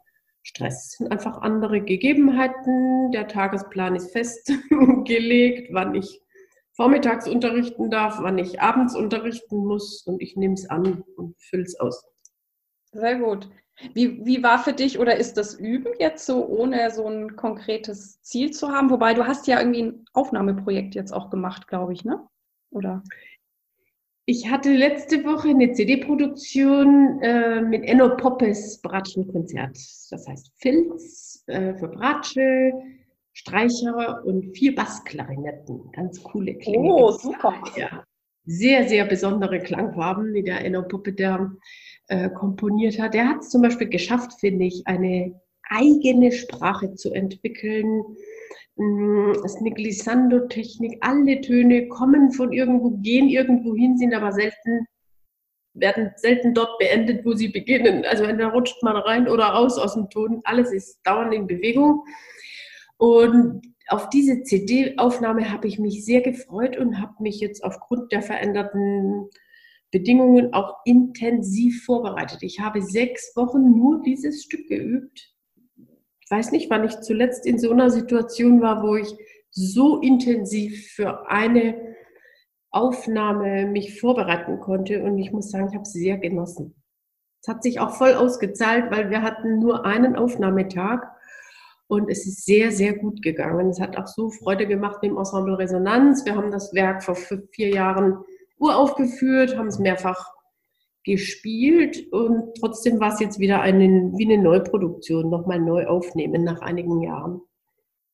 Stress. 0.42 0.86
Es 0.86 0.98
sind 0.98 1.10
einfach 1.10 1.42
andere 1.42 1.80
Gegebenheiten. 1.80 3.10
Der 3.10 3.26
Tagesplan 3.26 3.96
ist 3.96 4.12
festgelegt, 4.12 5.68
wann 5.72 5.94
ich 5.94 6.20
vormittags 6.76 7.26
unterrichten 7.26 7.90
darf, 7.90 8.18
wann 8.20 8.38
ich 8.38 8.60
abends 8.60 8.94
unterrichten 8.94 9.56
muss 9.66 10.04
und 10.06 10.20
ich 10.22 10.36
nehme 10.36 10.54
es 10.54 10.68
an 10.68 11.02
und 11.16 11.34
fülle 11.40 11.64
es 11.64 11.80
aus. 11.80 12.04
Sehr 12.92 13.18
gut. 13.18 13.48
Wie, 13.92 14.24
wie 14.24 14.42
war 14.42 14.58
für 14.58 14.72
dich 14.72 14.98
oder 14.98 15.16
ist 15.16 15.36
das 15.36 15.54
Üben 15.54 15.92
jetzt 15.98 16.24
so, 16.24 16.46
ohne 16.46 16.90
so 16.90 17.06
ein 17.06 17.36
konkretes 17.36 18.20
Ziel 18.22 18.50
zu 18.50 18.68
haben? 18.70 18.90
Wobei 18.90 19.12
du 19.12 19.26
hast 19.26 19.46
ja 19.46 19.58
irgendwie 19.58 19.82
ein 19.82 20.04
Aufnahmeprojekt 20.14 20.94
jetzt 20.94 21.12
auch 21.12 21.28
gemacht, 21.28 21.68
glaube 21.68 21.92
ich, 21.92 22.04
ne? 22.04 22.26
Oder? 22.70 23.02
Ich 24.24 24.50
hatte 24.50 24.72
letzte 24.72 25.24
Woche 25.24 25.50
eine 25.50 25.72
CD-Produktion 25.72 27.22
äh, 27.22 27.60
mit 27.60 27.84
Enno 27.84 28.16
Poppes 28.16 28.80
Bratschenkonzert. 28.80 29.76
Das 30.10 30.26
heißt 30.26 30.50
Filz 30.56 31.44
äh, 31.46 31.74
für 31.74 31.88
Bratsche, 31.88 32.72
Streicher 33.34 34.24
und 34.24 34.56
vier 34.56 34.74
Bassklarinetten. 34.74 35.92
Ganz 35.92 36.22
coole 36.22 36.54
Klänge. 36.56 36.92
Oh, 36.92 37.12
super. 37.12 37.62
Ja. 37.76 38.04
Sehr, 38.46 38.88
sehr 38.88 39.04
besondere 39.04 39.60
Klangfarben, 39.60 40.32
die 40.32 40.42
der 40.42 40.64
Enno 40.64 40.82
Puppe 40.82 41.12
der 41.12 41.52
äh, 42.08 42.30
komponiert 42.30 42.98
hat. 42.98 43.14
Der 43.14 43.28
hat 43.28 43.40
es 43.40 43.50
zum 43.50 43.62
Beispiel 43.62 43.88
geschafft, 43.88 44.34
finde 44.40 44.64
ich, 44.64 44.86
eine 44.86 45.40
eigene 45.68 46.32
Sprache 46.32 46.94
zu 46.94 47.12
entwickeln. 47.12 48.02
Mm, 48.76 49.32
das 49.42 49.54
ist 49.54 49.60
eine 49.60 49.72
Glissando-Technik. 49.72 50.98
Alle 51.00 51.40
Töne 51.40 51.88
kommen 51.88 52.30
von 52.32 52.52
irgendwo, 52.52 52.90
gehen 53.02 53.28
irgendwo 53.28 53.74
hin, 53.74 53.96
sind 53.98 54.14
aber 54.14 54.32
selten, 54.32 54.86
werden 55.74 56.12
selten 56.16 56.54
dort 56.54 56.78
beendet, 56.78 57.24
wo 57.24 57.34
sie 57.34 57.48
beginnen. 57.48 58.04
Also 58.04 58.24
entweder 58.24 58.50
rutscht 58.50 58.82
man 58.82 58.96
rein 58.96 59.28
oder 59.28 59.44
raus 59.44 59.78
aus 59.78 59.94
dem 59.94 60.08
Ton. 60.10 60.40
Alles 60.44 60.72
ist 60.72 61.00
dauernd 61.04 61.34
in 61.34 61.46
Bewegung. 61.46 62.04
Und 62.98 63.62
auf 63.88 64.08
diese 64.08 64.42
CD-Aufnahme 64.42 65.50
habe 65.52 65.68
ich 65.68 65.78
mich 65.78 66.04
sehr 66.04 66.20
gefreut 66.20 66.76
und 66.76 67.00
habe 67.00 67.14
mich 67.20 67.40
jetzt 67.40 67.62
aufgrund 67.62 68.10
der 68.12 68.22
veränderten 68.22 69.28
Bedingungen 69.96 70.52
auch 70.52 70.76
intensiv 70.84 71.86
vorbereitet. 71.86 72.42
Ich 72.42 72.60
habe 72.60 72.82
sechs 72.82 73.34
Wochen 73.34 73.78
nur 73.78 74.02
dieses 74.02 74.44
Stück 74.44 74.68
geübt. 74.68 75.32
Ich 76.20 76.30
weiß 76.30 76.52
nicht, 76.52 76.68
wann 76.68 76.84
ich 76.84 77.00
zuletzt 77.00 77.46
in 77.46 77.58
so 77.58 77.70
einer 77.70 77.88
Situation 77.88 78.60
war, 78.60 78.82
wo 78.82 78.96
ich 78.96 79.08
so 79.50 80.02
intensiv 80.02 80.88
für 80.88 81.30
eine 81.30 81.94
Aufnahme 82.70 83.64
mich 83.64 83.98
vorbereiten 83.98 84.60
konnte. 84.60 85.02
Und 85.02 85.16
ich 85.16 85.32
muss 85.32 85.50
sagen, 85.50 85.68
ich 85.68 85.74
habe 85.74 85.84
es 85.84 85.94
sehr 85.94 86.18
genossen. 86.18 86.74
Es 87.40 87.48
hat 87.48 87.62
sich 87.62 87.80
auch 87.80 87.96
voll 87.96 88.12
ausgezahlt, 88.12 88.90
weil 88.90 89.08
wir 89.08 89.22
hatten 89.22 89.60
nur 89.60 89.86
einen 89.86 90.14
Aufnahmetag 90.14 91.04
und 91.86 92.10
es 92.10 92.26
ist 92.26 92.44
sehr, 92.44 92.70
sehr 92.70 92.98
gut 92.98 93.22
gegangen. 93.22 93.70
Es 93.70 93.80
hat 93.80 93.96
auch 93.96 94.08
so 94.08 94.28
Freude 94.28 94.66
gemacht 94.66 95.00
mit 95.00 95.12
dem 95.12 95.16
Ensemble 95.16 95.56
Resonanz. 95.56 96.26
Wir 96.26 96.36
haben 96.36 96.50
das 96.50 96.74
Werk 96.74 97.02
vor 97.02 97.16
vier 97.52 97.70
Jahren 97.70 98.18
uraufgeführt, 98.58 99.56
haben 99.56 99.68
es 99.68 99.78
mehrfach 99.78 100.32
gespielt 101.04 102.12
und 102.12 102.54
trotzdem 102.58 102.98
war 102.98 103.12
es 103.12 103.20
jetzt 103.20 103.38
wieder 103.38 103.60
eine, 103.60 104.12
wie 104.16 104.24
eine 104.24 104.42
Neuproduktion, 104.42 105.30
nochmal 105.30 105.60
neu 105.60 105.86
aufnehmen 105.86 106.42
nach 106.42 106.60
einigen 106.60 107.00
Jahren. 107.00 107.40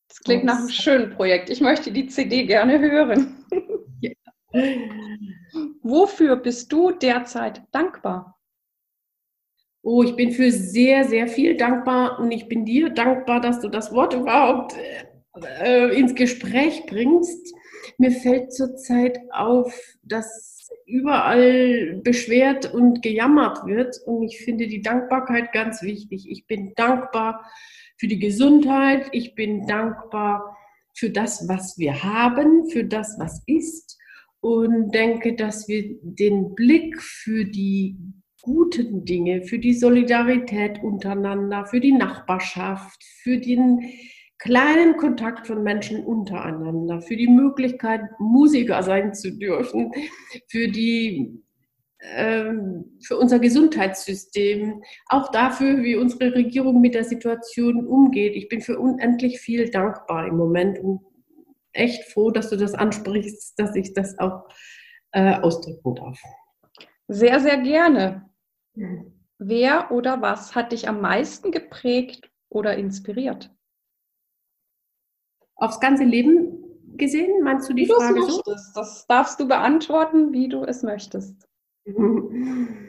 Das 0.08 0.20
klingt 0.20 0.44
nach 0.44 0.58
einem 0.58 0.68
schönen 0.68 1.10
Projekt. 1.10 1.48
Ich 1.48 1.62
möchte 1.62 1.90
die 1.90 2.06
CD 2.06 2.44
gerne 2.44 2.78
hören. 2.78 3.46
Ja. 4.00 4.10
Wofür 5.82 6.36
bist 6.36 6.70
du 6.70 6.90
derzeit 6.90 7.62
dankbar? 7.72 8.38
Oh, 9.82 10.02
ich 10.02 10.14
bin 10.14 10.30
für 10.30 10.52
sehr, 10.52 11.04
sehr 11.04 11.28
viel 11.28 11.56
dankbar 11.56 12.20
und 12.20 12.30
ich 12.30 12.46
bin 12.46 12.64
dir 12.64 12.90
dankbar, 12.90 13.40
dass 13.40 13.60
du 13.60 13.68
das 13.68 13.92
Wort 13.92 14.14
überhaupt 14.14 14.74
äh, 15.62 15.98
ins 15.98 16.14
Gespräch 16.14 16.84
bringst. 16.86 17.54
Mir 18.02 18.10
fällt 18.10 18.52
zurzeit 18.52 19.20
auf, 19.30 19.72
dass 20.02 20.68
überall 20.86 22.00
beschwert 22.02 22.74
und 22.74 23.00
gejammert 23.00 23.64
wird 23.64 23.96
und 24.04 24.24
ich 24.24 24.40
finde 24.40 24.66
die 24.66 24.82
Dankbarkeit 24.82 25.52
ganz 25.52 25.82
wichtig. 25.82 26.28
Ich 26.28 26.48
bin 26.48 26.72
dankbar 26.74 27.48
für 27.98 28.08
die 28.08 28.18
Gesundheit, 28.18 29.06
ich 29.12 29.36
bin 29.36 29.68
dankbar 29.68 30.56
für 30.92 31.10
das, 31.10 31.48
was 31.48 31.78
wir 31.78 32.02
haben, 32.02 32.68
für 32.70 32.82
das, 32.82 33.20
was 33.20 33.44
ist 33.46 33.96
und 34.40 34.92
denke, 34.92 35.36
dass 35.36 35.68
wir 35.68 35.96
den 36.02 36.56
Blick 36.56 37.00
für 37.00 37.44
die 37.44 37.98
guten 38.40 39.04
Dinge, 39.04 39.44
für 39.44 39.60
die 39.60 39.74
Solidarität 39.74 40.82
untereinander, 40.82 41.66
für 41.66 41.78
die 41.78 41.92
Nachbarschaft, 41.92 43.00
für 43.22 43.38
den 43.38 43.92
kleinen 44.42 44.96
Kontakt 44.96 45.46
von 45.46 45.62
Menschen 45.62 46.04
untereinander, 46.04 47.00
für 47.00 47.16
die 47.16 47.28
Möglichkeit, 47.28 48.02
Musiker 48.18 48.82
sein 48.82 49.14
zu 49.14 49.30
dürfen, 49.38 49.92
für 50.48 50.68
die 50.68 51.42
ähm, 52.00 52.98
für 53.06 53.16
unser 53.16 53.38
Gesundheitssystem, 53.38 54.82
auch 55.06 55.30
dafür, 55.30 55.84
wie 55.84 55.94
unsere 55.94 56.34
Regierung 56.34 56.80
mit 56.80 56.94
der 56.94 57.04
Situation 57.04 57.86
umgeht. 57.86 58.34
Ich 58.34 58.48
bin 58.48 58.60
für 58.60 58.80
unendlich 58.80 59.38
viel 59.38 59.70
dankbar 59.70 60.26
im 60.26 60.36
Moment 60.36 60.80
und 60.80 61.00
echt 61.72 62.02
froh, 62.12 62.32
dass 62.32 62.50
du 62.50 62.56
das 62.56 62.74
ansprichst, 62.74 63.56
dass 63.56 63.76
ich 63.76 63.94
das 63.94 64.18
auch 64.18 64.48
äh, 65.12 65.36
ausdrücken 65.36 65.94
darf. 65.94 66.20
Sehr, 67.06 67.38
sehr 67.38 67.58
gerne. 67.58 68.28
Wer 69.38 69.92
oder 69.92 70.20
was 70.20 70.56
hat 70.56 70.72
dich 70.72 70.88
am 70.88 71.00
meisten 71.00 71.52
geprägt 71.52 72.28
oder 72.48 72.76
inspiriert? 72.76 73.50
Aufs 75.62 75.78
ganze 75.78 76.04
Leben 76.04 76.58
gesehen, 76.96 77.42
meinst 77.42 77.68
du 77.68 77.72
die 77.72 77.88
wie 77.88 77.92
Frage 77.92 78.22
so? 78.22 78.42
Das 78.74 79.06
darfst 79.06 79.38
du 79.38 79.46
beantworten, 79.46 80.32
wie 80.32 80.48
du 80.48 80.64
es 80.64 80.82
möchtest. 80.82 81.48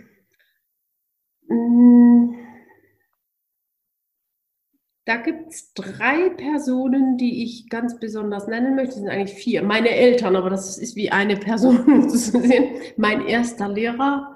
Da 5.06 5.18
gibt 5.18 5.52
es 5.52 5.74
drei 5.74 6.30
Personen, 6.30 7.18
die 7.18 7.44
ich 7.44 7.68
ganz 7.70 8.00
besonders 8.00 8.48
nennen 8.48 8.74
möchte. 8.74 8.92
Das 8.92 9.00
sind 9.02 9.10
eigentlich 9.10 9.38
vier. 9.38 9.62
Meine 9.62 9.90
Eltern, 9.90 10.38
aber 10.38 10.50
das 10.50 10.78
ist 10.78 10.96
wie 10.96 11.12
eine 11.12 11.36
Person 11.36 12.08
zu 12.10 12.18
sehen. 12.18 12.78
Mein 12.96 13.28
erster 13.28 13.68
Lehrer, 13.68 14.34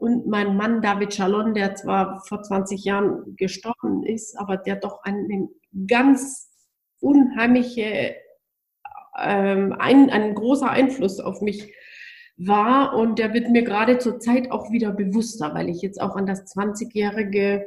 und 0.00 0.26
mein 0.26 0.56
Mann 0.56 0.80
David 0.80 1.10
Chalon, 1.10 1.52
der 1.52 1.74
zwar 1.74 2.24
vor 2.26 2.42
20 2.42 2.84
Jahren 2.84 3.36
gestorben 3.36 4.02
ist, 4.02 4.38
aber 4.38 4.56
der 4.56 4.76
doch 4.76 5.02
eine 5.02 5.48
ganz 5.86 6.49
unheimliche, 7.00 8.16
ähm, 9.18 9.74
ein, 9.78 10.10
ein 10.10 10.34
großer 10.34 10.70
Einfluss 10.70 11.20
auf 11.20 11.40
mich 11.40 11.72
war. 12.36 12.94
Und 12.96 13.18
der 13.18 13.34
wird 13.34 13.50
mir 13.50 13.62
gerade 13.62 13.98
zur 13.98 14.18
Zeit 14.20 14.50
auch 14.50 14.70
wieder 14.70 14.92
bewusster, 14.92 15.54
weil 15.54 15.68
ich 15.68 15.82
jetzt 15.82 16.00
auch 16.00 16.16
an 16.16 16.26
das 16.26 16.54
20-jährige 16.54 17.66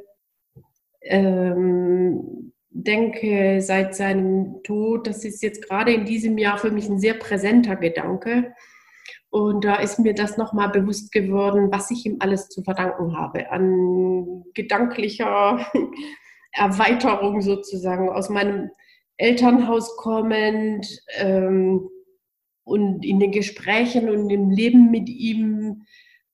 ähm, 1.01 2.53
denke 2.69 3.61
seit 3.61 3.95
seinem 3.95 4.61
Tod. 4.63 5.07
Das 5.07 5.25
ist 5.25 5.43
jetzt 5.43 5.67
gerade 5.67 5.93
in 5.93 6.05
diesem 6.05 6.37
Jahr 6.37 6.57
für 6.57 6.71
mich 6.71 6.89
ein 6.89 6.99
sehr 6.99 7.13
präsenter 7.15 7.75
Gedanke 7.75 8.53
und 9.33 9.65
da 9.65 9.77
ist 9.77 9.97
mir 9.97 10.13
das 10.13 10.37
nochmal 10.37 10.69
bewusst 10.69 11.11
geworden, 11.11 11.69
was 11.71 11.89
ich 11.89 12.05
ihm 12.05 12.17
alles 12.19 12.49
zu 12.49 12.61
verdanken 12.61 13.17
habe. 13.17 13.51
An 13.51 14.43
gedanklicher 14.53 15.65
Erweiterung 16.51 17.41
sozusagen 17.41 18.09
aus 18.09 18.29
meinem 18.29 18.69
Elternhaus 19.17 19.95
kommend 19.97 20.87
ähm, 21.17 21.89
und 22.63 23.05
in 23.05 23.19
den 23.19 23.31
Gesprächen 23.31 24.09
und 24.09 24.29
im 24.29 24.49
Leben 24.49 24.91
mit 24.91 25.09
ihm 25.09 25.83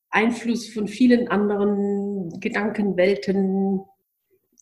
Einfluss 0.09 0.69
von 0.69 0.87
vielen 0.87 1.27
anderen 1.27 2.39
Gedankenwelten, 2.39 3.81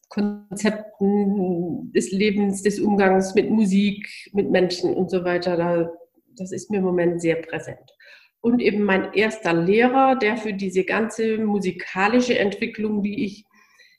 Konzepten 0.09 1.91
des 1.93 2.11
Lebens, 2.11 2.63
des 2.63 2.79
Umgangs 2.79 3.35
mit 3.35 3.49
Musik, 3.49 4.07
mit 4.33 4.49
Menschen 4.49 4.93
und 4.93 5.09
so 5.09 5.23
weiter. 5.23 5.57
Da, 5.57 5.91
das 6.35 6.51
ist 6.51 6.71
mir 6.71 6.77
im 6.77 6.85
Moment 6.85 7.21
sehr 7.21 7.35
präsent 7.35 7.97
und 8.41 8.61
eben 8.61 8.83
mein 8.83 9.13
erster 9.13 9.53
Lehrer, 9.53 10.15
der 10.15 10.37
für 10.37 10.53
diese 10.53 10.83
ganze 10.83 11.37
musikalische 11.37 12.37
Entwicklung, 12.37 13.01
die 13.03 13.25
ich 13.25 13.45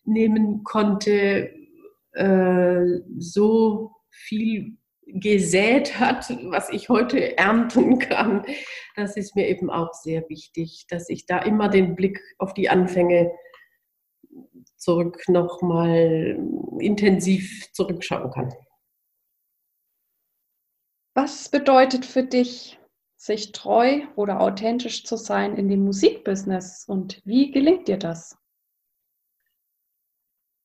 nehmen 0.04 0.64
konnte, 0.64 1.50
äh, 2.12 2.84
so 3.18 3.92
viel 4.10 4.76
gesät 5.06 5.98
hat, 5.98 6.28
was 6.50 6.70
ich 6.70 6.88
heute 6.88 7.36
ernten 7.38 7.98
kann. 7.98 8.44
Das 8.94 9.16
ist 9.16 9.34
mir 9.34 9.48
eben 9.48 9.70
auch 9.70 9.94
sehr 9.94 10.28
wichtig, 10.28 10.86
dass 10.88 11.08
ich 11.08 11.26
da 11.26 11.38
immer 11.38 11.68
den 11.68 11.94
Blick 11.96 12.20
auf 12.38 12.52
die 12.52 12.68
Anfänge 12.68 13.32
zurück 14.76 15.22
nochmal 15.28 16.38
intensiv 16.78 17.72
zurückschauen 17.72 18.30
kann. 18.30 18.52
Was 21.14 21.48
bedeutet 21.48 22.04
für 22.04 22.22
dich 22.22 22.78
sich 23.16 23.50
treu 23.50 24.02
oder 24.14 24.40
authentisch 24.40 25.04
zu 25.04 25.16
sein 25.16 25.56
in 25.56 25.68
dem 25.68 25.84
Musikbusiness 25.84 26.84
und 26.86 27.20
wie 27.24 27.50
gelingt 27.50 27.88
dir 27.88 27.96
das? 27.96 28.38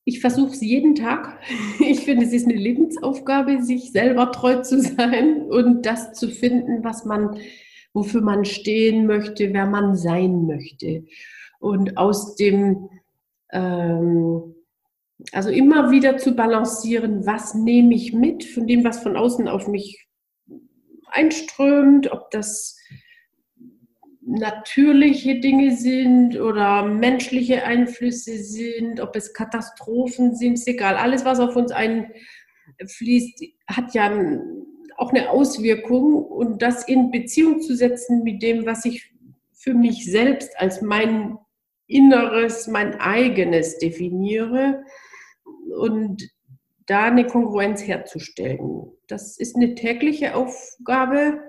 Ich 0.06 0.20
versuche 0.20 0.52
es 0.52 0.60
jeden 0.60 0.94
Tag. 0.94 1.40
Ich 1.80 2.00
finde, 2.00 2.26
es 2.26 2.32
ist 2.32 2.46
eine 2.46 2.56
Lebensaufgabe, 2.56 3.62
sich 3.62 3.90
selber 3.92 4.32
treu 4.32 4.56
zu 4.62 4.80
sein 4.80 5.42
und 5.42 5.86
das 5.86 6.12
zu 6.12 6.28
finden, 6.28 6.84
was 6.84 7.04
man, 7.04 7.38
wofür 7.92 8.20
man 8.20 8.44
stehen 8.44 9.06
möchte, 9.06 9.52
wer 9.52 9.66
man 9.66 9.96
sein 9.96 10.46
möchte. 10.46 11.04
Und 11.58 11.96
aus 11.96 12.36
dem, 12.36 12.90
ähm, 13.50 14.54
also 15.32 15.48
immer 15.48 15.90
wieder 15.90 16.18
zu 16.18 16.32
balancieren, 16.32 17.24
was 17.24 17.54
nehme 17.54 17.94
ich 17.94 18.12
mit 18.12 18.44
von 18.44 18.66
dem, 18.66 18.84
was 18.84 19.02
von 19.02 19.16
außen 19.16 19.48
auf 19.48 19.68
mich 19.68 20.06
einströmt, 21.06 22.10
ob 22.12 22.30
das 22.30 22.76
natürliche 24.26 25.40
Dinge 25.40 25.76
sind 25.76 26.38
oder 26.38 26.84
menschliche 26.84 27.64
Einflüsse 27.64 28.38
sind, 28.38 29.00
ob 29.00 29.16
es 29.16 29.34
Katastrophen 29.34 30.34
sind, 30.34 30.54
ist 30.54 30.68
egal. 30.68 30.96
Alles, 30.96 31.24
was 31.24 31.40
auf 31.40 31.56
uns 31.56 31.72
einfließt, 31.72 33.44
hat 33.66 33.94
ja 33.94 34.10
auch 34.96 35.10
eine 35.10 35.30
Auswirkung 35.30 36.24
und 36.24 36.62
das 36.62 36.86
in 36.88 37.10
Beziehung 37.10 37.60
zu 37.60 37.74
setzen 37.74 38.22
mit 38.22 38.42
dem, 38.42 38.64
was 38.66 38.84
ich 38.84 39.12
für 39.52 39.74
mich 39.74 40.04
selbst 40.10 40.58
als 40.58 40.82
mein 40.82 41.38
Inneres, 41.86 42.66
mein 42.66 42.94
eigenes 43.00 43.78
definiere 43.78 44.84
und 45.76 46.30
da 46.86 47.04
eine 47.04 47.26
Kongruenz 47.26 47.82
herzustellen. 47.82 48.90
Das 49.06 49.38
ist 49.38 49.56
eine 49.56 49.74
tägliche 49.74 50.34
Aufgabe. 50.34 51.40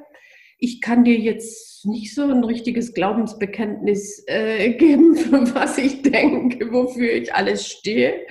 Ich 0.57 0.81
kann 0.81 1.03
dir 1.03 1.17
jetzt 1.17 1.85
nicht 1.85 2.15
so 2.15 2.23
ein 2.23 2.43
richtiges 2.43 2.93
Glaubensbekenntnis 2.93 4.23
äh, 4.27 4.73
geben, 4.77 5.15
für 5.15 5.53
was 5.55 5.77
ich 5.77 6.01
denke, 6.01 6.71
wofür 6.71 7.11
ich 7.11 7.33
alles 7.33 7.67
stehe. 7.67 8.25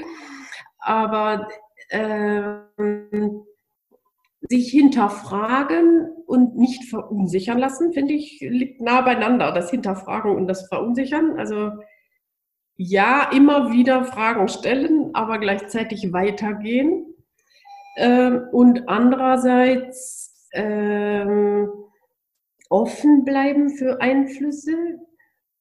Aber 0.78 1.48
ähm, 1.90 3.44
sich 4.48 4.70
hinterfragen 4.70 6.08
und 6.26 6.56
nicht 6.56 6.84
verunsichern 6.84 7.58
lassen, 7.58 7.92
finde 7.92 8.14
ich, 8.14 8.40
liegt 8.40 8.80
nah 8.80 9.00
beieinander. 9.00 9.52
Das 9.52 9.70
Hinterfragen 9.70 10.34
und 10.34 10.46
das 10.46 10.68
Verunsichern. 10.68 11.38
Also 11.38 11.70
ja, 12.76 13.30
immer 13.32 13.72
wieder 13.72 14.04
Fragen 14.04 14.48
stellen, 14.48 15.10
aber 15.14 15.38
gleichzeitig 15.38 16.12
weitergehen. 16.12 17.06
Ähm, 17.96 18.48
und 18.52 18.88
andererseits 18.88 20.48
ähm, 20.52 21.70
offen 22.70 23.24
bleiben 23.24 23.70
für 23.70 24.00
Einflüsse 24.00 24.98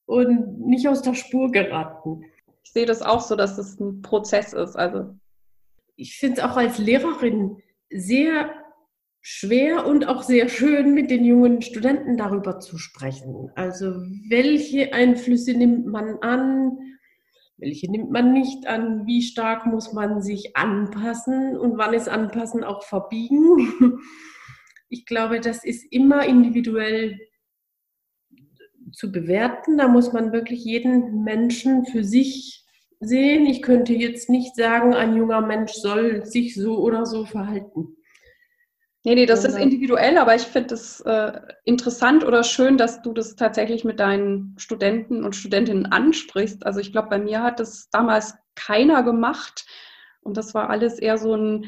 und 0.06 0.60
nicht 0.60 0.88
aus 0.88 1.02
der 1.02 1.13
Spur 1.13 1.52
geraten. 1.52 2.24
Ich 2.63 2.72
sehe 2.72 2.86
das 2.86 3.02
auch 3.02 3.22
so, 3.22 3.36
dass 3.36 3.58
es 3.58 3.80
ein 3.80 4.02
Prozess 4.02 4.54
ist. 4.54 4.76
Also 4.76 5.16
ich 5.96 6.18
finde 6.18 6.42
es 6.42 6.44
auch 6.44 6.58
als 6.58 6.78
Lehrerin 6.78 7.58
sehr 7.89 8.50
schwer 9.22 9.86
und 9.86 10.08
auch 10.08 10.24
sehr 10.24 10.50
schön, 10.50 10.94
mit 10.94 11.10
den 11.10 11.24
jungen 11.24 11.62
Studenten 11.62 12.18
darüber 12.18 12.60
zu 12.60 12.78
sprechen. 12.78 13.52
Also 13.56 13.94
welche 14.30 14.94
Einflüsse 14.94 15.54
nimmt 15.54 15.86
man 15.86 16.18
an, 16.22 16.78
welche 17.58 17.89
nimmt 17.89 18.12
man 18.12 18.34
nicht 18.34 18.68
an, 18.68 19.06
wie 19.06 19.22
stark 19.22 19.66
muss 19.66 19.94
man 19.94 20.22
sich 20.22 20.58
anpassen 20.58 21.58
und 21.58 21.78
wann 21.78 21.94
ist 21.94 22.10
Anpassen 22.10 22.63
auch 22.63 22.84
verbiegen. 22.84 24.00
Ich 24.89 25.06
glaube, 25.06 25.39
das 25.39 25.63
ist 25.63 25.86
immer 25.91 26.26
individuell 26.26 27.19
zu 28.91 29.12
bewerten. 29.12 29.78
Da 29.78 29.88
muss 29.88 30.13
man 30.13 30.32
wirklich 30.32 30.63
jeden 30.63 31.24
Menschen 31.24 31.86
für 31.86 32.04
sich 32.04 32.65
sehen. 33.00 33.46
Ich 33.46 33.62
könnte 33.62 33.93
jetzt 33.93 34.30
nicht 34.30 34.56
sagen, 34.56 34.93
ein 34.93 35.15
junger 35.15 35.41
Mensch 35.41 35.74
soll 35.74 36.26
sich 36.26 36.56
so 36.56 36.78
oder 36.80 37.06
so 37.06 37.26
verhalten. 37.26 37.98
Nee, 39.06 39.15
nee, 39.15 39.26
das 39.26 39.43
ist 39.43 39.58
individuell, 39.58 40.17
aber 40.17 40.34
ich 40.34 40.43
finde 40.43 40.76
es 40.76 41.02
äh, 41.02 41.34
interessant 41.65 42.24
oder 42.24 42.41
schön, 42.46 42.78
dass 42.78 43.02
du 43.02 43.12
das 43.12 43.36
tatsächlich 43.36 43.84
mit 43.84 44.00
deinen 44.00 44.56
Studenten 44.58 45.26
und 45.26 45.36
Studentinnen 45.36 45.88
ansprichst. 45.88 46.65
Also 46.65 46.80
ich 46.80 46.93
glaube, 46.93 47.10
bei 47.10 47.19
mir 47.19 47.43
hat 47.43 47.60
das 47.60 47.89
damals 47.89 48.36
keiner 48.56 49.04
gemacht 49.04 49.65
und 50.22 50.38
das 50.38 50.54
war 50.54 50.69
alles 50.69 51.00
eher 51.00 51.17
so 51.17 51.36
ein 51.36 51.65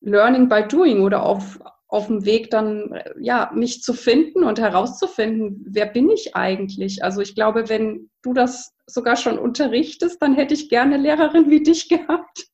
Learning 0.00 0.48
by 0.48 0.66
Doing 0.66 1.02
oder 1.02 1.24
auf, 1.24 1.60
auf 1.92 2.06
dem 2.06 2.24
Weg 2.24 2.50
dann, 2.50 2.98
ja, 3.20 3.52
mich 3.54 3.82
zu 3.82 3.92
finden 3.92 4.44
und 4.44 4.58
herauszufinden, 4.58 5.62
wer 5.68 5.84
bin 5.84 6.08
ich 6.08 6.34
eigentlich? 6.34 7.04
Also 7.04 7.20
ich 7.20 7.34
glaube, 7.34 7.68
wenn 7.68 8.08
du 8.22 8.32
das 8.32 8.72
sogar 8.86 9.16
schon 9.16 9.38
unterrichtest, 9.38 10.20
dann 10.22 10.34
hätte 10.34 10.54
ich 10.54 10.70
gerne 10.70 10.96
Lehrerin 10.96 11.50
wie 11.50 11.62
dich 11.62 11.88
gehabt 11.90 12.46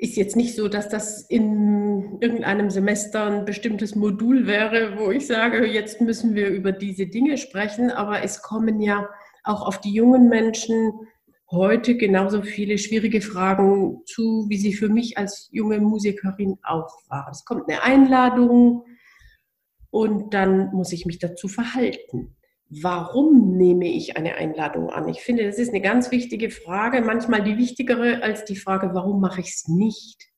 ist 0.00 0.16
jetzt 0.16 0.36
nicht 0.36 0.54
so, 0.54 0.68
dass 0.68 0.88
das 0.88 1.22
in 1.22 2.18
irgendeinem 2.20 2.70
Semester 2.70 3.24
ein 3.24 3.44
bestimmtes 3.44 3.96
Modul 3.96 4.46
wäre, 4.46 4.96
wo 4.96 5.10
ich 5.10 5.26
sage, 5.26 5.66
jetzt 5.66 6.00
müssen 6.00 6.36
wir 6.36 6.50
über 6.50 6.70
diese 6.70 7.08
Dinge 7.08 7.36
sprechen, 7.36 7.90
aber 7.90 8.22
es 8.22 8.40
kommen 8.40 8.80
ja 8.80 9.08
auch 9.42 9.66
auf 9.66 9.80
die 9.80 9.92
jungen 9.92 10.28
Menschen 10.28 10.92
heute 11.50 11.96
genauso 11.96 12.42
viele 12.42 12.78
schwierige 12.78 13.20
Fragen 13.20 14.02
zu, 14.06 14.46
wie 14.48 14.58
sie 14.58 14.74
für 14.74 14.88
mich 14.88 15.16
als 15.18 15.48
junge 15.52 15.80
Musikerin 15.80 16.58
auch 16.62 16.90
waren. 17.08 17.32
Es 17.32 17.44
kommt 17.44 17.68
eine 17.68 17.82
Einladung 17.82 18.84
und 19.90 20.34
dann 20.34 20.70
muss 20.72 20.92
ich 20.92 21.06
mich 21.06 21.18
dazu 21.18 21.48
verhalten 21.48 22.36
warum 22.70 23.56
nehme 23.56 23.86
ich 23.88 24.16
eine 24.16 24.34
Einladung 24.34 24.90
an? 24.90 25.08
Ich 25.08 25.20
finde, 25.20 25.44
das 25.44 25.58
ist 25.58 25.70
eine 25.70 25.80
ganz 25.80 26.10
wichtige 26.10 26.50
Frage, 26.50 27.00
manchmal 27.00 27.42
die 27.42 27.56
wichtigere 27.56 28.22
als 28.22 28.44
die 28.44 28.56
Frage, 28.56 28.90
warum 28.94 29.20
mache 29.20 29.40
ich 29.40 29.48
es 29.48 29.68
nicht? 29.68 30.28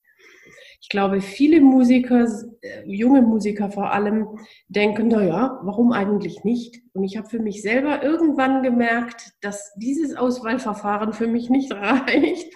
Ich 0.81 0.89
glaube, 0.89 1.21
viele 1.21 1.61
Musiker, 1.61 2.27
äh, 2.61 2.83
junge 2.85 3.21
Musiker 3.21 3.69
vor 3.69 3.91
allem, 3.91 4.27
denken, 4.67 5.09
naja, 5.09 5.59
warum 5.61 5.91
eigentlich 5.91 6.43
nicht? 6.43 6.81
Und 6.93 7.03
ich 7.03 7.17
habe 7.17 7.29
für 7.29 7.39
mich 7.39 7.61
selber 7.61 8.03
irgendwann 8.03 8.63
gemerkt, 8.63 9.33
dass 9.41 9.73
dieses 9.77 10.15
Auswahlverfahren 10.15 11.13
für 11.13 11.27
mich 11.27 11.51
nicht 11.51 11.71
reicht. 11.71 12.51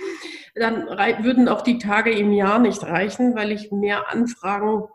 Dann 0.56 0.88
würden 1.24 1.48
auch 1.48 1.62
die 1.62 1.78
Tage 1.78 2.12
im 2.12 2.32
Jahr 2.32 2.60
nicht 2.60 2.84
reichen, 2.84 3.36
weil 3.36 3.52
ich 3.52 3.72
mehr 3.72 4.10
Anfragen 4.10 4.86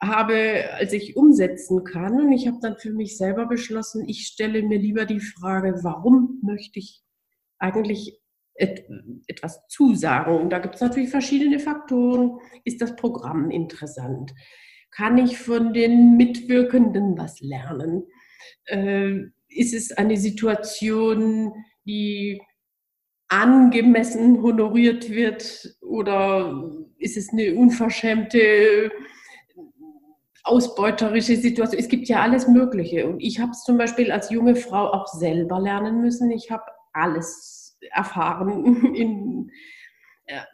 habe, 0.00 0.64
als 0.74 0.92
ich 0.92 1.16
umsetzen 1.16 1.82
kann. 1.82 2.20
Und 2.20 2.32
ich 2.32 2.46
habe 2.46 2.58
dann 2.60 2.76
für 2.76 2.92
mich 2.92 3.16
selber 3.16 3.46
beschlossen, 3.46 4.08
ich 4.08 4.26
stelle 4.26 4.62
mir 4.62 4.78
lieber 4.78 5.04
die 5.04 5.20
Frage, 5.20 5.80
warum 5.82 6.38
möchte 6.42 6.78
ich 6.78 7.02
eigentlich 7.58 8.21
etwas 8.54 9.66
zusagen? 9.68 10.36
Und 10.36 10.50
da 10.50 10.58
gibt 10.58 10.76
es 10.76 10.80
natürlich 10.80 11.10
verschiedene 11.10 11.58
Faktoren. 11.58 12.38
Ist 12.64 12.80
das 12.80 12.96
Programm 12.96 13.50
interessant? 13.50 14.32
Kann 14.90 15.18
ich 15.18 15.38
von 15.38 15.72
den 15.72 16.16
Mitwirkenden 16.16 17.16
was 17.16 17.40
lernen? 17.40 18.04
Äh, 18.66 19.20
ist 19.48 19.74
es 19.74 19.92
eine 19.92 20.16
Situation, 20.16 21.52
die 21.84 22.40
angemessen 23.28 24.42
honoriert 24.42 25.08
wird 25.08 25.76
oder 25.80 26.70
ist 26.98 27.16
es 27.16 27.32
eine 27.32 27.54
unverschämte 27.54 28.90
ausbeuterische 30.44 31.36
Situation. 31.36 31.80
Es 31.80 31.88
gibt 31.88 32.08
ja 32.08 32.20
alles 32.20 32.48
Mögliche. 32.48 33.06
Und 33.06 33.20
ich 33.20 33.40
habe 33.40 33.52
es 33.52 33.62
zum 33.62 33.78
Beispiel 33.78 34.10
als 34.10 34.30
junge 34.30 34.56
Frau 34.56 34.92
auch 34.92 35.06
selber 35.06 35.60
lernen 35.60 36.00
müssen. 36.00 36.30
Ich 36.30 36.50
habe 36.50 36.64
alles 36.92 37.61
erfahren 37.90 38.94
in, 38.94 39.50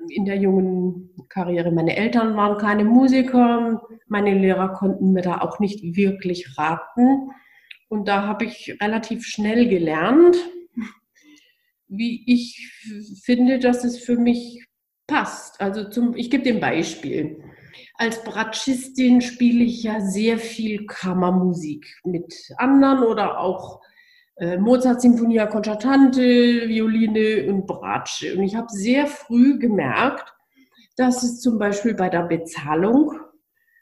in 0.08 0.24
der 0.24 0.36
jungen 0.36 1.10
Karriere. 1.28 1.70
Meine 1.70 1.96
Eltern 1.96 2.36
waren 2.36 2.58
keine 2.58 2.84
Musiker. 2.84 3.82
Meine 4.06 4.34
Lehrer 4.34 4.72
konnten 4.72 5.12
mir 5.12 5.22
da 5.22 5.40
auch 5.40 5.58
nicht 5.60 5.96
wirklich 5.96 6.58
raten. 6.58 7.30
Und 7.88 8.08
da 8.08 8.26
habe 8.26 8.44
ich 8.44 8.76
relativ 8.80 9.24
schnell 9.24 9.68
gelernt, 9.68 10.36
wie 11.88 12.22
ich 12.26 12.70
finde, 13.24 13.58
dass 13.58 13.84
es 13.84 13.98
für 13.98 14.16
mich 14.16 14.64
passt. 15.06 15.60
Also 15.60 15.88
zum, 15.88 16.14
ich 16.14 16.30
gebe 16.30 16.48
ein 16.50 16.60
Beispiel. 16.60 17.42
Als 17.94 18.22
Bratschistin 18.22 19.20
spiele 19.20 19.64
ich 19.64 19.82
ja 19.82 20.00
sehr 20.00 20.38
viel 20.38 20.86
Kammermusik 20.86 21.86
mit 22.04 22.32
anderen 22.58 23.02
oder 23.02 23.40
auch 23.40 23.80
äh, 23.82 23.87
Mozart, 24.58 25.00
Sinfonia 25.00 25.46
Concertante, 25.46 26.68
Violine 26.68 27.50
und 27.50 27.66
Bratsche. 27.66 28.36
Und 28.36 28.42
ich 28.42 28.54
habe 28.54 28.68
sehr 28.70 29.06
früh 29.06 29.58
gemerkt, 29.58 30.32
dass 30.96 31.22
es 31.22 31.40
zum 31.40 31.58
Beispiel 31.58 31.94
bei 31.94 32.08
der 32.08 32.22
Bezahlung 32.22 33.12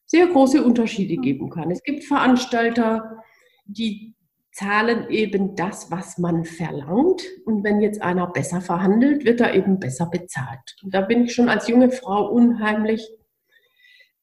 sehr 0.07 0.27
große 0.27 0.63
Unterschiede 0.63 1.17
geben 1.17 1.51
kann. 1.51 1.71
Es 1.71 1.83
gibt 1.83 2.05
Veranstalter, 2.05 3.23
die 3.67 4.15
zahlen 4.53 5.11
eben 5.11 5.57
das, 5.57 5.91
was 5.91 6.17
man 6.17 6.45
verlangt. 6.45 7.23
Und 7.45 7.63
wenn 7.65 7.81
jetzt 7.81 8.01
einer 8.01 8.27
besser 8.27 8.61
verhandelt, 8.61 9.25
wird 9.25 9.41
er 9.41 9.55
eben 9.55 9.79
besser 9.79 10.07
bezahlt. 10.07 10.77
Und 10.83 10.95
da 10.95 11.03
bin 11.03 11.25
ich 11.25 11.35
schon 11.35 11.49
als 11.49 11.69
junge 11.69 11.91
Frau 11.91 12.31
unheimlich 12.31 13.07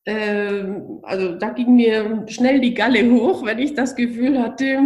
ähm, 0.05 0.99
also 1.03 1.35
da 1.35 1.49
ging 1.49 1.75
mir 1.75 2.25
schnell 2.27 2.59
die 2.59 2.73
Galle 2.73 3.09
hoch, 3.09 3.45
wenn 3.45 3.59
ich 3.59 3.73
das 3.73 3.95
Gefühl 3.95 4.41
hatte, 4.41 4.81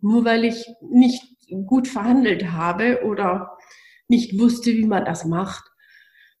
nur 0.00 0.24
weil 0.24 0.44
ich 0.44 0.66
nicht 0.80 1.24
gut 1.66 1.88
verhandelt 1.88 2.52
habe 2.52 3.02
oder 3.04 3.56
nicht 4.08 4.38
wusste, 4.38 4.72
wie 4.72 4.86
man 4.86 5.04
das 5.04 5.24
macht, 5.24 5.64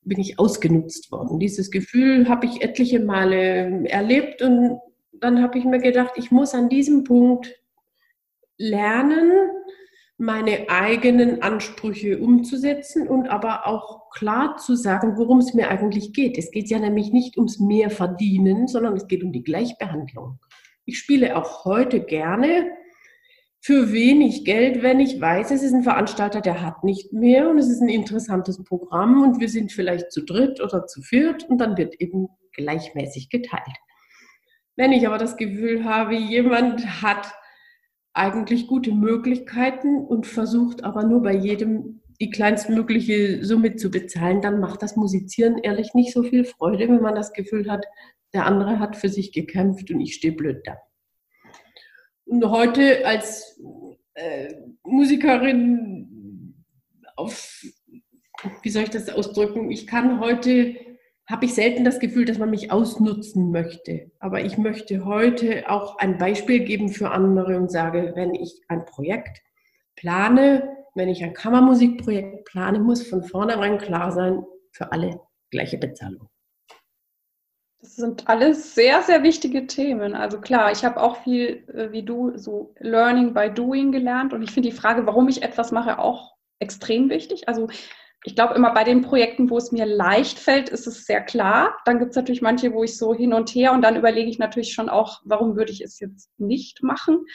bin 0.02 0.18
ich 0.18 0.38
ausgenutzt 0.38 1.12
worden. 1.12 1.38
Dieses 1.38 1.70
Gefühl 1.70 2.28
habe 2.28 2.46
ich 2.46 2.62
etliche 2.62 3.00
Male 3.00 3.88
erlebt 3.88 4.42
und 4.42 4.80
dann 5.12 5.42
habe 5.42 5.58
ich 5.58 5.64
mir 5.64 5.80
gedacht, 5.80 6.12
ich 6.16 6.30
muss 6.30 6.54
an 6.54 6.68
diesem 6.68 7.04
Punkt 7.04 7.54
lernen, 8.56 9.50
meine 10.16 10.68
eigenen 10.68 11.42
Ansprüche 11.42 12.18
umzusetzen 12.18 13.06
und 13.06 13.28
aber 13.28 13.66
auch 13.66 14.10
klar 14.10 14.56
zu 14.56 14.74
sagen, 14.74 15.16
worum 15.16 15.38
es 15.38 15.54
mir 15.54 15.68
eigentlich 15.68 16.12
geht. 16.12 16.36
Es 16.36 16.50
geht 16.50 16.68
ja 16.70 16.80
nämlich 16.80 17.12
nicht 17.12 17.36
ums 17.36 17.60
mehr 17.60 17.88
verdienen, 17.88 18.66
sondern 18.66 18.96
es 18.96 19.06
geht 19.06 19.22
um 19.22 19.32
die 19.32 19.44
Gleichbehandlung. 19.44 20.40
Ich 20.86 20.98
spiele 20.98 21.36
auch 21.36 21.64
heute 21.64 22.00
gerne 22.00 22.68
für 23.60 23.92
wenig 23.92 24.44
Geld, 24.44 24.82
wenn 24.82 25.00
ich 25.00 25.20
weiß, 25.20 25.50
es 25.50 25.62
ist 25.62 25.74
ein 25.74 25.82
Veranstalter, 25.82 26.40
der 26.40 26.62
hat 26.62 26.84
nicht 26.84 27.12
mehr 27.12 27.50
und 27.50 27.58
es 27.58 27.68
ist 27.68 27.80
ein 27.80 27.88
interessantes 27.88 28.62
Programm 28.62 29.22
und 29.22 29.40
wir 29.40 29.48
sind 29.48 29.72
vielleicht 29.72 30.12
zu 30.12 30.24
dritt 30.24 30.60
oder 30.60 30.86
zu 30.86 31.02
viert 31.02 31.48
und 31.48 31.58
dann 31.58 31.76
wird 31.76 32.00
eben 32.00 32.28
gleichmäßig 32.52 33.30
geteilt. 33.30 33.76
Wenn 34.76 34.92
ich 34.92 35.06
aber 35.06 35.18
das 35.18 35.36
Gefühl 35.36 35.84
habe, 35.84 36.14
jemand 36.14 37.02
hat 37.02 37.34
eigentlich 38.12 38.68
gute 38.68 38.92
Möglichkeiten 38.92 39.98
und 39.98 40.26
versucht 40.26 40.84
aber 40.84 41.04
nur 41.04 41.22
bei 41.22 41.34
jedem 41.34 42.00
die 42.20 42.30
kleinstmögliche 42.30 43.44
Summe 43.44 43.76
zu 43.76 43.90
bezahlen, 43.90 44.40
dann 44.40 44.60
macht 44.60 44.82
das 44.82 44.96
Musizieren 44.96 45.58
ehrlich 45.58 45.94
nicht 45.94 46.12
so 46.12 46.22
viel 46.22 46.44
Freude, 46.44 46.88
wenn 46.88 47.00
man 47.00 47.14
das 47.14 47.32
Gefühl 47.32 47.70
hat, 47.70 47.86
der 48.34 48.46
andere 48.46 48.78
hat 48.78 48.96
für 48.96 49.08
sich 49.08 49.32
gekämpft 49.32 49.90
und 49.90 50.00
ich 50.00 50.14
stehe 50.14 50.34
blöd 50.34 50.62
da. 50.64 50.78
Und 52.28 52.44
heute 52.50 53.06
als 53.06 53.58
äh, 54.12 54.54
Musikerin 54.84 56.54
auf, 57.16 57.64
wie 58.62 58.68
soll 58.68 58.82
ich 58.82 58.90
das 58.90 59.08
ausdrücken, 59.08 59.70
ich 59.70 59.86
kann 59.86 60.20
heute, 60.20 60.76
habe 61.26 61.46
ich 61.46 61.54
selten 61.54 61.84
das 61.84 62.00
Gefühl, 62.00 62.26
dass 62.26 62.36
man 62.36 62.50
mich 62.50 62.70
ausnutzen 62.70 63.50
möchte. 63.50 64.10
Aber 64.18 64.44
ich 64.44 64.58
möchte 64.58 65.06
heute 65.06 65.70
auch 65.70 65.96
ein 65.98 66.18
Beispiel 66.18 66.60
geben 66.60 66.90
für 66.90 67.10
andere 67.12 67.56
und 67.56 67.70
sage, 67.70 68.12
wenn 68.14 68.34
ich 68.34 68.60
ein 68.68 68.84
Projekt 68.84 69.40
plane, 69.96 70.76
wenn 70.94 71.08
ich 71.08 71.24
ein 71.24 71.32
Kammermusikprojekt 71.32 72.44
plane, 72.44 72.78
muss 72.78 73.06
von 73.06 73.22
vornherein 73.24 73.78
klar 73.78 74.12
sein, 74.12 74.44
für 74.70 74.92
alle 74.92 75.18
gleiche 75.50 75.78
Bezahlung. 75.78 76.28
Das 77.80 77.94
sind 77.94 78.28
alles 78.28 78.74
sehr, 78.74 79.02
sehr 79.02 79.22
wichtige 79.22 79.68
Themen. 79.68 80.14
Also 80.14 80.40
klar, 80.40 80.72
ich 80.72 80.84
habe 80.84 81.00
auch 81.00 81.22
viel 81.22 81.64
äh, 81.72 81.92
wie 81.92 82.02
du 82.02 82.36
so 82.36 82.74
Learning 82.80 83.32
by 83.32 83.50
Doing 83.50 83.92
gelernt 83.92 84.32
und 84.32 84.42
ich 84.42 84.50
finde 84.50 84.70
die 84.70 84.76
Frage, 84.76 85.06
warum 85.06 85.28
ich 85.28 85.42
etwas 85.42 85.70
mache, 85.70 85.98
auch 85.98 86.34
extrem 86.58 87.08
wichtig. 87.08 87.48
Also 87.48 87.68
ich 88.24 88.34
glaube 88.34 88.54
immer 88.54 88.74
bei 88.74 88.82
den 88.82 89.02
Projekten, 89.02 89.48
wo 89.48 89.58
es 89.58 89.70
mir 89.70 89.86
leicht 89.86 90.40
fällt, 90.40 90.68
ist 90.70 90.88
es 90.88 91.04
sehr 91.04 91.20
klar. 91.20 91.76
Dann 91.84 92.00
gibt 92.00 92.10
es 92.10 92.16
natürlich 92.16 92.42
manche, 92.42 92.72
wo 92.72 92.82
ich 92.82 92.98
so 92.98 93.14
hin 93.14 93.32
und 93.32 93.50
her 93.50 93.72
und 93.72 93.82
dann 93.82 93.96
überlege 93.96 94.28
ich 94.28 94.40
natürlich 94.40 94.72
schon 94.72 94.88
auch, 94.88 95.20
warum 95.24 95.56
würde 95.56 95.70
ich 95.70 95.80
es 95.80 96.00
jetzt 96.00 96.30
nicht 96.36 96.82
machen. 96.82 97.26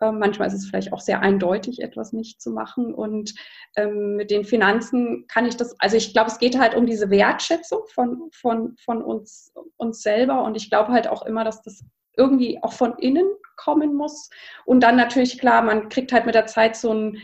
Ähm, 0.00 0.18
manchmal 0.18 0.48
ist 0.48 0.54
es 0.54 0.66
vielleicht 0.66 0.92
auch 0.92 1.00
sehr 1.00 1.20
eindeutig, 1.20 1.82
etwas 1.82 2.12
nicht 2.12 2.40
zu 2.40 2.50
machen. 2.50 2.94
Und 2.94 3.34
ähm, 3.76 4.16
mit 4.16 4.30
den 4.30 4.44
Finanzen 4.44 5.26
kann 5.28 5.46
ich 5.46 5.56
das, 5.56 5.78
also 5.80 5.96
ich 5.96 6.12
glaube, 6.12 6.30
es 6.30 6.38
geht 6.38 6.58
halt 6.58 6.74
um 6.74 6.86
diese 6.86 7.10
Wertschätzung 7.10 7.80
von, 7.92 8.30
von, 8.32 8.76
von 8.84 9.02
uns, 9.02 9.52
uns 9.76 10.02
selber. 10.02 10.42
Und 10.44 10.56
ich 10.56 10.70
glaube 10.70 10.92
halt 10.92 11.08
auch 11.08 11.24
immer, 11.26 11.44
dass 11.44 11.62
das 11.62 11.84
irgendwie 12.16 12.62
auch 12.62 12.72
von 12.72 12.98
innen 12.98 13.26
kommen 13.56 13.94
muss. 13.94 14.30
Und 14.64 14.80
dann 14.80 14.96
natürlich, 14.96 15.38
klar, 15.38 15.62
man 15.62 15.88
kriegt 15.88 16.12
halt 16.12 16.26
mit 16.26 16.34
der 16.34 16.46
Zeit 16.46 16.76
so 16.76 16.92
ein 16.92 17.18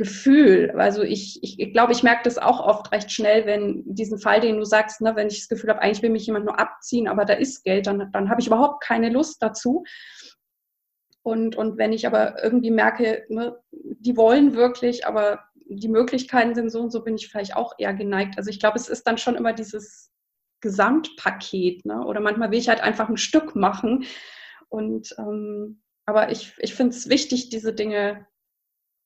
Gefühl. 0.00 0.72
Also 0.78 1.02
ich, 1.02 1.40
ich, 1.42 1.60
ich 1.60 1.72
glaube, 1.74 1.92
ich 1.92 2.02
merke 2.02 2.22
das 2.24 2.38
auch 2.38 2.60
oft 2.60 2.90
recht 2.90 3.12
schnell, 3.12 3.44
wenn 3.44 3.82
diesen 3.84 4.18
Fall, 4.18 4.40
den 4.40 4.56
du 4.56 4.64
sagst, 4.64 5.02
ne, 5.02 5.14
wenn 5.14 5.26
ich 5.26 5.40
das 5.40 5.48
Gefühl 5.48 5.68
habe, 5.68 5.82
eigentlich 5.82 6.02
will 6.02 6.08
mich 6.08 6.24
jemand 6.24 6.46
nur 6.46 6.58
abziehen, 6.58 7.06
aber 7.06 7.26
da 7.26 7.34
ist 7.34 7.64
Geld, 7.64 7.86
dann, 7.86 8.10
dann 8.10 8.30
habe 8.30 8.40
ich 8.40 8.46
überhaupt 8.46 8.82
keine 8.82 9.10
Lust 9.10 9.42
dazu. 9.42 9.84
Und, 11.22 11.56
und 11.56 11.76
wenn 11.76 11.92
ich 11.92 12.06
aber 12.06 12.42
irgendwie 12.42 12.70
merke, 12.70 13.24
ne, 13.28 13.58
die 13.72 14.16
wollen 14.16 14.54
wirklich, 14.54 15.06
aber 15.06 15.44
die 15.66 15.88
Möglichkeiten 15.88 16.54
sind 16.54 16.70
so 16.70 16.80
und 16.80 16.90
so, 16.90 17.02
bin 17.02 17.16
ich 17.16 17.28
vielleicht 17.28 17.56
auch 17.56 17.74
eher 17.78 17.94
geneigt. 17.94 18.38
Also 18.38 18.50
ich 18.50 18.58
glaube, 18.58 18.78
es 18.78 18.88
ist 18.88 19.06
dann 19.06 19.18
schon 19.18 19.36
immer 19.36 19.52
dieses 19.52 20.10
Gesamtpaket. 20.60 21.84
Ne? 21.84 22.04
Oder 22.04 22.20
manchmal 22.20 22.50
will 22.50 22.58
ich 22.58 22.68
halt 22.68 22.80
einfach 22.80 23.08
ein 23.08 23.16
Stück 23.16 23.54
machen. 23.54 24.04
Und 24.68 25.14
ähm, 25.18 25.82
aber 26.06 26.30
ich, 26.30 26.54
ich 26.58 26.74
finde 26.74 26.96
es 26.96 27.08
wichtig, 27.08 27.50
diese 27.50 27.72
Dinge 27.72 28.26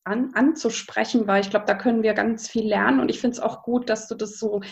an, 0.05 0.33
anzusprechen, 0.35 1.27
weil 1.27 1.43
ich 1.43 1.51
glaube, 1.51 1.67
da 1.67 1.75
können 1.75 2.03
wir 2.03 2.15
ganz 2.15 2.49
viel 2.49 2.67
lernen. 2.67 3.01
Und 3.01 3.11
ich 3.11 3.21
finde 3.21 3.35
es 3.35 3.41
auch 3.41 3.62
gut, 3.62 3.91
dass 3.91 4.09
du 4.09 4.15
das 4.15 4.39
so, 4.39 4.62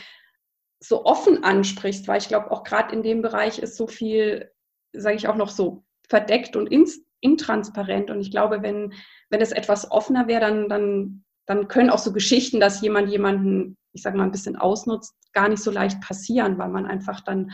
so 0.80 1.04
offen 1.04 1.44
ansprichst, 1.44 2.08
weil 2.08 2.18
ich 2.18 2.28
glaube, 2.28 2.50
auch 2.50 2.64
gerade 2.64 2.94
in 2.94 3.02
dem 3.02 3.22
Bereich 3.22 3.58
ist 3.58 3.76
so 3.76 3.86
viel, 3.86 4.50
sage 4.92 5.16
ich 5.16 5.28
auch 5.28 5.36
noch 5.36 5.50
so, 5.50 5.84
verdeckt 6.08 6.56
und 6.56 6.66
ins, 6.66 7.04
intransparent. 7.22 8.10
Und 8.10 8.20
ich 8.20 8.30
glaube, 8.30 8.62
wenn, 8.62 8.92
wenn 9.30 9.40
es 9.40 9.52
etwas 9.52 9.90
offener 9.90 10.28
wäre, 10.28 10.40
dann, 10.40 10.68
dann, 10.68 11.24
dann 11.46 11.68
können 11.68 11.90
auch 11.90 11.98
so 11.98 12.12
Geschichten, 12.12 12.60
dass 12.60 12.82
jemand 12.82 13.08
jemanden, 13.08 13.76
ich 13.92 14.02
sage 14.02 14.18
mal, 14.18 14.24
ein 14.24 14.32
bisschen 14.32 14.56
ausnutzt, 14.56 15.14
gar 15.32 15.48
nicht 15.48 15.62
so 15.62 15.70
leicht 15.70 16.00
passieren, 16.02 16.58
weil 16.58 16.68
man 16.68 16.86
einfach 16.86 17.20
dann 17.20 17.52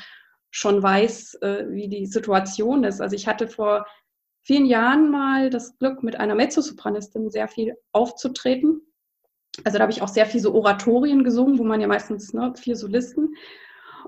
schon 0.50 0.82
weiß, 0.82 1.34
äh, 1.42 1.66
wie 1.68 1.88
die 1.88 2.06
Situation 2.06 2.84
ist. 2.84 3.00
Also 3.00 3.14
ich 3.14 3.28
hatte 3.28 3.46
vor 3.46 3.86
vielen 4.42 4.66
Jahren 4.66 5.10
mal 5.10 5.50
das 5.50 5.76
Glück, 5.78 6.02
mit 6.02 6.16
einer 6.16 6.34
Mezzosopranistin 6.34 7.30
sehr 7.30 7.48
viel 7.48 7.76
aufzutreten. 7.92 8.80
Also 9.64 9.78
da 9.78 9.82
habe 9.82 9.92
ich 9.92 10.02
auch 10.02 10.08
sehr 10.08 10.26
viel 10.26 10.40
so 10.40 10.54
Oratorien 10.54 11.24
gesungen, 11.24 11.58
wo 11.58 11.64
man 11.64 11.80
ja 11.80 11.86
meistens 11.86 12.32
ne, 12.32 12.54
vier 12.56 12.76
Solisten. 12.76 13.34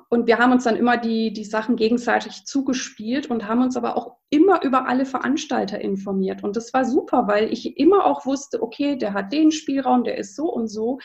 Und 0.09 0.26
wir 0.26 0.38
haben 0.38 0.53
uns 0.53 0.64
dann 0.64 0.76
immer 0.76 0.97
die, 0.97 1.32
die 1.32 1.45
Sachen 1.45 1.76
gegenseitig 1.76 2.45
zugespielt 2.45 3.28
und 3.28 3.47
haben 3.47 3.62
uns 3.62 3.76
aber 3.76 3.97
auch 3.97 4.16
immer 4.30 4.62
über 4.62 4.86
alle 4.86 5.07
Veranstalter 5.07 5.80
informiert. 5.80 6.43
Und 6.43 6.57
das 6.57 6.72
war 6.74 6.84
super, 6.84 7.26
weil 7.26 7.53
ich 7.53 7.76
immer 7.78 8.05
auch 8.05 8.26
wusste, 8.26 8.62
okay, 8.62 8.97
der 8.97 9.12
hat 9.14 9.32
den 9.32 9.53
Spielraum, 9.53 10.05
der 10.05 10.18
ist 10.18 10.36
so 10.36 10.53
und 10.53 10.68
so. 10.68 10.99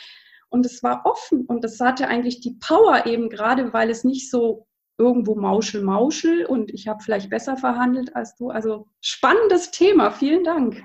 Und 0.50 0.66
es 0.66 0.84
war 0.84 1.06
offen 1.06 1.46
und 1.46 1.64
es 1.66 1.80
hatte 1.80 2.08
eigentlich 2.08 2.40
die 2.40 2.58
Power 2.60 3.06
eben 3.06 3.30
gerade, 3.30 3.74
weil 3.74 3.90
es 3.90 4.04
nicht 4.04 4.30
so 4.30 4.68
irgendwo 4.98 5.36
Mauschel, 5.36 5.84
Mauschel 5.84 6.46
und 6.46 6.74
ich 6.74 6.88
habe 6.88 7.04
vielleicht 7.04 7.30
besser 7.30 7.58
verhandelt 7.58 8.16
als 8.16 8.36
du. 8.36 8.50
Also 8.50 8.88
spannendes 9.02 9.72
Thema, 9.72 10.12
vielen 10.12 10.44
Dank. 10.44 10.84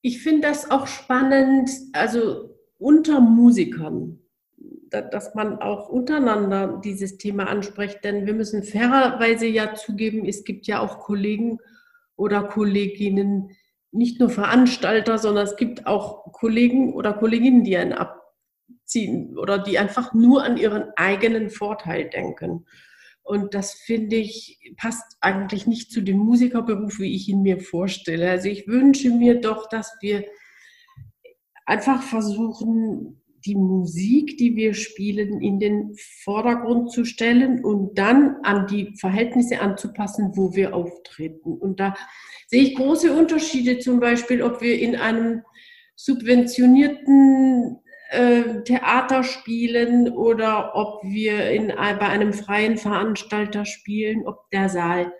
Ich 0.00 0.22
finde 0.22 0.48
das 0.48 0.70
auch 0.70 0.86
spannend, 0.86 1.70
also 1.92 2.54
unter 2.78 3.20
Musikern 3.20 4.23
dass 5.02 5.34
man 5.34 5.60
auch 5.60 5.88
untereinander 5.88 6.80
dieses 6.84 7.18
Thema 7.18 7.48
anspricht. 7.48 8.04
Denn 8.04 8.26
wir 8.26 8.34
müssen 8.34 8.62
fairerweise 8.62 9.46
ja 9.46 9.74
zugeben, 9.74 10.24
es 10.26 10.44
gibt 10.44 10.66
ja 10.66 10.80
auch 10.80 11.00
Kollegen 11.00 11.58
oder 12.16 12.42
Kolleginnen, 12.44 13.50
nicht 13.92 14.18
nur 14.20 14.30
Veranstalter, 14.30 15.18
sondern 15.18 15.44
es 15.44 15.56
gibt 15.56 15.86
auch 15.86 16.32
Kollegen 16.32 16.94
oder 16.94 17.12
Kolleginnen, 17.12 17.64
die 17.64 17.76
einen 17.76 17.92
abziehen 17.92 19.38
oder 19.38 19.58
die 19.58 19.78
einfach 19.78 20.14
nur 20.14 20.42
an 20.42 20.56
ihren 20.56 20.90
eigenen 20.96 21.50
Vorteil 21.50 22.10
denken. 22.10 22.66
Und 23.22 23.54
das 23.54 23.72
finde 23.72 24.16
ich, 24.16 24.58
passt 24.76 25.16
eigentlich 25.20 25.66
nicht 25.66 25.90
zu 25.90 26.02
dem 26.02 26.18
Musikerberuf, 26.18 26.98
wie 26.98 27.14
ich 27.14 27.28
ihn 27.28 27.42
mir 27.42 27.58
vorstelle. 27.58 28.30
Also 28.30 28.48
ich 28.48 28.68
wünsche 28.68 29.10
mir 29.10 29.40
doch, 29.40 29.68
dass 29.68 29.96
wir 30.00 30.24
einfach 31.64 32.02
versuchen, 32.02 33.22
die 33.46 33.54
Musik, 33.54 34.38
die 34.38 34.56
wir 34.56 34.74
spielen, 34.74 35.40
in 35.40 35.60
den 35.60 35.94
Vordergrund 36.22 36.90
zu 36.90 37.04
stellen 37.04 37.64
und 37.64 37.98
dann 37.98 38.36
an 38.42 38.66
die 38.66 38.94
Verhältnisse 38.98 39.60
anzupassen, 39.60 40.32
wo 40.34 40.54
wir 40.54 40.74
auftreten. 40.74 41.56
Und 41.58 41.80
da 41.80 41.94
sehe 42.46 42.62
ich 42.62 42.76
große 42.76 43.12
Unterschiede, 43.12 43.78
zum 43.78 44.00
Beispiel, 44.00 44.42
ob 44.42 44.62
wir 44.62 44.78
in 44.78 44.96
einem 44.96 45.42
subventionierten 45.96 47.78
äh, 48.10 48.62
Theater 48.64 49.22
spielen 49.22 50.08
oder 50.08 50.74
ob 50.74 51.02
wir 51.04 51.50
in, 51.50 51.68
bei 51.68 52.08
einem 52.08 52.32
freien 52.32 52.78
Veranstalter 52.78 53.64
spielen, 53.64 54.26
ob 54.26 54.50
der 54.50 54.68
Saal 54.68 55.12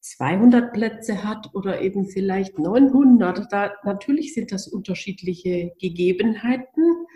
200 0.00 0.72
Plätze 0.72 1.24
hat 1.24 1.48
oder 1.54 1.80
eben 1.80 2.06
vielleicht 2.06 2.58
900. 2.58 3.52
Da, 3.52 3.72
natürlich 3.84 4.34
sind 4.34 4.52
das 4.52 4.66
unterschiedliche 4.66 5.72
Gegebenheiten 5.80 7.06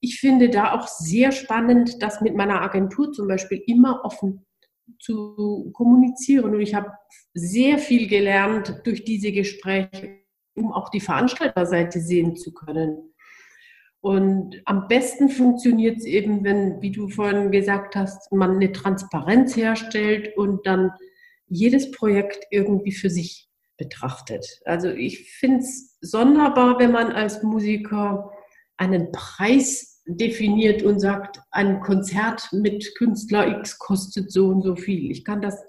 ich 0.00 0.18
finde 0.18 0.48
da 0.48 0.72
auch 0.72 0.88
sehr 0.88 1.30
spannend, 1.32 2.02
das 2.02 2.20
mit 2.20 2.34
meiner 2.34 2.62
Agentur 2.62 3.12
zum 3.12 3.28
Beispiel 3.28 3.62
immer 3.66 4.04
offen 4.04 4.46
zu 4.98 5.70
kommunizieren. 5.72 6.54
Und 6.54 6.60
ich 6.60 6.74
habe 6.74 6.90
sehr 7.34 7.78
viel 7.78 8.08
gelernt 8.08 8.80
durch 8.84 9.04
diese 9.04 9.32
Gespräche, 9.32 10.20
um 10.54 10.72
auch 10.72 10.88
die 10.88 11.00
Veranstalterseite 11.00 12.00
sehen 12.00 12.36
zu 12.36 12.52
können. 12.52 13.12
Und 14.00 14.62
am 14.64 14.88
besten 14.88 15.28
funktioniert 15.28 15.98
es 15.98 16.06
eben, 16.06 16.42
wenn, 16.42 16.80
wie 16.80 16.90
du 16.90 17.08
vorhin 17.10 17.50
gesagt 17.50 17.96
hast, 17.96 18.32
man 18.32 18.52
eine 18.52 18.72
Transparenz 18.72 19.54
herstellt 19.56 20.36
und 20.38 20.66
dann 20.66 20.90
jedes 21.46 21.90
Projekt 21.90 22.46
irgendwie 22.50 22.92
für 22.92 23.10
sich 23.10 23.50
betrachtet. 23.76 24.46
Also 24.64 24.88
ich 24.88 25.30
finde 25.32 25.58
es 25.58 25.98
sonderbar, 26.00 26.78
wenn 26.78 26.92
man 26.92 27.12
als 27.12 27.42
Musiker 27.42 28.30
einen 28.78 29.12
Preis 29.12 29.89
definiert 30.16 30.82
und 30.82 31.00
sagt, 31.00 31.40
ein 31.50 31.80
Konzert 31.80 32.48
mit 32.52 32.94
Künstler 32.96 33.58
X 33.58 33.78
kostet 33.78 34.30
so 34.30 34.48
und 34.48 34.62
so 34.62 34.76
viel. 34.76 35.10
Ich 35.10 35.24
kann 35.24 35.42
das 35.42 35.62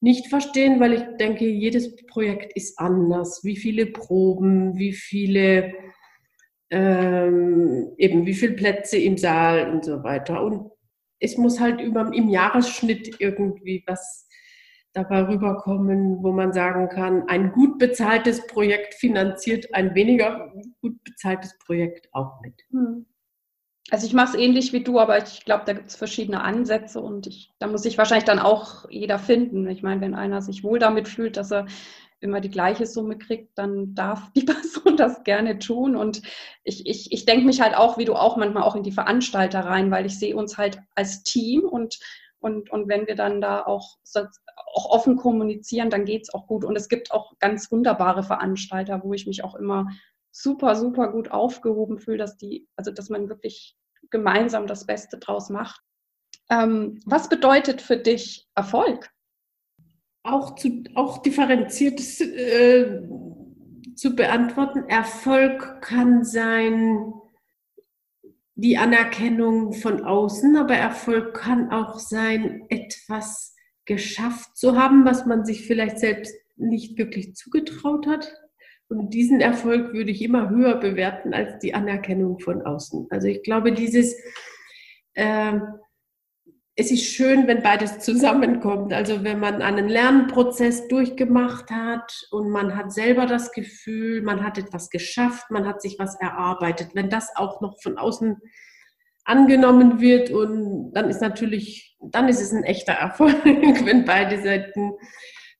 nicht 0.00 0.28
verstehen, 0.28 0.80
weil 0.80 0.92
ich 0.92 1.02
denke, 1.18 1.46
jedes 1.46 1.96
Projekt 2.06 2.52
ist 2.54 2.78
anders. 2.78 3.40
Wie 3.42 3.56
viele 3.56 3.86
Proben, 3.86 4.76
wie 4.76 4.92
viele 4.92 5.72
ähm, 6.70 7.92
eben 7.98 8.26
wie 8.26 8.34
viele 8.34 8.54
Plätze 8.54 8.98
im 8.98 9.16
Saal 9.16 9.70
und 9.70 9.84
so 9.84 10.02
weiter. 10.02 10.42
Und 10.42 10.70
es 11.20 11.36
muss 11.36 11.60
halt 11.60 11.80
über, 11.80 12.12
im 12.12 12.28
Jahresschnitt 12.28 13.20
irgendwie 13.20 13.84
was 13.86 14.28
dabei 14.92 15.26
rüberkommen, 15.26 16.22
wo 16.22 16.32
man 16.32 16.52
sagen 16.52 16.88
kann, 16.88 17.28
ein 17.28 17.52
gut 17.52 17.78
bezahltes 17.78 18.46
Projekt 18.46 18.94
finanziert 18.94 19.74
ein 19.74 19.94
weniger 19.94 20.52
gut 20.80 21.02
bezahltes 21.04 21.56
Projekt 21.58 22.08
auch 22.12 22.40
mit. 22.42 22.54
Hm. 22.70 23.06
Also 23.90 24.06
ich 24.06 24.14
mache 24.14 24.36
es 24.36 24.42
ähnlich 24.42 24.72
wie 24.72 24.82
du, 24.82 24.98
aber 24.98 25.18
ich 25.18 25.44
glaube, 25.44 25.64
da 25.66 25.74
gibt 25.74 25.90
es 25.90 25.96
verschiedene 25.96 26.42
Ansätze 26.42 27.00
und 27.00 27.26
ich, 27.26 27.50
da 27.58 27.66
muss 27.66 27.82
sich 27.82 27.98
wahrscheinlich 27.98 28.24
dann 28.24 28.38
auch 28.38 28.88
jeder 28.88 29.18
finden. 29.18 29.68
Ich 29.68 29.82
meine, 29.82 30.00
wenn 30.00 30.14
einer 30.14 30.40
sich 30.40 30.64
wohl 30.64 30.78
damit 30.78 31.06
fühlt, 31.06 31.36
dass 31.36 31.52
er 31.52 31.66
immer 32.20 32.40
die 32.40 32.50
gleiche 32.50 32.86
Summe 32.86 33.18
kriegt, 33.18 33.56
dann 33.58 33.94
darf 33.94 34.32
die 34.36 34.44
Person 34.44 34.96
das 34.96 35.22
gerne 35.22 35.58
tun. 35.58 35.94
Und 35.96 36.22
ich, 36.64 36.86
ich, 36.86 37.12
ich 37.12 37.26
denke 37.26 37.44
mich 37.44 37.60
halt 37.60 37.76
auch, 37.76 37.98
wie 37.98 38.06
du 38.06 38.14
auch 38.14 38.36
manchmal 38.36 38.62
auch 38.62 38.74
in 38.74 38.82
die 38.82 38.92
Veranstalter 38.92 39.60
rein, 39.60 39.90
weil 39.90 40.06
ich 40.06 40.18
sehe 40.18 40.34
uns 40.34 40.56
halt 40.56 40.80
als 40.94 41.22
Team 41.22 41.62
und, 41.62 41.98
und, 42.38 42.70
und 42.70 42.88
wenn 42.88 43.06
wir 43.06 43.14
dann 43.14 43.42
da 43.42 43.62
auch, 43.64 43.98
auch 44.74 44.90
offen 44.90 45.16
kommunizieren, 45.16 45.90
dann 45.90 46.06
geht 46.06 46.22
es 46.22 46.34
auch 46.34 46.46
gut. 46.46 46.64
Und 46.64 46.76
es 46.76 46.88
gibt 46.88 47.12
auch 47.12 47.38
ganz 47.38 47.70
wunderbare 47.70 48.22
Veranstalter, 48.22 49.02
wo 49.04 49.12
ich 49.12 49.26
mich 49.26 49.44
auch 49.44 49.54
immer 49.54 49.88
super, 50.34 50.74
super 50.74 51.12
gut 51.12 51.30
aufgehoben 51.30 51.98
fühle, 51.98 52.18
dass 52.18 52.36
die, 52.36 52.66
also 52.76 52.90
dass 52.90 53.08
man 53.08 53.28
wirklich 53.28 53.76
gemeinsam 54.10 54.66
das 54.66 54.84
Beste 54.84 55.18
draus 55.18 55.48
macht. 55.48 55.80
Ähm, 56.50 57.00
was 57.06 57.28
bedeutet 57.28 57.80
für 57.80 57.96
dich 57.96 58.48
Erfolg? 58.54 59.10
Auch, 60.24 60.56
zu, 60.56 60.82
auch 60.94 61.22
differenziert 61.22 62.00
äh, 62.20 63.00
zu 63.94 64.16
beantworten. 64.16 64.88
Erfolg 64.88 65.80
kann 65.82 66.24
sein 66.24 67.14
die 68.56 68.76
Anerkennung 68.76 69.72
von 69.72 70.04
außen, 70.04 70.56
aber 70.56 70.74
Erfolg 70.74 71.34
kann 71.34 71.70
auch 71.70 71.98
sein, 71.98 72.64
etwas 72.68 73.54
geschafft 73.84 74.56
zu 74.56 74.76
haben, 74.76 75.04
was 75.04 75.26
man 75.26 75.44
sich 75.44 75.66
vielleicht 75.66 75.98
selbst 75.98 76.34
nicht 76.56 76.98
wirklich 76.98 77.34
zugetraut 77.34 78.06
hat. 78.06 78.32
Und 78.88 79.10
diesen 79.10 79.40
Erfolg 79.40 79.92
würde 79.92 80.10
ich 80.10 80.22
immer 80.22 80.50
höher 80.50 80.76
bewerten 80.76 81.34
als 81.34 81.58
die 81.58 81.74
Anerkennung 81.74 82.38
von 82.38 82.62
außen. 82.62 83.06
Also 83.10 83.28
ich 83.28 83.42
glaube, 83.42 83.72
dieses, 83.72 84.14
äh, 85.14 85.58
es 86.76 86.90
ist 86.90 87.04
schön, 87.04 87.46
wenn 87.46 87.62
beides 87.62 88.00
zusammenkommt. 88.00 88.92
Also 88.92 89.22
wenn 89.22 89.38
man 89.38 89.62
einen 89.62 89.88
Lernprozess 89.88 90.88
durchgemacht 90.88 91.70
hat 91.70 92.26
und 92.30 92.50
man 92.50 92.76
hat 92.76 92.92
selber 92.92 93.26
das 93.26 93.52
Gefühl, 93.52 94.22
man 94.22 94.42
hat 94.42 94.58
etwas 94.58 94.90
geschafft, 94.90 95.50
man 95.50 95.66
hat 95.66 95.80
sich 95.80 95.98
was 95.98 96.16
erarbeitet. 96.20 96.90
Wenn 96.94 97.10
das 97.10 97.30
auch 97.36 97.60
noch 97.60 97.80
von 97.80 97.96
außen 97.96 98.38
angenommen 99.24 100.00
wird 100.00 100.30
und 100.30 100.92
dann 100.92 101.08
ist 101.08 101.20
natürlich, 101.20 101.96
dann 102.00 102.28
ist 102.28 102.42
es 102.42 102.52
ein 102.52 102.64
echter 102.64 102.92
Erfolg, 102.92 103.44
wenn 103.44 104.04
beide 104.04 104.42
Seiten 104.42 104.92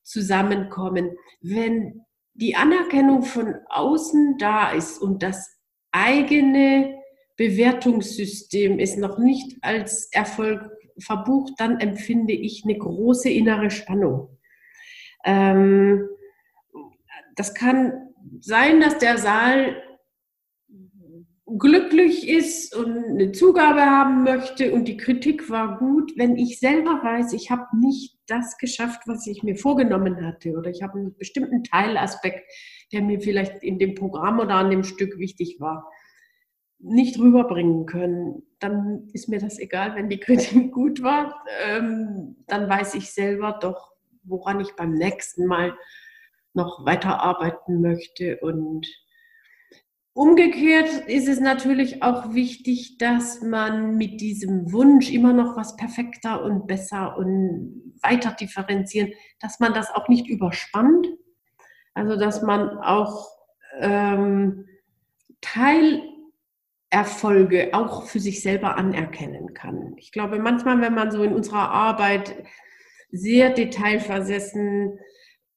zusammenkommen. 0.03 1.17
Wenn 1.41 2.04
die 2.35 2.57
Anerkennung 2.57 3.23
von 3.23 3.55
außen 3.69 4.39
da 4.39 4.73
ist 4.73 4.99
und 4.99 5.23
das 5.23 5.59
eigene 5.93 6.99
Bewertungssystem 7.37 8.79
ist 8.79 8.99
noch 8.99 9.19
nicht 9.19 9.57
als 9.63 10.09
Erfolg 10.13 10.71
verbucht, 10.99 11.55
dann 11.59 11.81
empfinde 11.81 12.33
ich 12.33 12.63
eine 12.65 12.77
große 12.77 13.31
innere 13.31 13.71
Spannung. 13.71 14.39
Ähm, 15.25 16.09
das 17.37 17.55
kann 17.55 17.93
sein, 18.41 18.81
dass 18.81 18.99
der 18.99 19.19
Saal 19.19 19.83
glücklich 21.59 22.29
ist 22.29 22.75
und 22.75 23.05
eine 23.05 23.33
Zugabe 23.33 23.81
haben 23.81 24.25
möchte. 24.25 24.73
Und 24.73 24.87
die 24.87 24.97
Kritik 24.97 25.51
war 25.51 25.79
gut, 25.79 26.13
wenn 26.17 26.37
ich 26.37 26.59
selber 26.59 27.01
weiß, 27.03 27.33
ich 27.33 27.51
habe 27.51 27.67
nicht 27.79 28.19
das 28.27 28.57
geschafft, 28.59 29.03
was 29.07 29.27
ich 29.27 29.43
mir 29.43 29.57
vorgenommen 29.57 30.25
hatte. 30.25 30.53
Oder 30.53 30.71
ich 30.71 30.83
habe 30.83 30.99
einen 30.99 31.17
bestimmten 31.17 31.63
Teilaspekt, 31.65 32.51
der 32.93 33.03
mir 33.03 33.21
vielleicht 33.21 33.63
in 33.63 33.79
dem 33.79 33.95
Programm 33.95 34.41
oder 34.41 34.55
an 34.55 34.71
dem 34.71 34.85
Stück 34.85 35.19
wichtig 35.19 35.57
war, 35.61 35.91
nicht 36.79 37.19
rüberbringen 37.19 37.87
können, 37.87 38.43
dann 38.59 39.09
ist 39.13 39.29
mir 39.29 39.39
das 39.39 39.59
egal, 39.59 39.95
wenn 39.95 40.09
die 40.09 40.21
Kritik 40.21 40.73
gut 40.73 41.03
war, 41.03 41.45
ähm, 41.67 42.37
dann 42.47 42.69
weiß 42.69 42.95
ich 42.95 43.11
selber 43.13 43.59
doch, 43.61 43.93
woran 44.23 44.61
ich 44.61 44.75
beim 44.77 44.93
nächsten 44.93 45.47
Mal 45.47 45.75
noch 46.53 46.85
weiterarbeiten 46.85 47.81
möchte. 47.81 48.39
Und 48.41 48.87
Umgekehrt 50.15 50.89
ist 51.09 51.27
es 51.27 51.41
natürlich 51.41 52.05
auch 52.05 52.35
wichtig, 52.35 52.99
dass 52.99 53.43
man 53.43 53.97
mit 53.97 54.21
diesem 54.21 54.73
Wunsch 54.73 55.11
immer 55.11 55.33
noch 55.33 55.57
was 55.57 55.75
perfekter 55.75 56.45
und 56.45 56.69
besser 56.69 57.19
und 57.19 57.93
weiter 58.01 58.31
differenzieren, 58.31 59.11
dass 59.41 59.59
man 59.59 59.75
das 59.75 59.91
auch 59.91 60.07
nicht 60.07 60.29
überspannt. 60.29 61.09
Also 61.95 62.17
dass 62.17 62.43
man 62.43 62.79
auch 62.79 63.29
ähm, 63.81 64.67
Teilerfolge 65.41 67.71
auch 67.73 68.05
für 68.05 68.21
sich 68.21 68.41
selber 68.41 68.77
anerkennen 68.77 69.53
kann. 69.53 69.97
Ich 69.97 70.13
glaube, 70.13 70.39
manchmal, 70.39 70.81
wenn 70.81 70.95
man 70.95 71.11
so 71.11 71.25
in 71.25 71.35
unserer 71.35 71.71
Arbeit 71.71 72.37
sehr 73.11 73.51
detailversessen 73.51 75.01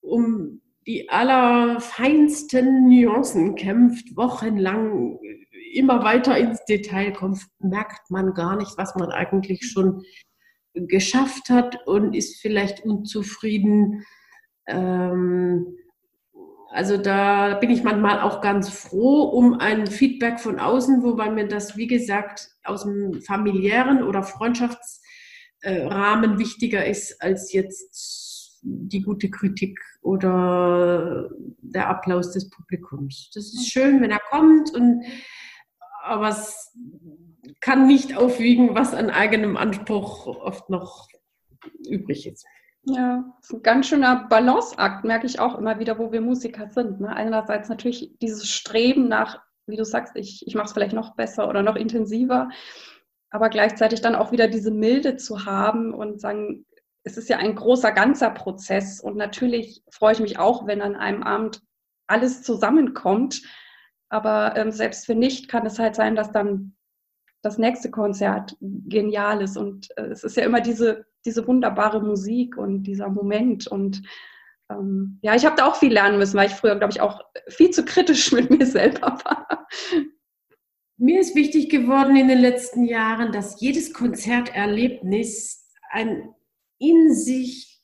um 0.02 0.62
die 0.88 1.10
allerfeinsten 1.10 2.88
Nuancen 2.88 3.56
kämpft, 3.56 4.16
wochenlang 4.16 5.20
immer 5.74 6.02
weiter 6.04 6.38
ins 6.38 6.64
Detail 6.66 7.12
kommt, 7.12 7.46
merkt 7.60 8.10
man 8.10 8.34
gar 8.34 8.56
nicht, 8.56 8.78
was 8.78 8.96
man 8.96 9.12
eigentlich 9.12 9.70
schon 9.70 10.04
geschafft 10.74 11.50
hat 11.50 11.86
und 11.86 12.16
ist 12.16 12.40
vielleicht 12.42 12.86
unzufrieden. 12.86 14.06
Ähm, 14.66 15.76
also 16.70 16.96
da 16.96 17.56
bin 17.56 17.70
ich 17.70 17.84
manchmal 17.84 18.22
auch 18.22 18.40
ganz 18.40 18.70
froh 18.70 19.24
um 19.24 19.60
ein 19.60 19.88
Feedback 19.88 20.40
von 20.40 20.58
außen, 20.58 21.04
wobei 21.04 21.30
mir 21.32 21.50
das, 21.50 21.76
wie 21.76 21.88
gesagt, 21.88 22.50
aus 22.64 22.84
dem 22.84 23.22
familiären 23.22 24.04
oder 24.04 24.24
Freundschaftsrahmen 24.24 26.40
wichtiger 26.40 26.86
ist 26.86 27.22
als 27.22 27.52
jetzt 27.52 28.27
die 28.68 29.02
gute 29.02 29.30
Kritik 29.30 29.80
oder 30.02 31.30
der 31.62 31.90
Applaus 31.90 32.32
des 32.32 32.50
Publikums. 32.50 33.32
Das 33.34 33.46
ist 33.46 33.72
schön, 33.72 34.02
wenn 34.02 34.12
er 34.12 34.22
kommt, 34.30 34.74
und, 34.74 35.04
aber 36.04 36.30
es 36.30 36.76
kann 37.62 37.88
nicht 37.88 38.18
aufwiegen, 38.18 38.76
was 38.76 38.94
an 38.94 39.10
eigenem 39.10 39.58
Anspruch 39.58 40.28
oft 40.28 40.70
noch 40.70 41.08
übrig 41.88 42.28
ist. 42.28 42.46
Ja, 42.84 43.26
ist 43.42 43.54
ein 43.54 43.64
ganz 43.64 43.88
schöner 43.88 44.28
Balanceakt, 44.30 45.04
merke 45.04 45.26
ich 45.26 45.40
auch 45.40 45.58
immer 45.58 45.80
wieder, 45.80 46.00
wo 46.00 46.12
wir 46.12 46.22
Musiker 46.22 46.70
sind. 46.70 47.02
Ne? 47.02 47.14
Einerseits 47.14 47.68
natürlich 47.68 48.18
dieses 48.22 48.48
Streben 48.48 49.10
nach, 49.10 49.42
wie 49.66 49.76
du 49.76 49.84
sagst, 49.84 50.16
ich, 50.16 50.46
ich 50.48 50.56
mache 50.56 50.68
es 50.68 50.74
vielleicht 50.74 50.94
noch 50.94 51.16
besser 51.16 51.50
oder 51.50 51.64
noch 51.64 51.76
intensiver, 51.76 52.50
aber 53.30 53.50
gleichzeitig 53.50 54.00
dann 54.00 54.16
auch 54.16 54.32
wieder 54.32 54.48
diese 54.48 54.72
Milde 54.72 55.18
zu 55.18 55.46
haben 55.46 55.94
und 55.94 56.22
sagen, 56.22 56.66
es 57.08 57.18
ist 57.18 57.30
ja 57.30 57.38
ein 57.38 57.56
großer 57.56 57.94
ganzer 57.94 58.30
Prozess 58.30 59.00
und 59.00 59.16
natürlich 59.16 59.82
freue 59.90 60.12
ich 60.12 60.20
mich 60.20 60.38
auch, 60.40 60.68
wenn 60.68 60.82
an 60.82 60.96
einem 60.96 61.24
Abend 61.24 61.62
alles 62.06 62.44
zusammenkommt. 62.44 63.42
Aber 64.10 64.56
ähm, 64.58 64.72
selbst 64.72 65.06
für 65.06 65.16
nicht 65.16 65.48
kann 65.48 65.66
es 65.66 65.80
halt 65.80 65.96
sein, 65.96 66.16
dass 66.16 66.32
dann 66.32 66.76
das 67.42 67.58
nächste 67.58 67.92
Konzert 67.92 68.58
genial 68.60 69.42
ist. 69.42 69.58
Und 69.58 69.88
äh, 69.98 70.08
es 70.08 70.24
ist 70.26 70.36
ja 70.36 70.44
immer 70.44 70.60
diese, 70.60 71.06
diese 71.26 71.48
wunderbare 71.48 72.02
Musik 72.02 72.58
und 72.58 72.84
dieser 72.84 73.10
Moment. 73.10 73.68
Und 73.68 74.02
ähm, 74.70 75.20
ja, 75.22 75.34
ich 75.34 75.46
habe 75.46 75.56
da 75.56 75.66
auch 75.66 75.78
viel 75.78 75.94
lernen 75.94 76.18
müssen, 76.18 76.38
weil 76.38 76.48
ich 76.48 76.56
früher, 76.56 76.76
glaube 76.76 76.92
ich, 76.92 77.00
auch 77.00 77.22
viel 77.48 77.70
zu 77.70 77.86
kritisch 77.86 78.32
mit 78.34 78.50
mir 78.50 78.66
selber 78.66 79.18
war. 79.24 79.68
Mir 80.98 81.22
ist 81.22 81.36
wichtig 81.36 81.70
geworden 81.70 82.18
in 82.18 82.28
den 82.28 82.40
letzten 82.40 82.84
Jahren, 82.84 83.32
dass 83.32 83.62
jedes 83.62 83.94
Konzerterlebnis 83.94 85.64
ein 85.90 86.34
in 86.80 87.14
sich 87.14 87.82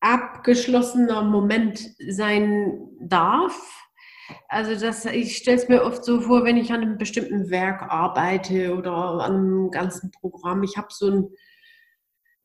abgeschlossener 0.00 1.22
Moment 1.22 1.90
sein 2.08 2.88
darf. 3.00 3.80
Also 4.48 4.74
das, 4.78 5.04
ich 5.06 5.36
stelle 5.36 5.56
es 5.56 5.68
mir 5.68 5.82
oft 5.82 6.04
so 6.04 6.20
vor, 6.20 6.44
wenn 6.44 6.56
ich 6.56 6.72
an 6.72 6.82
einem 6.82 6.98
bestimmten 6.98 7.50
Werk 7.50 7.82
arbeite 7.82 8.74
oder 8.74 8.92
an 8.92 9.34
einem 9.34 9.70
ganzen 9.70 10.10
Programm. 10.10 10.62
Ich 10.62 10.76
habe 10.76 10.88
so 10.90 11.06
einen 11.06 11.28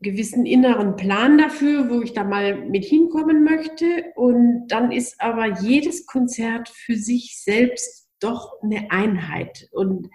gewissen 0.02 0.46
inneren 0.46 0.96
Plan 0.96 1.38
dafür, 1.38 1.90
wo 1.90 2.02
ich 2.02 2.14
da 2.14 2.24
mal 2.24 2.66
mit 2.66 2.86
hinkommen 2.86 3.44
möchte. 3.44 4.06
Und 4.16 4.68
dann 4.68 4.92
ist 4.92 5.20
aber 5.20 5.60
jedes 5.62 6.06
Konzert 6.06 6.70
für 6.70 6.96
sich 6.96 7.42
selbst 7.44 8.10
doch 8.20 8.62
eine 8.62 8.92
Einheit. 8.92 9.68
Und 9.72 10.10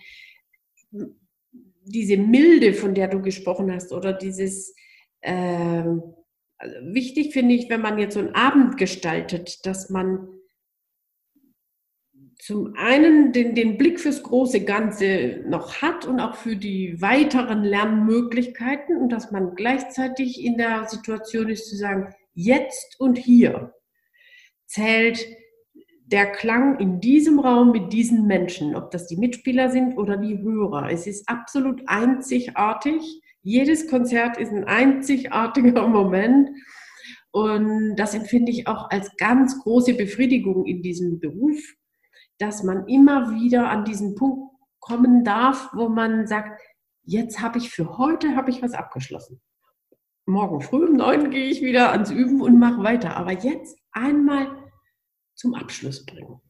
diese 1.84 2.16
Milde, 2.16 2.72
von 2.72 2.94
der 2.94 3.08
du 3.08 3.20
gesprochen 3.20 3.70
hast, 3.72 3.92
oder 3.92 4.12
dieses 4.14 4.74
ähm, 5.24 6.02
wichtig 6.82 7.32
finde 7.32 7.54
ich, 7.54 7.68
wenn 7.68 7.80
man 7.80 7.98
jetzt 7.98 8.14
so 8.14 8.20
einen 8.20 8.34
Abend 8.34 8.76
gestaltet, 8.76 9.66
dass 9.66 9.90
man 9.90 10.28
zum 12.38 12.74
einen 12.76 13.32
den, 13.32 13.54
den 13.54 13.78
Blick 13.78 13.98
fürs 13.98 14.22
große 14.22 14.64
Ganze 14.64 15.42
noch 15.46 15.80
hat 15.80 16.04
und 16.04 16.20
auch 16.20 16.34
für 16.34 16.56
die 16.56 17.00
weiteren 17.00 17.64
Lernmöglichkeiten 17.64 18.98
und 18.98 19.10
dass 19.10 19.30
man 19.30 19.54
gleichzeitig 19.54 20.44
in 20.44 20.58
der 20.58 20.84
Situation 20.86 21.48
ist 21.48 21.70
zu 21.70 21.76
sagen, 21.76 22.14
jetzt 22.34 23.00
und 23.00 23.16
hier 23.16 23.72
zählt 24.66 25.26
der 26.06 26.32
Klang 26.32 26.78
in 26.80 27.00
diesem 27.00 27.40
Raum 27.40 27.72
mit 27.72 27.92
diesen 27.94 28.26
Menschen, 28.26 28.76
ob 28.76 28.90
das 28.90 29.06
die 29.06 29.16
Mitspieler 29.16 29.70
sind 29.70 29.96
oder 29.96 30.18
die 30.18 30.38
Hörer. 30.38 30.90
Es 30.90 31.06
ist 31.06 31.26
absolut 31.28 31.82
einzigartig. 31.86 33.22
Jedes 33.44 33.88
Konzert 33.88 34.38
ist 34.38 34.52
ein 34.52 34.64
einzigartiger 34.64 35.86
Moment. 35.88 36.50
Und 37.30 37.96
das 37.96 38.14
empfinde 38.14 38.50
ich 38.50 38.66
auch 38.66 38.90
als 38.90 39.14
ganz 39.16 39.62
große 39.62 39.94
Befriedigung 39.94 40.64
in 40.64 40.82
diesem 40.82 41.20
Beruf, 41.20 41.58
dass 42.38 42.62
man 42.62 42.88
immer 42.88 43.32
wieder 43.32 43.68
an 43.68 43.84
diesen 43.84 44.14
Punkt 44.14 44.50
kommen 44.80 45.24
darf, 45.24 45.70
wo 45.74 45.88
man 45.88 46.26
sagt, 46.26 46.60
jetzt 47.02 47.40
habe 47.40 47.58
ich 47.58 47.70
für 47.70 47.98
heute 47.98 48.34
habe 48.34 48.50
ich 48.50 48.62
was 48.62 48.72
abgeschlossen. 48.72 49.42
Morgen 50.26 50.62
früh 50.62 50.86
um 50.86 50.96
neun 50.96 51.30
gehe 51.30 51.50
ich 51.50 51.60
wieder 51.60 51.92
ans 51.92 52.10
Üben 52.10 52.40
und 52.40 52.58
mache 52.58 52.82
weiter. 52.82 53.16
Aber 53.16 53.32
jetzt 53.32 53.76
einmal 53.92 54.48
zum 55.34 55.54
Abschluss 55.54 56.06
bringen. 56.06 56.40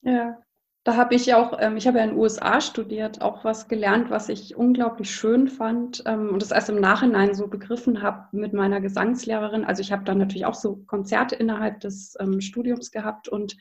Ja, 0.00 0.38
da 0.84 0.96
habe 0.96 1.14
ich 1.14 1.32
auch, 1.34 1.58
ähm, 1.60 1.76
ich 1.76 1.86
habe 1.86 1.98
ja 1.98 2.04
in 2.04 2.10
den 2.10 2.18
USA 2.18 2.60
studiert, 2.60 3.22
auch 3.22 3.44
was 3.44 3.68
gelernt, 3.68 4.10
was 4.10 4.28
ich 4.28 4.56
unglaublich 4.56 5.10
schön 5.10 5.48
fand 5.48 6.02
ähm, 6.06 6.30
und 6.30 6.42
das 6.42 6.50
erst 6.50 6.70
im 6.70 6.80
Nachhinein 6.80 7.34
so 7.34 7.46
begriffen 7.46 8.02
habe 8.02 8.26
mit 8.32 8.52
meiner 8.52 8.80
Gesangslehrerin. 8.80 9.64
Also 9.64 9.80
ich 9.80 9.92
habe 9.92 10.04
dann 10.04 10.18
natürlich 10.18 10.46
auch 10.46 10.54
so 10.54 10.76
Konzerte 10.86 11.36
innerhalb 11.36 11.80
des 11.80 12.16
ähm, 12.18 12.40
Studiums 12.40 12.90
gehabt 12.90 13.28
und 13.28 13.56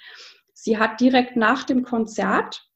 sie 0.53 0.79
hat 0.79 0.99
direkt 0.99 1.35
nach 1.35 1.63
dem 1.63 1.83
Konzert 1.83 2.67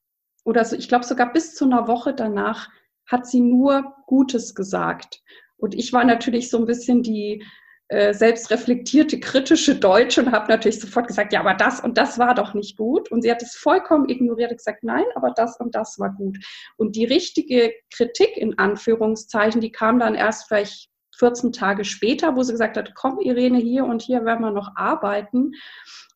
oder 0.44 0.64
so, 0.64 0.76
ich 0.76 0.90
glaube 0.90 1.06
sogar 1.06 1.34
bis 1.34 1.56
zu 1.56 1.66
einer 1.66 1.88
Woche 1.88 2.14
danach 2.14 2.70
hat 3.08 3.26
sie 3.26 3.42
nur 3.42 3.96
Gutes 4.06 4.54
gesagt. 4.54 5.24
Und 5.58 5.74
ich 5.74 5.92
war 5.92 6.04
natürlich 6.04 6.50
so 6.50 6.58
ein 6.58 6.66
bisschen 6.66 7.02
die 7.02 7.44
äh, 7.88 8.14
selbstreflektierte, 8.14 9.20
kritische 9.20 9.76
Deutsche 9.76 10.22
und 10.22 10.32
habe 10.32 10.48
natürlich 10.48 10.80
sofort 10.80 11.08
gesagt, 11.08 11.32
ja, 11.34 11.42
aber 11.42 11.54
das 11.54 11.80
und 11.80 11.98
das 11.98 12.18
war 12.18 12.34
doch 12.34 12.56
nicht 12.56 12.78
gut. 12.78 13.12
Und 13.12 13.22
sie 13.22 13.30
hat 13.30 13.44
es 13.44 13.56
vollkommen 13.56 14.10
ignoriert 14.10 14.50
und 14.52 14.58
gesagt, 14.58 14.84
nein, 14.84 15.06
aber 15.14 15.32
das 15.36 15.60
und 15.60 15.76
das 15.76 16.00
war 16.00 16.12
gut. 16.14 16.38
Und 16.78 16.96
die 16.96 17.06
richtige 17.06 17.74
Kritik 17.94 18.38
in 18.38 18.58
Anführungszeichen, 18.58 19.62
die 19.62 19.72
kam 19.72 20.00
dann 20.00 20.16
erst 20.16 20.48
vielleicht 20.48 20.90
14 21.20 21.54
Tage 21.54 21.86
später, 21.86 22.36
wo 22.36 22.44
sie 22.44 22.54
gesagt 22.54 22.76
hat, 22.78 22.94
komm 22.96 23.20
Irene, 23.20 23.60
hier 23.60 23.86
und 23.86 24.02
hier 24.02 24.26
werden 24.26 24.42
wir 24.42 24.52
noch 24.52 24.76
arbeiten. 24.76 25.52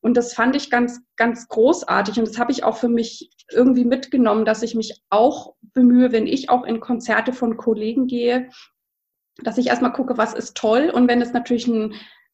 Und 0.01 0.17
das 0.17 0.33
fand 0.33 0.55
ich 0.55 0.69
ganz, 0.69 1.01
ganz 1.17 1.47
großartig. 1.47 2.17
Und 2.17 2.27
das 2.27 2.39
habe 2.39 2.51
ich 2.51 2.63
auch 2.63 2.77
für 2.77 2.89
mich 2.89 3.29
irgendwie 3.51 3.85
mitgenommen, 3.85 4.45
dass 4.45 4.63
ich 4.63 4.75
mich 4.75 5.01
auch 5.09 5.53
bemühe, 5.73 6.11
wenn 6.11 6.27
ich 6.27 6.49
auch 6.49 6.63
in 6.63 6.79
Konzerte 6.79 7.33
von 7.33 7.57
Kollegen 7.57 8.07
gehe, 8.07 8.49
dass 9.43 9.57
ich 9.57 9.67
erstmal 9.67 9.93
gucke, 9.93 10.17
was 10.17 10.33
ist 10.33 10.55
toll. 10.57 10.89
Und 10.93 11.07
wenn 11.07 11.21
es 11.21 11.33
natürlich 11.33 11.67
ein, 11.67 11.93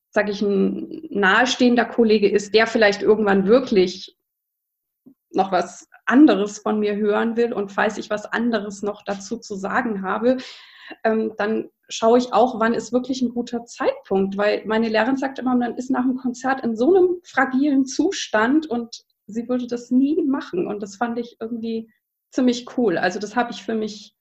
sage 0.09 0.31
ich, 0.31 0.41
ein 0.41 1.07
nahestehender 1.09 1.85
Kollege 1.85 2.29
ist, 2.29 2.53
der 2.53 2.67
vielleicht 2.67 3.01
irgendwann 3.01 3.47
wirklich 3.47 4.17
noch 5.31 5.51
was 5.51 5.89
anderes 6.05 6.59
von 6.59 6.79
mir 6.79 6.95
hören 6.95 7.35
will 7.35 7.51
und 7.51 7.71
falls 7.71 7.97
ich 7.97 8.09
was 8.09 8.25
anderes 8.25 8.81
noch 8.81 9.03
dazu 9.03 9.37
zu 9.37 9.55
sagen 9.55 10.01
habe, 10.01 10.37
ähm, 11.03 11.33
dann 11.37 11.69
schaue 11.89 12.17
ich 12.17 12.33
auch, 12.33 12.59
wann 12.59 12.73
ist 12.73 12.93
wirklich 12.93 13.21
ein 13.21 13.29
guter 13.33 13.65
Zeitpunkt, 13.65 14.37
weil 14.37 14.63
meine 14.65 14.89
Lehrerin 14.89 15.17
sagt 15.17 15.39
immer, 15.39 15.55
man 15.55 15.75
ist 15.75 15.89
nach 15.89 16.03
dem 16.03 16.15
Konzert 16.15 16.63
in 16.63 16.75
so 16.75 16.95
einem 16.95 17.21
fragilen 17.23 17.85
Zustand 17.85 18.67
und 18.67 19.03
sie 19.27 19.49
würde 19.49 19.67
das 19.67 19.91
nie 19.91 20.21
machen 20.23 20.67
und 20.67 20.81
das 20.81 20.95
fand 20.95 21.17
ich 21.19 21.37
irgendwie 21.39 21.91
ziemlich 22.31 22.65
cool. 22.77 22.97
Also 22.97 23.19
das 23.19 23.35
habe 23.35 23.51
ich 23.51 23.63
für 23.63 23.75
mich 23.75 24.14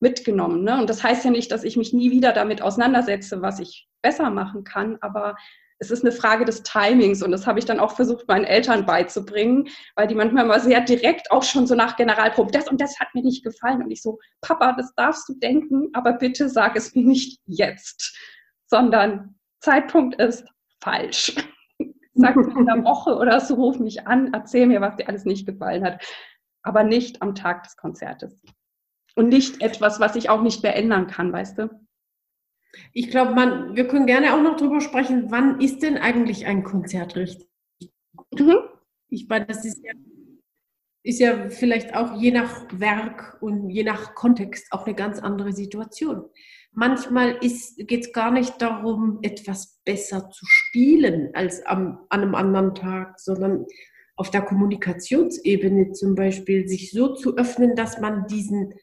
mitgenommen. 0.00 0.64
Ne? 0.64 0.78
Und 0.80 0.90
das 0.90 1.02
heißt 1.04 1.24
ja 1.24 1.30
nicht, 1.30 1.52
dass 1.52 1.62
ich 1.62 1.76
mich 1.76 1.92
nie 1.92 2.10
wieder 2.10 2.32
damit 2.32 2.62
auseinandersetze, 2.62 3.42
was 3.42 3.60
ich 3.60 3.86
besser 4.02 4.30
machen 4.30 4.64
kann, 4.64 4.98
aber 5.00 5.36
es 5.78 5.90
ist 5.90 6.04
eine 6.04 6.12
Frage 6.12 6.44
des 6.44 6.62
Timings 6.62 7.22
und 7.22 7.30
das 7.30 7.46
habe 7.46 7.58
ich 7.58 7.64
dann 7.64 7.80
auch 7.80 7.96
versucht, 7.96 8.28
meinen 8.28 8.44
Eltern 8.44 8.84
beizubringen, 8.84 9.68
weil 9.96 10.06
die 10.06 10.14
manchmal 10.14 10.44
mal 10.44 10.60
sehr 10.60 10.82
direkt 10.82 11.30
auch 11.30 11.42
schon 11.42 11.66
so 11.66 11.74
nach 11.74 11.96
Generalprobe, 11.96 12.50
das 12.52 12.68
und 12.68 12.80
das 12.80 13.00
hat 13.00 13.08
mir 13.14 13.22
nicht 13.22 13.42
gefallen 13.42 13.82
und 13.82 13.90
ich 13.90 14.02
so, 14.02 14.18
Papa, 14.42 14.74
das 14.74 14.94
darfst 14.94 15.28
du 15.28 15.34
denken, 15.34 15.88
aber 15.94 16.14
bitte 16.14 16.50
sag 16.50 16.76
es 16.76 16.94
mir 16.94 17.04
nicht 17.04 17.40
jetzt, 17.46 18.14
sondern 18.66 19.36
Zeitpunkt 19.60 20.20
ist 20.20 20.44
falsch. 20.82 21.34
Sag 22.14 22.34
mir 22.36 22.50
in 22.58 22.68
einer 22.68 22.84
Woche 22.84 23.16
oder 23.16 23.40
so, 23.40 23.54
ruf 23.54 23.78
mich 23.78 24.06
an, 24.06 24.34
erzähl 24.34 24.66
mir, 24.66 24.80
was 24.80 24.96
dir 24.96 25.08
alles 25.08 25.24
nicht 25.24 25.46
gefallen 25.46 25.84
hat, 25.84 26.04
aber 26.62 26.82
nicht 26.82 27.22
am 27.22 27.34
Tag 27.34 27.62
des 27.62 27.76
Konzertes 27.76 28.42
und 29.16 29.28
nicht 29.28 29.62
etwas, 29.62 30.00
was 30.00 30.16
ich 30.16 30.28
auch 30.28 30.42
nicht 30.42 30.62
mehr 30.62 30.76
ändern 30.76 31.06
kann, 31.06 31.32
weißt 31.32 31.58
du? 31.58 31.70
Ich 32.92 33.10
glaube, 33.10 33.34
man, 33.34 33.76
wir 33.76 33.88
können 33.88 34.06
gerne 34.06 34.34
auch 34.34 34.42
noch 34.42 34.56
drüber 34.56 34.80
sprechen, 34.80 35.30
wann 35.30 35.60
ist 35.60 35.82
denn 35.82 35.98
eigentlich 35.98 36.46
ein 36.46 36.62
Konzert 36.62 37.16
richtig? 37.16 37.48
Mhm. 38.32 38.58
Ich 39.08 39.28
meine, 39.28 39.46
das 39.46 39.64
ist 39.64 39.82
ja, 39.84 39.92
ist 41.02 41.20
ja 41.20 41.48
vielleicht 41.50 41.94
auch 41.94 42.20
je 42.20 42.30
nach 42.30 42.66
Werk 42.72 43.38
und 43.40 43.70
je 43.70 43.82
nach 43.82 44.14
Kontext 44.14 44.72
auch 44.72 44.86
eine 44.86 44.94
ganz 44.94 45.18
andere 45.18 45.52
Situation. 45.52 46.24
Manchmal 46.72 47.38
geht 47.40 48.04
es 48.04 48.12
gar 48.12 48.30
nicht 48.30 48.62
darum, 48.62 49.18
etwas 49.22 49.80
besser 49.84 50.30
zu 50.30 50.44
spielen 50.46 51.30
als 51.34 51.66
am, 51.66 52.06
an 52.10 52.22
einem 52.22 52.34
anderen 52.36 52.74
Tag, 52.76 53.18
sondern 53.18 53.66
auf 54.14 54.30
der 54.30 54.42
Kommunikationsebene 54.42 55.92
zum 55.92 56.14
Beispiel 56.14 56.68
sich 56.68 56.92
so 56.92 57.14
zu 57.14 57.36
öffnen, 57.36 57.74
dass 57.74 57.98
man 57.98 58.26
diesen 58.26 58.74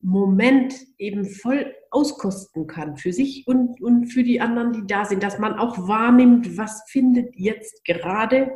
Moment 0.00 0.74
eben 0.98 1.24
voll 1.24 1.74
auskosten 1.90 2.66
kann 2.66 2.96
für 2.96 3.12
sich 3.12 3.46
und, 3.46 3.80
und 3.80 4.06
für 4.06 4.22
die 4.22 4.40
anderen, 4.40 4.72
die 4.72 4.86
da 4.86 5.04
sind, 5.04 5.22
dass 5.22 5.38
man 5.38 5.54
auch 5.54 5.88
wahrnimmt, 5.88 6.56
was 6.56 6.82
findet 6.88 7.34
jetzt 7.34 7.84
gerade 7.84 8.52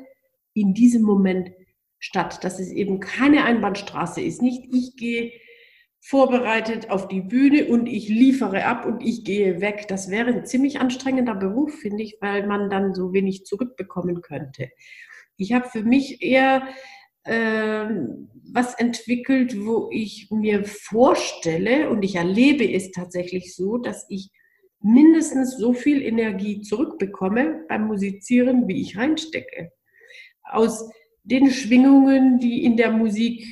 in 0.55 0.75
diesem 0.75 1.03
Moment 1.03 1.51
statt, 1.99 2.45
dass 2.45 2.61
es 2.61 2.71
eben 2.71 3.01
keine 3.01 3.45
Einbahnstraße 3.45 4.21
ist, 4.21 4.43
nicht 4.43 4.65
ich 4.73 4.97
gehe 4.97 5.33
vorbereitet 6.03 6.91
auf 6.91 7.09
die 7.09 7.21
Bühne 7.21 7.67
und 7.67 7.87
ich 7.87 8.09
liefere 8.09 8.65
ab 8.65 8.87
und 8.87 9.03
ich 9.03 9.25
gehe 9.25 9.61
weg. 9.61 9.87
Das 9.89 10.11
wäre 10.11 10.31
ein 10.31 10.47
ziemlich 10.47 10.81
anstrengender 10.81 11.35
Beruf, 11.35 11.75
finde 11.75 12.03
ich, 12.03 12.17
weil 12.21 12.47
man 12.47 12.71
dann 12.71 12.95
so 12.95 13.13
wenig 13.13 13.45
zurückbekommen 13.45 14.23
könnte. 14.23 14.71
Ich 15.37 15.53
habe 15.53 15.69
für 15.69 15.83
mich 15.83 16.23
eher 16.23 16.67
ähm, 17.25 18.31
was 18.53 18.75
entwickelt, 18.75 19.57
wo 19.65 19.89
ich 19.93 20.29
mir 20.31 20.65
vorstelle 20.65 21.91
und 21.91 22.03
ich 22.03 22.17
erlebe 22.17 22.71
es 22.71 22.91
tatsächlich 22.91 23.55
so, 23.55 23.79
dass 23.79 24.07
ich 24.09 24.31
mindestens 24.81 25.59
so 25.59 25.73
viel 25.73 26.03
Energie 26.03 26.63
zurückbekomme 26.63 27.65
beim 27.69 27.87
Musizieren, 27.87 28.67
wie 28.67 28.81
ich 28.81 28.97
reinstecke. 28.97 29.71
Aus 30.43 30.91
den 31.23 31.51
Schwingungen, 31.51 32.39
die 32.39 32.65
in 32.65 32.77
der 32.77 32.91
Musik 32.91 33.45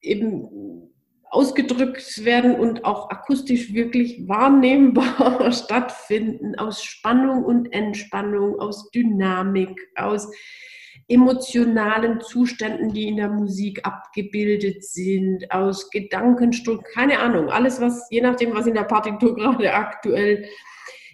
eben 0.00 0.86
ausgedrückt 1.30 2.24
werden 2.24 2.54
und 2.56 2.84
auch 2.84 3.10
akustisch 3.10 3.72
wirklich 3.72 4.26
wahrnehmbar 4.26 5.52
stattfinden, 5.52 6.54
aus 6.56 6.82
Spannung 6.82 7.44
und 7.44 7.72
Entspannung, 7.72 8.58
aus 8.58 8.90
Dynamik, 8.90 9.78
aus 9.96 10.30
emotionalen 11.08 12.20
Zuständen, 12.20 12.92
die 12.92 13.08
in 13.08 13.16
der 13.16 13.28
Musik 13.28 13.86
abgebildet 13.86 14.84
sind, 14.84 15.50
aus 15.50 15.90
Gedankenstunden, 15.90 16.84
keine 16.94 17.20
Ahnung, 17.20 17.48
alles 17.48 17.80
was, 17.80 18.08
je 18.10 18.20
nachdem, 18.20 18.54
was 18.54 18.66
in 18.66 18.74
der 18.74 18.84
Partitur 18.84 19.36
gerade 19.36 19.72
aktuell 19.72 20.48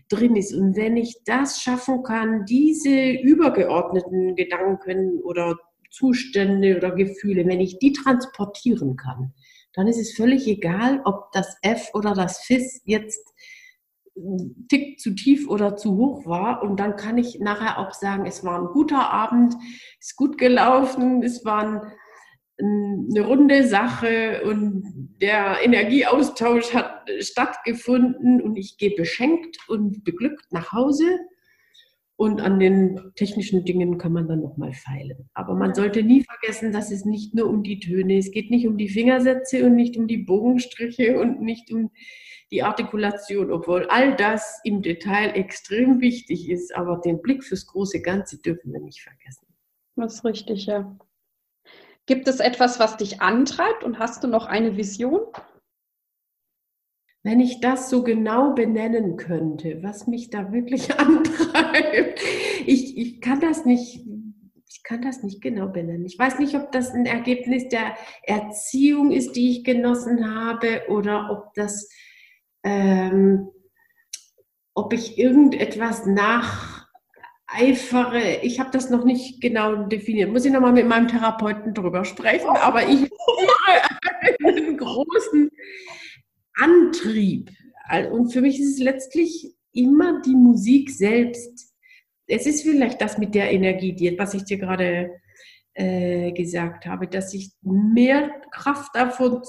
drin 0.09 0.37
ist. 0.37 0.55
Und 0.55 0.77
wenn 0.77 0.97
ich 0.97 1.17
das 1.25 1.61
schaffen 1.61 2.03
kann, 2.03 2.45
diese 2.47 3.11
übergeordneten 3.11 4.35
Gedanken 4.35 5.21
oder 5.23 5.59
Zustände 5.91 6.77
oder 6.77 6.93
Gefühle, 6.93 7.47
wenn 7.47 7.61
ich 7.61 7.79
die 7.79 7.93
transportieren 7.93 8.97
kann, 8.97 9.35
dann 9.75 9.89
ist 9.89 9.99
es 9.99 10.15
völlig 10.15 10.47
egal, 10.47 11.01
ob 11.05 11.33
das 11.33 11.57
F 11.63 11.91
oder 11.95 12.15
das 12.15 12.45
FIS 12.45 12.83
jetzt 12.85 13.33
Tick 14.69 15.01
zu 15.01 15.15
tief 15.15 15.49
oder 15.49 15.77
zu 15.77 15.97
hoch 15.97 16.27
war. 16.27 16.63
Und 16.63 16.79
dann 16.79 16.97
kann 16.97 17.19
ich 17.19 17.41
nachher 17.41 17.79
auch 17.79 17.93
sagen, 17.93 18.27
es 18.27 18.45
war 18.45 18.61
ein 18.61 18.73
guter 18.73 19.11
Abend, 19.11 19.55
ist 20.01 20.17
gut 20.17 20.39
gelaufen, 20.39 21.23
es 21.23 21.45
war 21.45 21.63
ein, 21.63 21.81
eine 22.59 23.27
runde 23.27 23.67
Sache 23.67 24.43
und 24.45 25.11
der 25.21 25.63
Energieaustausch 25.65 26.75
hat 26.75 27.09
stattgefunden 27.21 28.41
und 28.41 28.57
ich 28.57 28.77
gehe 28.77 28.95
beschenkt 28.95 29.57
und 29.69 30.05
beglückt 30.05 30.53
nach 30.53 30.73
Hause. 30.73 31.19
Und 32.17 32.41
an 32.41 32.61
den 32.61 33.01
technischen 33.17 33.65
Dingen 33.65 33.99
kann 33.99 34.13
man 34.13 34.29
dann 34.29 34.43
nochmal 34.43 34.73
feilen. 34.75 35.29
Aber 35.35 35.55
man 35.55 35.75
sollte 35.75 36.05
nie 36.05 36.23
vergessen, 36.23 36.71
dass 36.71 36.93
es 36.93 37.05
nicht 37.05 37.35
nur 37.35 37.49
um 37.49 37.65
die 37.65 37.81
Töne, 37.81 38.19
es 38.19 38.31
geht 38.31 38.51
nicht 38.51 38.69
um 38.69 38.77
die 38.77 38.91
Fingersätze 38.91 39.65
und 39.67 39.75
nicht 39.75 39.97
um 39.97 40.07
die 40.07 40.19
Bogenstriche 40.19 41.19
und 41.19 41.41
nicht 41.41 41.73
um 41.73 41.91
die 42.53 42.63
Artikulation, 42.63 43.51
obwohl 43.51 43.87
all 43.87 44.15
das 44.15 44.61
im 44.63 44.83
Detail 44.83 45.31
extrem 45.31 46.01
wichtig 46.01 46.49
ist, 46.49 46.75
aber 46.77 46.99
den 46.99 47.21
Blick 47.21 47.43
fürs 47.43 47.67
große 47.67 48.01
Ganze 48.03 48.39
dürfen 48.41 48.73
wir 48.73 48.81
nicht 48.81 49.03
vergessen. 49.03 49.47
Das 49.97 50.15
ist 50.15 50.25
richtig, 50.25 50.67
ja. 50.67 50.97
Gibt 52.07 52.29
es 52.29 52.41
etwas, 52.41 52.79
was 52.79 52.97
dich 52.97 53.21
antreibt 53.21 53.83
und 53.83 53.99
hast 53.99 54.23
du 54.23 54.29
noch 54.29 54.47
eine 54.47 54.77
Vision? 54.77 55.23
wenn 57.23 57.41
ich 57.41 57.61
das 57.61 57.89
so 57.89 58.03
genau 58.03 58.53
benennen 58.53 59.17
könnte, 59.17 59.83
was 59.83 60.07
mich 60.07 60.31
da 60.31 60.53
wirklich 60.53 60.93
antreibt. 60.99 62.21
Ich, 62.67 62.97
ich 62.99 63.21
kann 63.21 63.41
das 63.41 63.65
nicht, 63.65 64.05
ich 64.69 64.83
kann 64.83 65.03
das 65.03 65.23
nicht 65.23 65.41
genau 65.41 65.69
benennen. 65.69 66.05
Ich 66.05 66.19
weiß 66.19 66.39
nicht, 66.39 66.57
ob 66.57 66.73
das 66.73 66.91
ein 66.91 67.07
Ergebnis 67.07 67.69
der 67.69 67.95
Erziehung 68.25 69.13
ist, 69.13 69.37
die 69.37 69.51
ich 69.51 69.65
genossen 69.65 70.35
habe, 70.35 70.83
oder 70.89 71.31
ob 71.31 71.55
das, 71.55 71.89
ähm, 72.65 73.49
ob 74.75 74.93
ich 74.93 75.19
irgendetwas 75.19 76.07
nacheifere. 76.07 76.81
Ich 78.43 78.61
habe 78.61 78.71
das 78.71 78.91
noch 78.91 79.05
nicht 79.05 79.41
genau 79.41 79.85
definiert. 79.85 80.31
Muss 80.31 80.45
ich 80.45 80.53
nochmal 80.53 80.73
mit 80.73 80.87
meinem 80.89 81.09
Therapeuten 81.09 81.75
drüber 81.75 82.05
sprechen, 82.05 82.49
aber 82.49 82.89
ich 82.89 83.11
habe 83.11 84.45
einen 84.45 84.77
großen 84.77 85.51
Antrieb. 86.55 87.51
Und 88.11 88.33
für 88.33 88.41
mich 88.41 88.59
ist 88.61 88.75
es 88.75 88.83
letztlich 88.83 89.55
immer 89.73 90.23
die 90.23 90.35
Musik 90.35 90.91
selbst. 90.91 91.75
Es 92.27 92.47
ist 92.47 92.63
vielleicht 92.63 93.01
das 93.03 93.19
mit 93.19 93.35
der 93.35 93.53
Energie, 93.53 93.93
die, 93.93 94.19
was 94.19 94.33
ich 94.35 94.45
dir 94.45 94.59
gerade 94.59 95.11
äh, 95.75 96.33
gesagt 96.33 96.87
habe, 96.87 97.09
dass 97.09 97.35
ich 97.35 97.53
mehr 97.63 98.31
Kraft 98.51 98.95
davon 98.95 99.43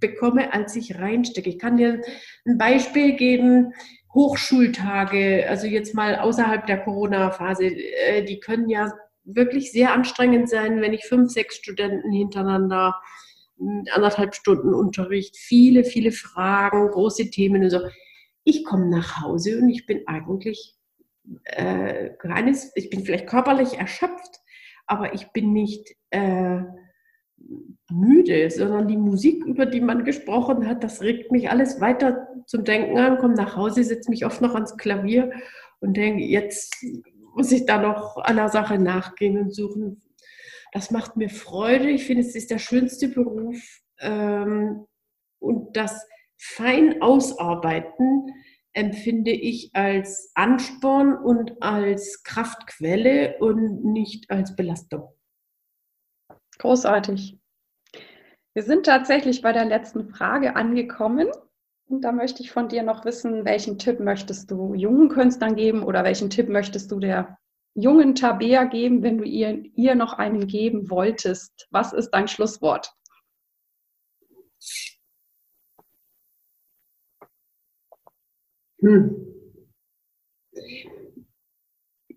zurückbekomme, 0.00 0.52
als 0.52 0.76
ich 0.76 0.98
reinstecke. 0.98 1.48
Ich 1.48 1.58
kann 1.58 1.76
dir 1.76 2.00
ein 2.46 2.58
Beispiel 2.58 3.16
geben. 3.16 3.72
Hochschultage, 4.12 5.46
also 5.48 5.68
jetzt 5.68 5.94
mal 5.94 6.16
außerhalb 6.16 6.66
der 6.66 6.78
Corona-Phase, 6.78 7.66
äh, 7.66 8.24
die 8.24 8.40
können 8.40 8.68
ja 8.68 8.92
wirklich 9.22 9.70
sehr 9.70 9.92
anstrengend 9.92 10.48
sein, 10.48 10.80
wenn 10.80 10.92
ich 10.92 11.04
fünf, 11.04 11.30
sechs 11.30 11.56
Studenten 11.56 12.10
hintereinander 12.10 13.00
anderthalb 13.92 14.34
Stunden 14.34 14.74
Unterricht, 14.74 15.36
viele, 15.36 15.84
viele 15.84 16.10
Fragen, 16.10 16.90
große 16.90 17.30
Themen 17.30 17.62
und 17.62 17.70
so. 17.70 17.80
Ich 18.42 18.64
komme 18.64 18.86
nach 18.86 19.20
Hause 19.22 19.58
und 19.58 19.68
ich 19.68 19.86
bin 19.86 20.08
eigentlich 20.08 20.74
äh, 21.44 22.08
kleines, 22.18 22.72
ich 22.74 22.90
bin 22.90 23.04
vielleicht 23.04 23.28
körperlich 23.28 23.74
erschöpft, 23.74 24.40
aber 24.86 25.14
ich 25.14 25.30
bin 25.32 25.52
nicht 25.52 25.94
äh, 26.08 26.62
müde, 27.90 28.50
sondern 28.50 28.88
die 28.88 28.96
Musik, 28.96 29.44
über 29.44 29.66
die 29.66 29.80
man 29.80 30.04
gesprochen 30.04 30.66
hat, 30.66 30.84
das 30.84 31.02
regt 31.02 31.32
mich 31.32 31.50
alles 31.50 31.80
weiter 31.80 32.28
zum 32.46 32.64
Denken 32.64 32.98
an, 32.98 33.18
komme 33.18 33.34
nach 33.34 33.56
Hause, 33.56 33.82
setze 33.84 34.10
mich 34.10 34.24
oft 34.24 34.40
noch 34.40 34.54
ans 34.54 34.76
Klavier 34.76 35.30
und 35.80 35.96
denke, 35.96 36.22
jetzt 36.22 36.84
muss 37.34 37.52
ich 37.52 37.66
da 37.66 37.80
noch 37.80 38.16
einer 38.16 38.48
Sache 38.48 38.78
nachgehen 38.78 39.38
und 39.38 39.54
suchen, 39.54 40.02
das 40.72 40.90
macht 40.90 41.16
mir 41.16 41.30
Freude. 41.30 41.90
Ich 41.90 42.04
finde, 42.04 42.22
es 42.22 42.34
ist 42.34 42.50
der 42.50 42.58
schönste 42.58 43.08
Beruf. 43.08 43.58
Ähm, 44.00 44.86
und 45.40 45.76
das 45.76 46.06
fein 46.36 47.02
ausarbeiten 47.02 48.30
empfinde 48.72 49.32
ich 49.32 49.70
als 49.74 50.30
Ansporn 50.34 51.16
und 51.16 51.60
als 51.60 52.22
Kraftquelle 52.22 53.36
und 53.40 53.84
nicht 53.84 54.30
als 54.30 54.54
Belastung. 54.54 55.08
Großartig. 56.60 57.38
Wir 58.52 58.62
sind 58.62 58.84
tatsächlich 58.84 59.40
bei 59.40 59.52
der 59.54 59.64
letzten 59.64 60.10
Frage 60.10 60.56
angekommen. 60.56 61.28
Und 61.86 62.02
da 62.02 62.12
möchte 62.12 62.42
ich 62.42 62.52
von 62.52 62.68
dir 62.68 62.82
noch 62.82 63.06
wissen, 63.06 63.46
welchen 63.46 63.78
Tipp 63.78 63.98
möchtest 63.98 64.50
du 64.50 64.74
jungen 64.74 65.08
Künstlern 65.08 65.56
geben 65.56 65.82
oder 65.82 66.04
welchen 66.04 66.28
Tipp 66.28 66.50
möchtest 66.50 66.92
du 66.92 67.00
der 67.00 67.38
jungen 67.74 68.14
Tabea 68.14 68.64
geben, 68.64 69.02
wenn 69.02 69.16
du 69.16 69.24
ihr, 69.24 69.64
ihr 69.74 69.94
noch 69.94 70.12
einen 70.12 70.46
geben 70.46 70.90
wolltest? 70.90 71.66
Was 71.70 71.94
ist 71.94 72.10
dein 72.10 72.28
Schlusswort? 72.28 72.92
Hm. 78.82 79.26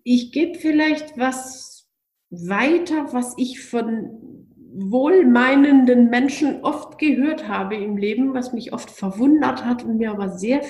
Ich 0.02 0.32
gebe 0.32 0.58
vielleicht 0.58 1.16
was 1.16 1.88
weiter, 2.30 3.12
was 3.12 3.34
ich 3.38 3.64
von 3.64 4.33
wohlmeinenden 4.76 6.10
Menschen 6.10 6.62
oft 6.64 6.98
gehört 6.98 7.48
habe 7.48 7.76
im 7.76 7.96
Leben, 7.96 8.34
was 8.34 8.52
mich 8.52 8.72
oft 8.72 8.90
verwundert 8.90 9.64
hat 9.64 9.84
und 9.84 9.98
mir 9.98 10.10
aber 10.10 10.30
sehr 10.30 10.62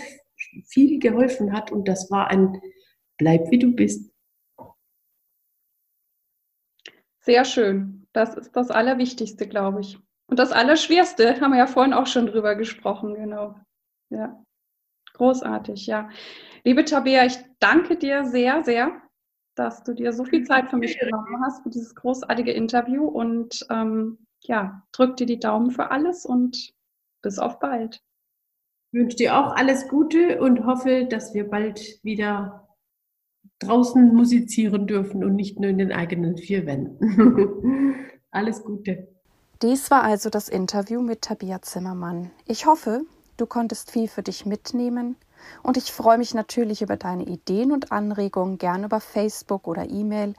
viel 0.67 0.99
geholfen 0.99 1.53
hat. 1.53 1.73
Und 1.73 1.89
das 1.89 2.11
war 2.11 2.29
ein 2.29 2.61
Bleib 3.17 3.51
wie 3.51 3.59
du 3.59 3.73
bist. 3.73 4.13
Sehr 7.21 7.45
schön. 7.45 8.07
Das 8.13 8.37
ist 8.37 8.53
das 8.53 8.71
Allerwichtigste, 8.71 9.49
glaube 9.49 9.81
ich. 9.81 9.99
Und 10.27 10.39
das 10.39 10.53
Allerschwerste, 10.53 11.41
haben 11.41 11.53
wir 11.53 11.59
ja 11.59 11.67
vorhin 11.67 11.93
auch 11.93 12.07
schon 12.07 12.27
drüber 12.27 12.55
gesprochen, 12.55 13.15
genau. 13.15 13.55
Ja. 14.11 14.43
Großartig, 15.15 15.87
ja. 15.87 16.11
Liebe 16.65 16.85
Tabea, 16.85 17.25
ich 17.25 17.39
danke 17.61 17.97
dir 17.97 18.25
sehr, 18.25 18.65
sehr, 18.65 19.01
dass 19.55 19.83
du 19.83 19.95
dir 19.95 20.13
so 20.13 20.25
viel 20.25 20.45
Zeit 20.45 20.71
für 20.71 20.77
mich 20.77 20.99
genommen 20.99 21.41
hast 21.45 21.63
für 21.63 21.71
dieses 21.71 21.95
großartige 21.95 22.53
Interview 22.53 23.07
und 23.07 23.67
ähm, 23.71 24.19
ja, 24.41 24.83
drück 24.93 25.17
dir 25.17 25.27
die 25.27 25.39
Daumen 25.39 25.71
für 25.71 25.91
alles 25.91 26.27
und 26.27 26.75
bis 27.23 27.39
auf 27.39 27.59
bald. 27.59 28.01
Ich 28.93 29.01
wünsche 29.01 29.17
dir 29.17 29.37
auch 29.37 29.57
alles 29.57 29.89
Gute 29.89 30.41
und 30.41 30.67
hoffe, 30.67 31.07
dass 31.09 31.35
wir 31.35 31.49
bald 31.49 31.81
wieder 32.03 32.69
draußen 33.61 34.15
musizieren 34.15 34.87
dürfen 34.87 35.25
und 35.25 35.35
nicht 35.35 35.59
nur 35.59 35.71
in 35.71 35.79
den 35.79 35.93
eigenen 35.93 36.37
vier 36.37 36.67
Wänden. 36.67 37.95
Alles 38.31 38.63
Gute. 38.65 39.09
Dies 39.63 39.91
war 39.91 40.03
also 40.03 40.29
das 40.29 40.49
Interview 40.49 41.01
mit 41.01 41.23
Tabia 41.23 41.63
Zimmermann. 41.63 42.31
Ich 42.47 42.67
hoffe, 42.67 43.03
du 43.37 43.47
konntest 43.47 43.91
viel 43.91 44.09
für 44.09 44.23
dich 44.23 44.45
mitnehmen 44.45 45.17
und 45.63 45.77
ich 45.77 45.93
freue 45.93 46.19
mich 46.19 46.35
natürlich 46.35 46.83
über 46.83 46.97
deine 46.97 47.25
Ideen 47.25 47.73
und 47.73 47.93
Anregungen 47.93 48.59
gern 48.59 48.85
über 48.85 49.01
Facebook 49.01 49.67
oder 49.67 49.89
E-Mail, 49.89 50.35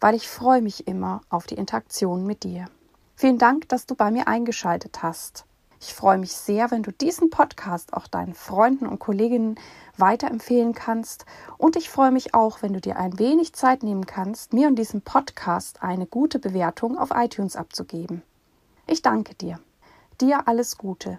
weil 0.00 0.14
ich 0.14 0.28
freue 0.28 0.62
mich 0.62 0.86
immer 0.86 1.20
auf 1.30 1.46
die 1.46 1.56
Interaktion 1.56 2.26
mit 2.26 2.44
dir. 2.44 2.66
Vielen 3.14 3.38
Dank, 3.38 3.68
dass 3.68 3.86
du 3.86 3.94
bei 3.94 4.10
mir 4.10 4.28
eingeschaltet 4.28 5.02
hast. 5.02 5.46
Ich 5.80 5.94
freue 5.94 6.18
mich 6.18 6.32
sehr, 6.32 6.70
wenn 6.70 6.82
du 6.82 6.90
diesen 6.90 7.30
Podcast 7.30 7.92
auch 7.92 8.06
deinen 8.06 8.34
Freunden 8.34 8.86
und 8.86 8.98
Kolleginnen 8.98 9.56
weiterempfehlen 9.96 10.74
kannst. 10.74 11.26
Und 11.58 11.76
ich 11.76 11.90
freue 11.90 12.10
mich 12.10 12.34
auch, 12.34 12.62
wenn 12.62 12.72
du 12.72 12.80
dir 12.80 12.96
ein 12.96 13.18
wenig 13.18 13.52
Zeit 13.52 13.82
nehmen 13.82 14.06
kannst, 14.06 14.52
mir 14.52 14.68
und 14.68 14.76
diesem 14.76 15.02
Podcast 15.02 15.82
eine 15.82 16.06
gute 16.06 16.38
Bewertung 16.38 16.98
auf 16.98 17.10
iTunes 17.14 17.56
abzugeben. 17.56 18.22
Ich 18.86 19.02
danke 19.02 19.34
dir. 19.34 19.60
Dir 20.20 20.48
alles 20.48 20.78
Gute. 20.78 21.18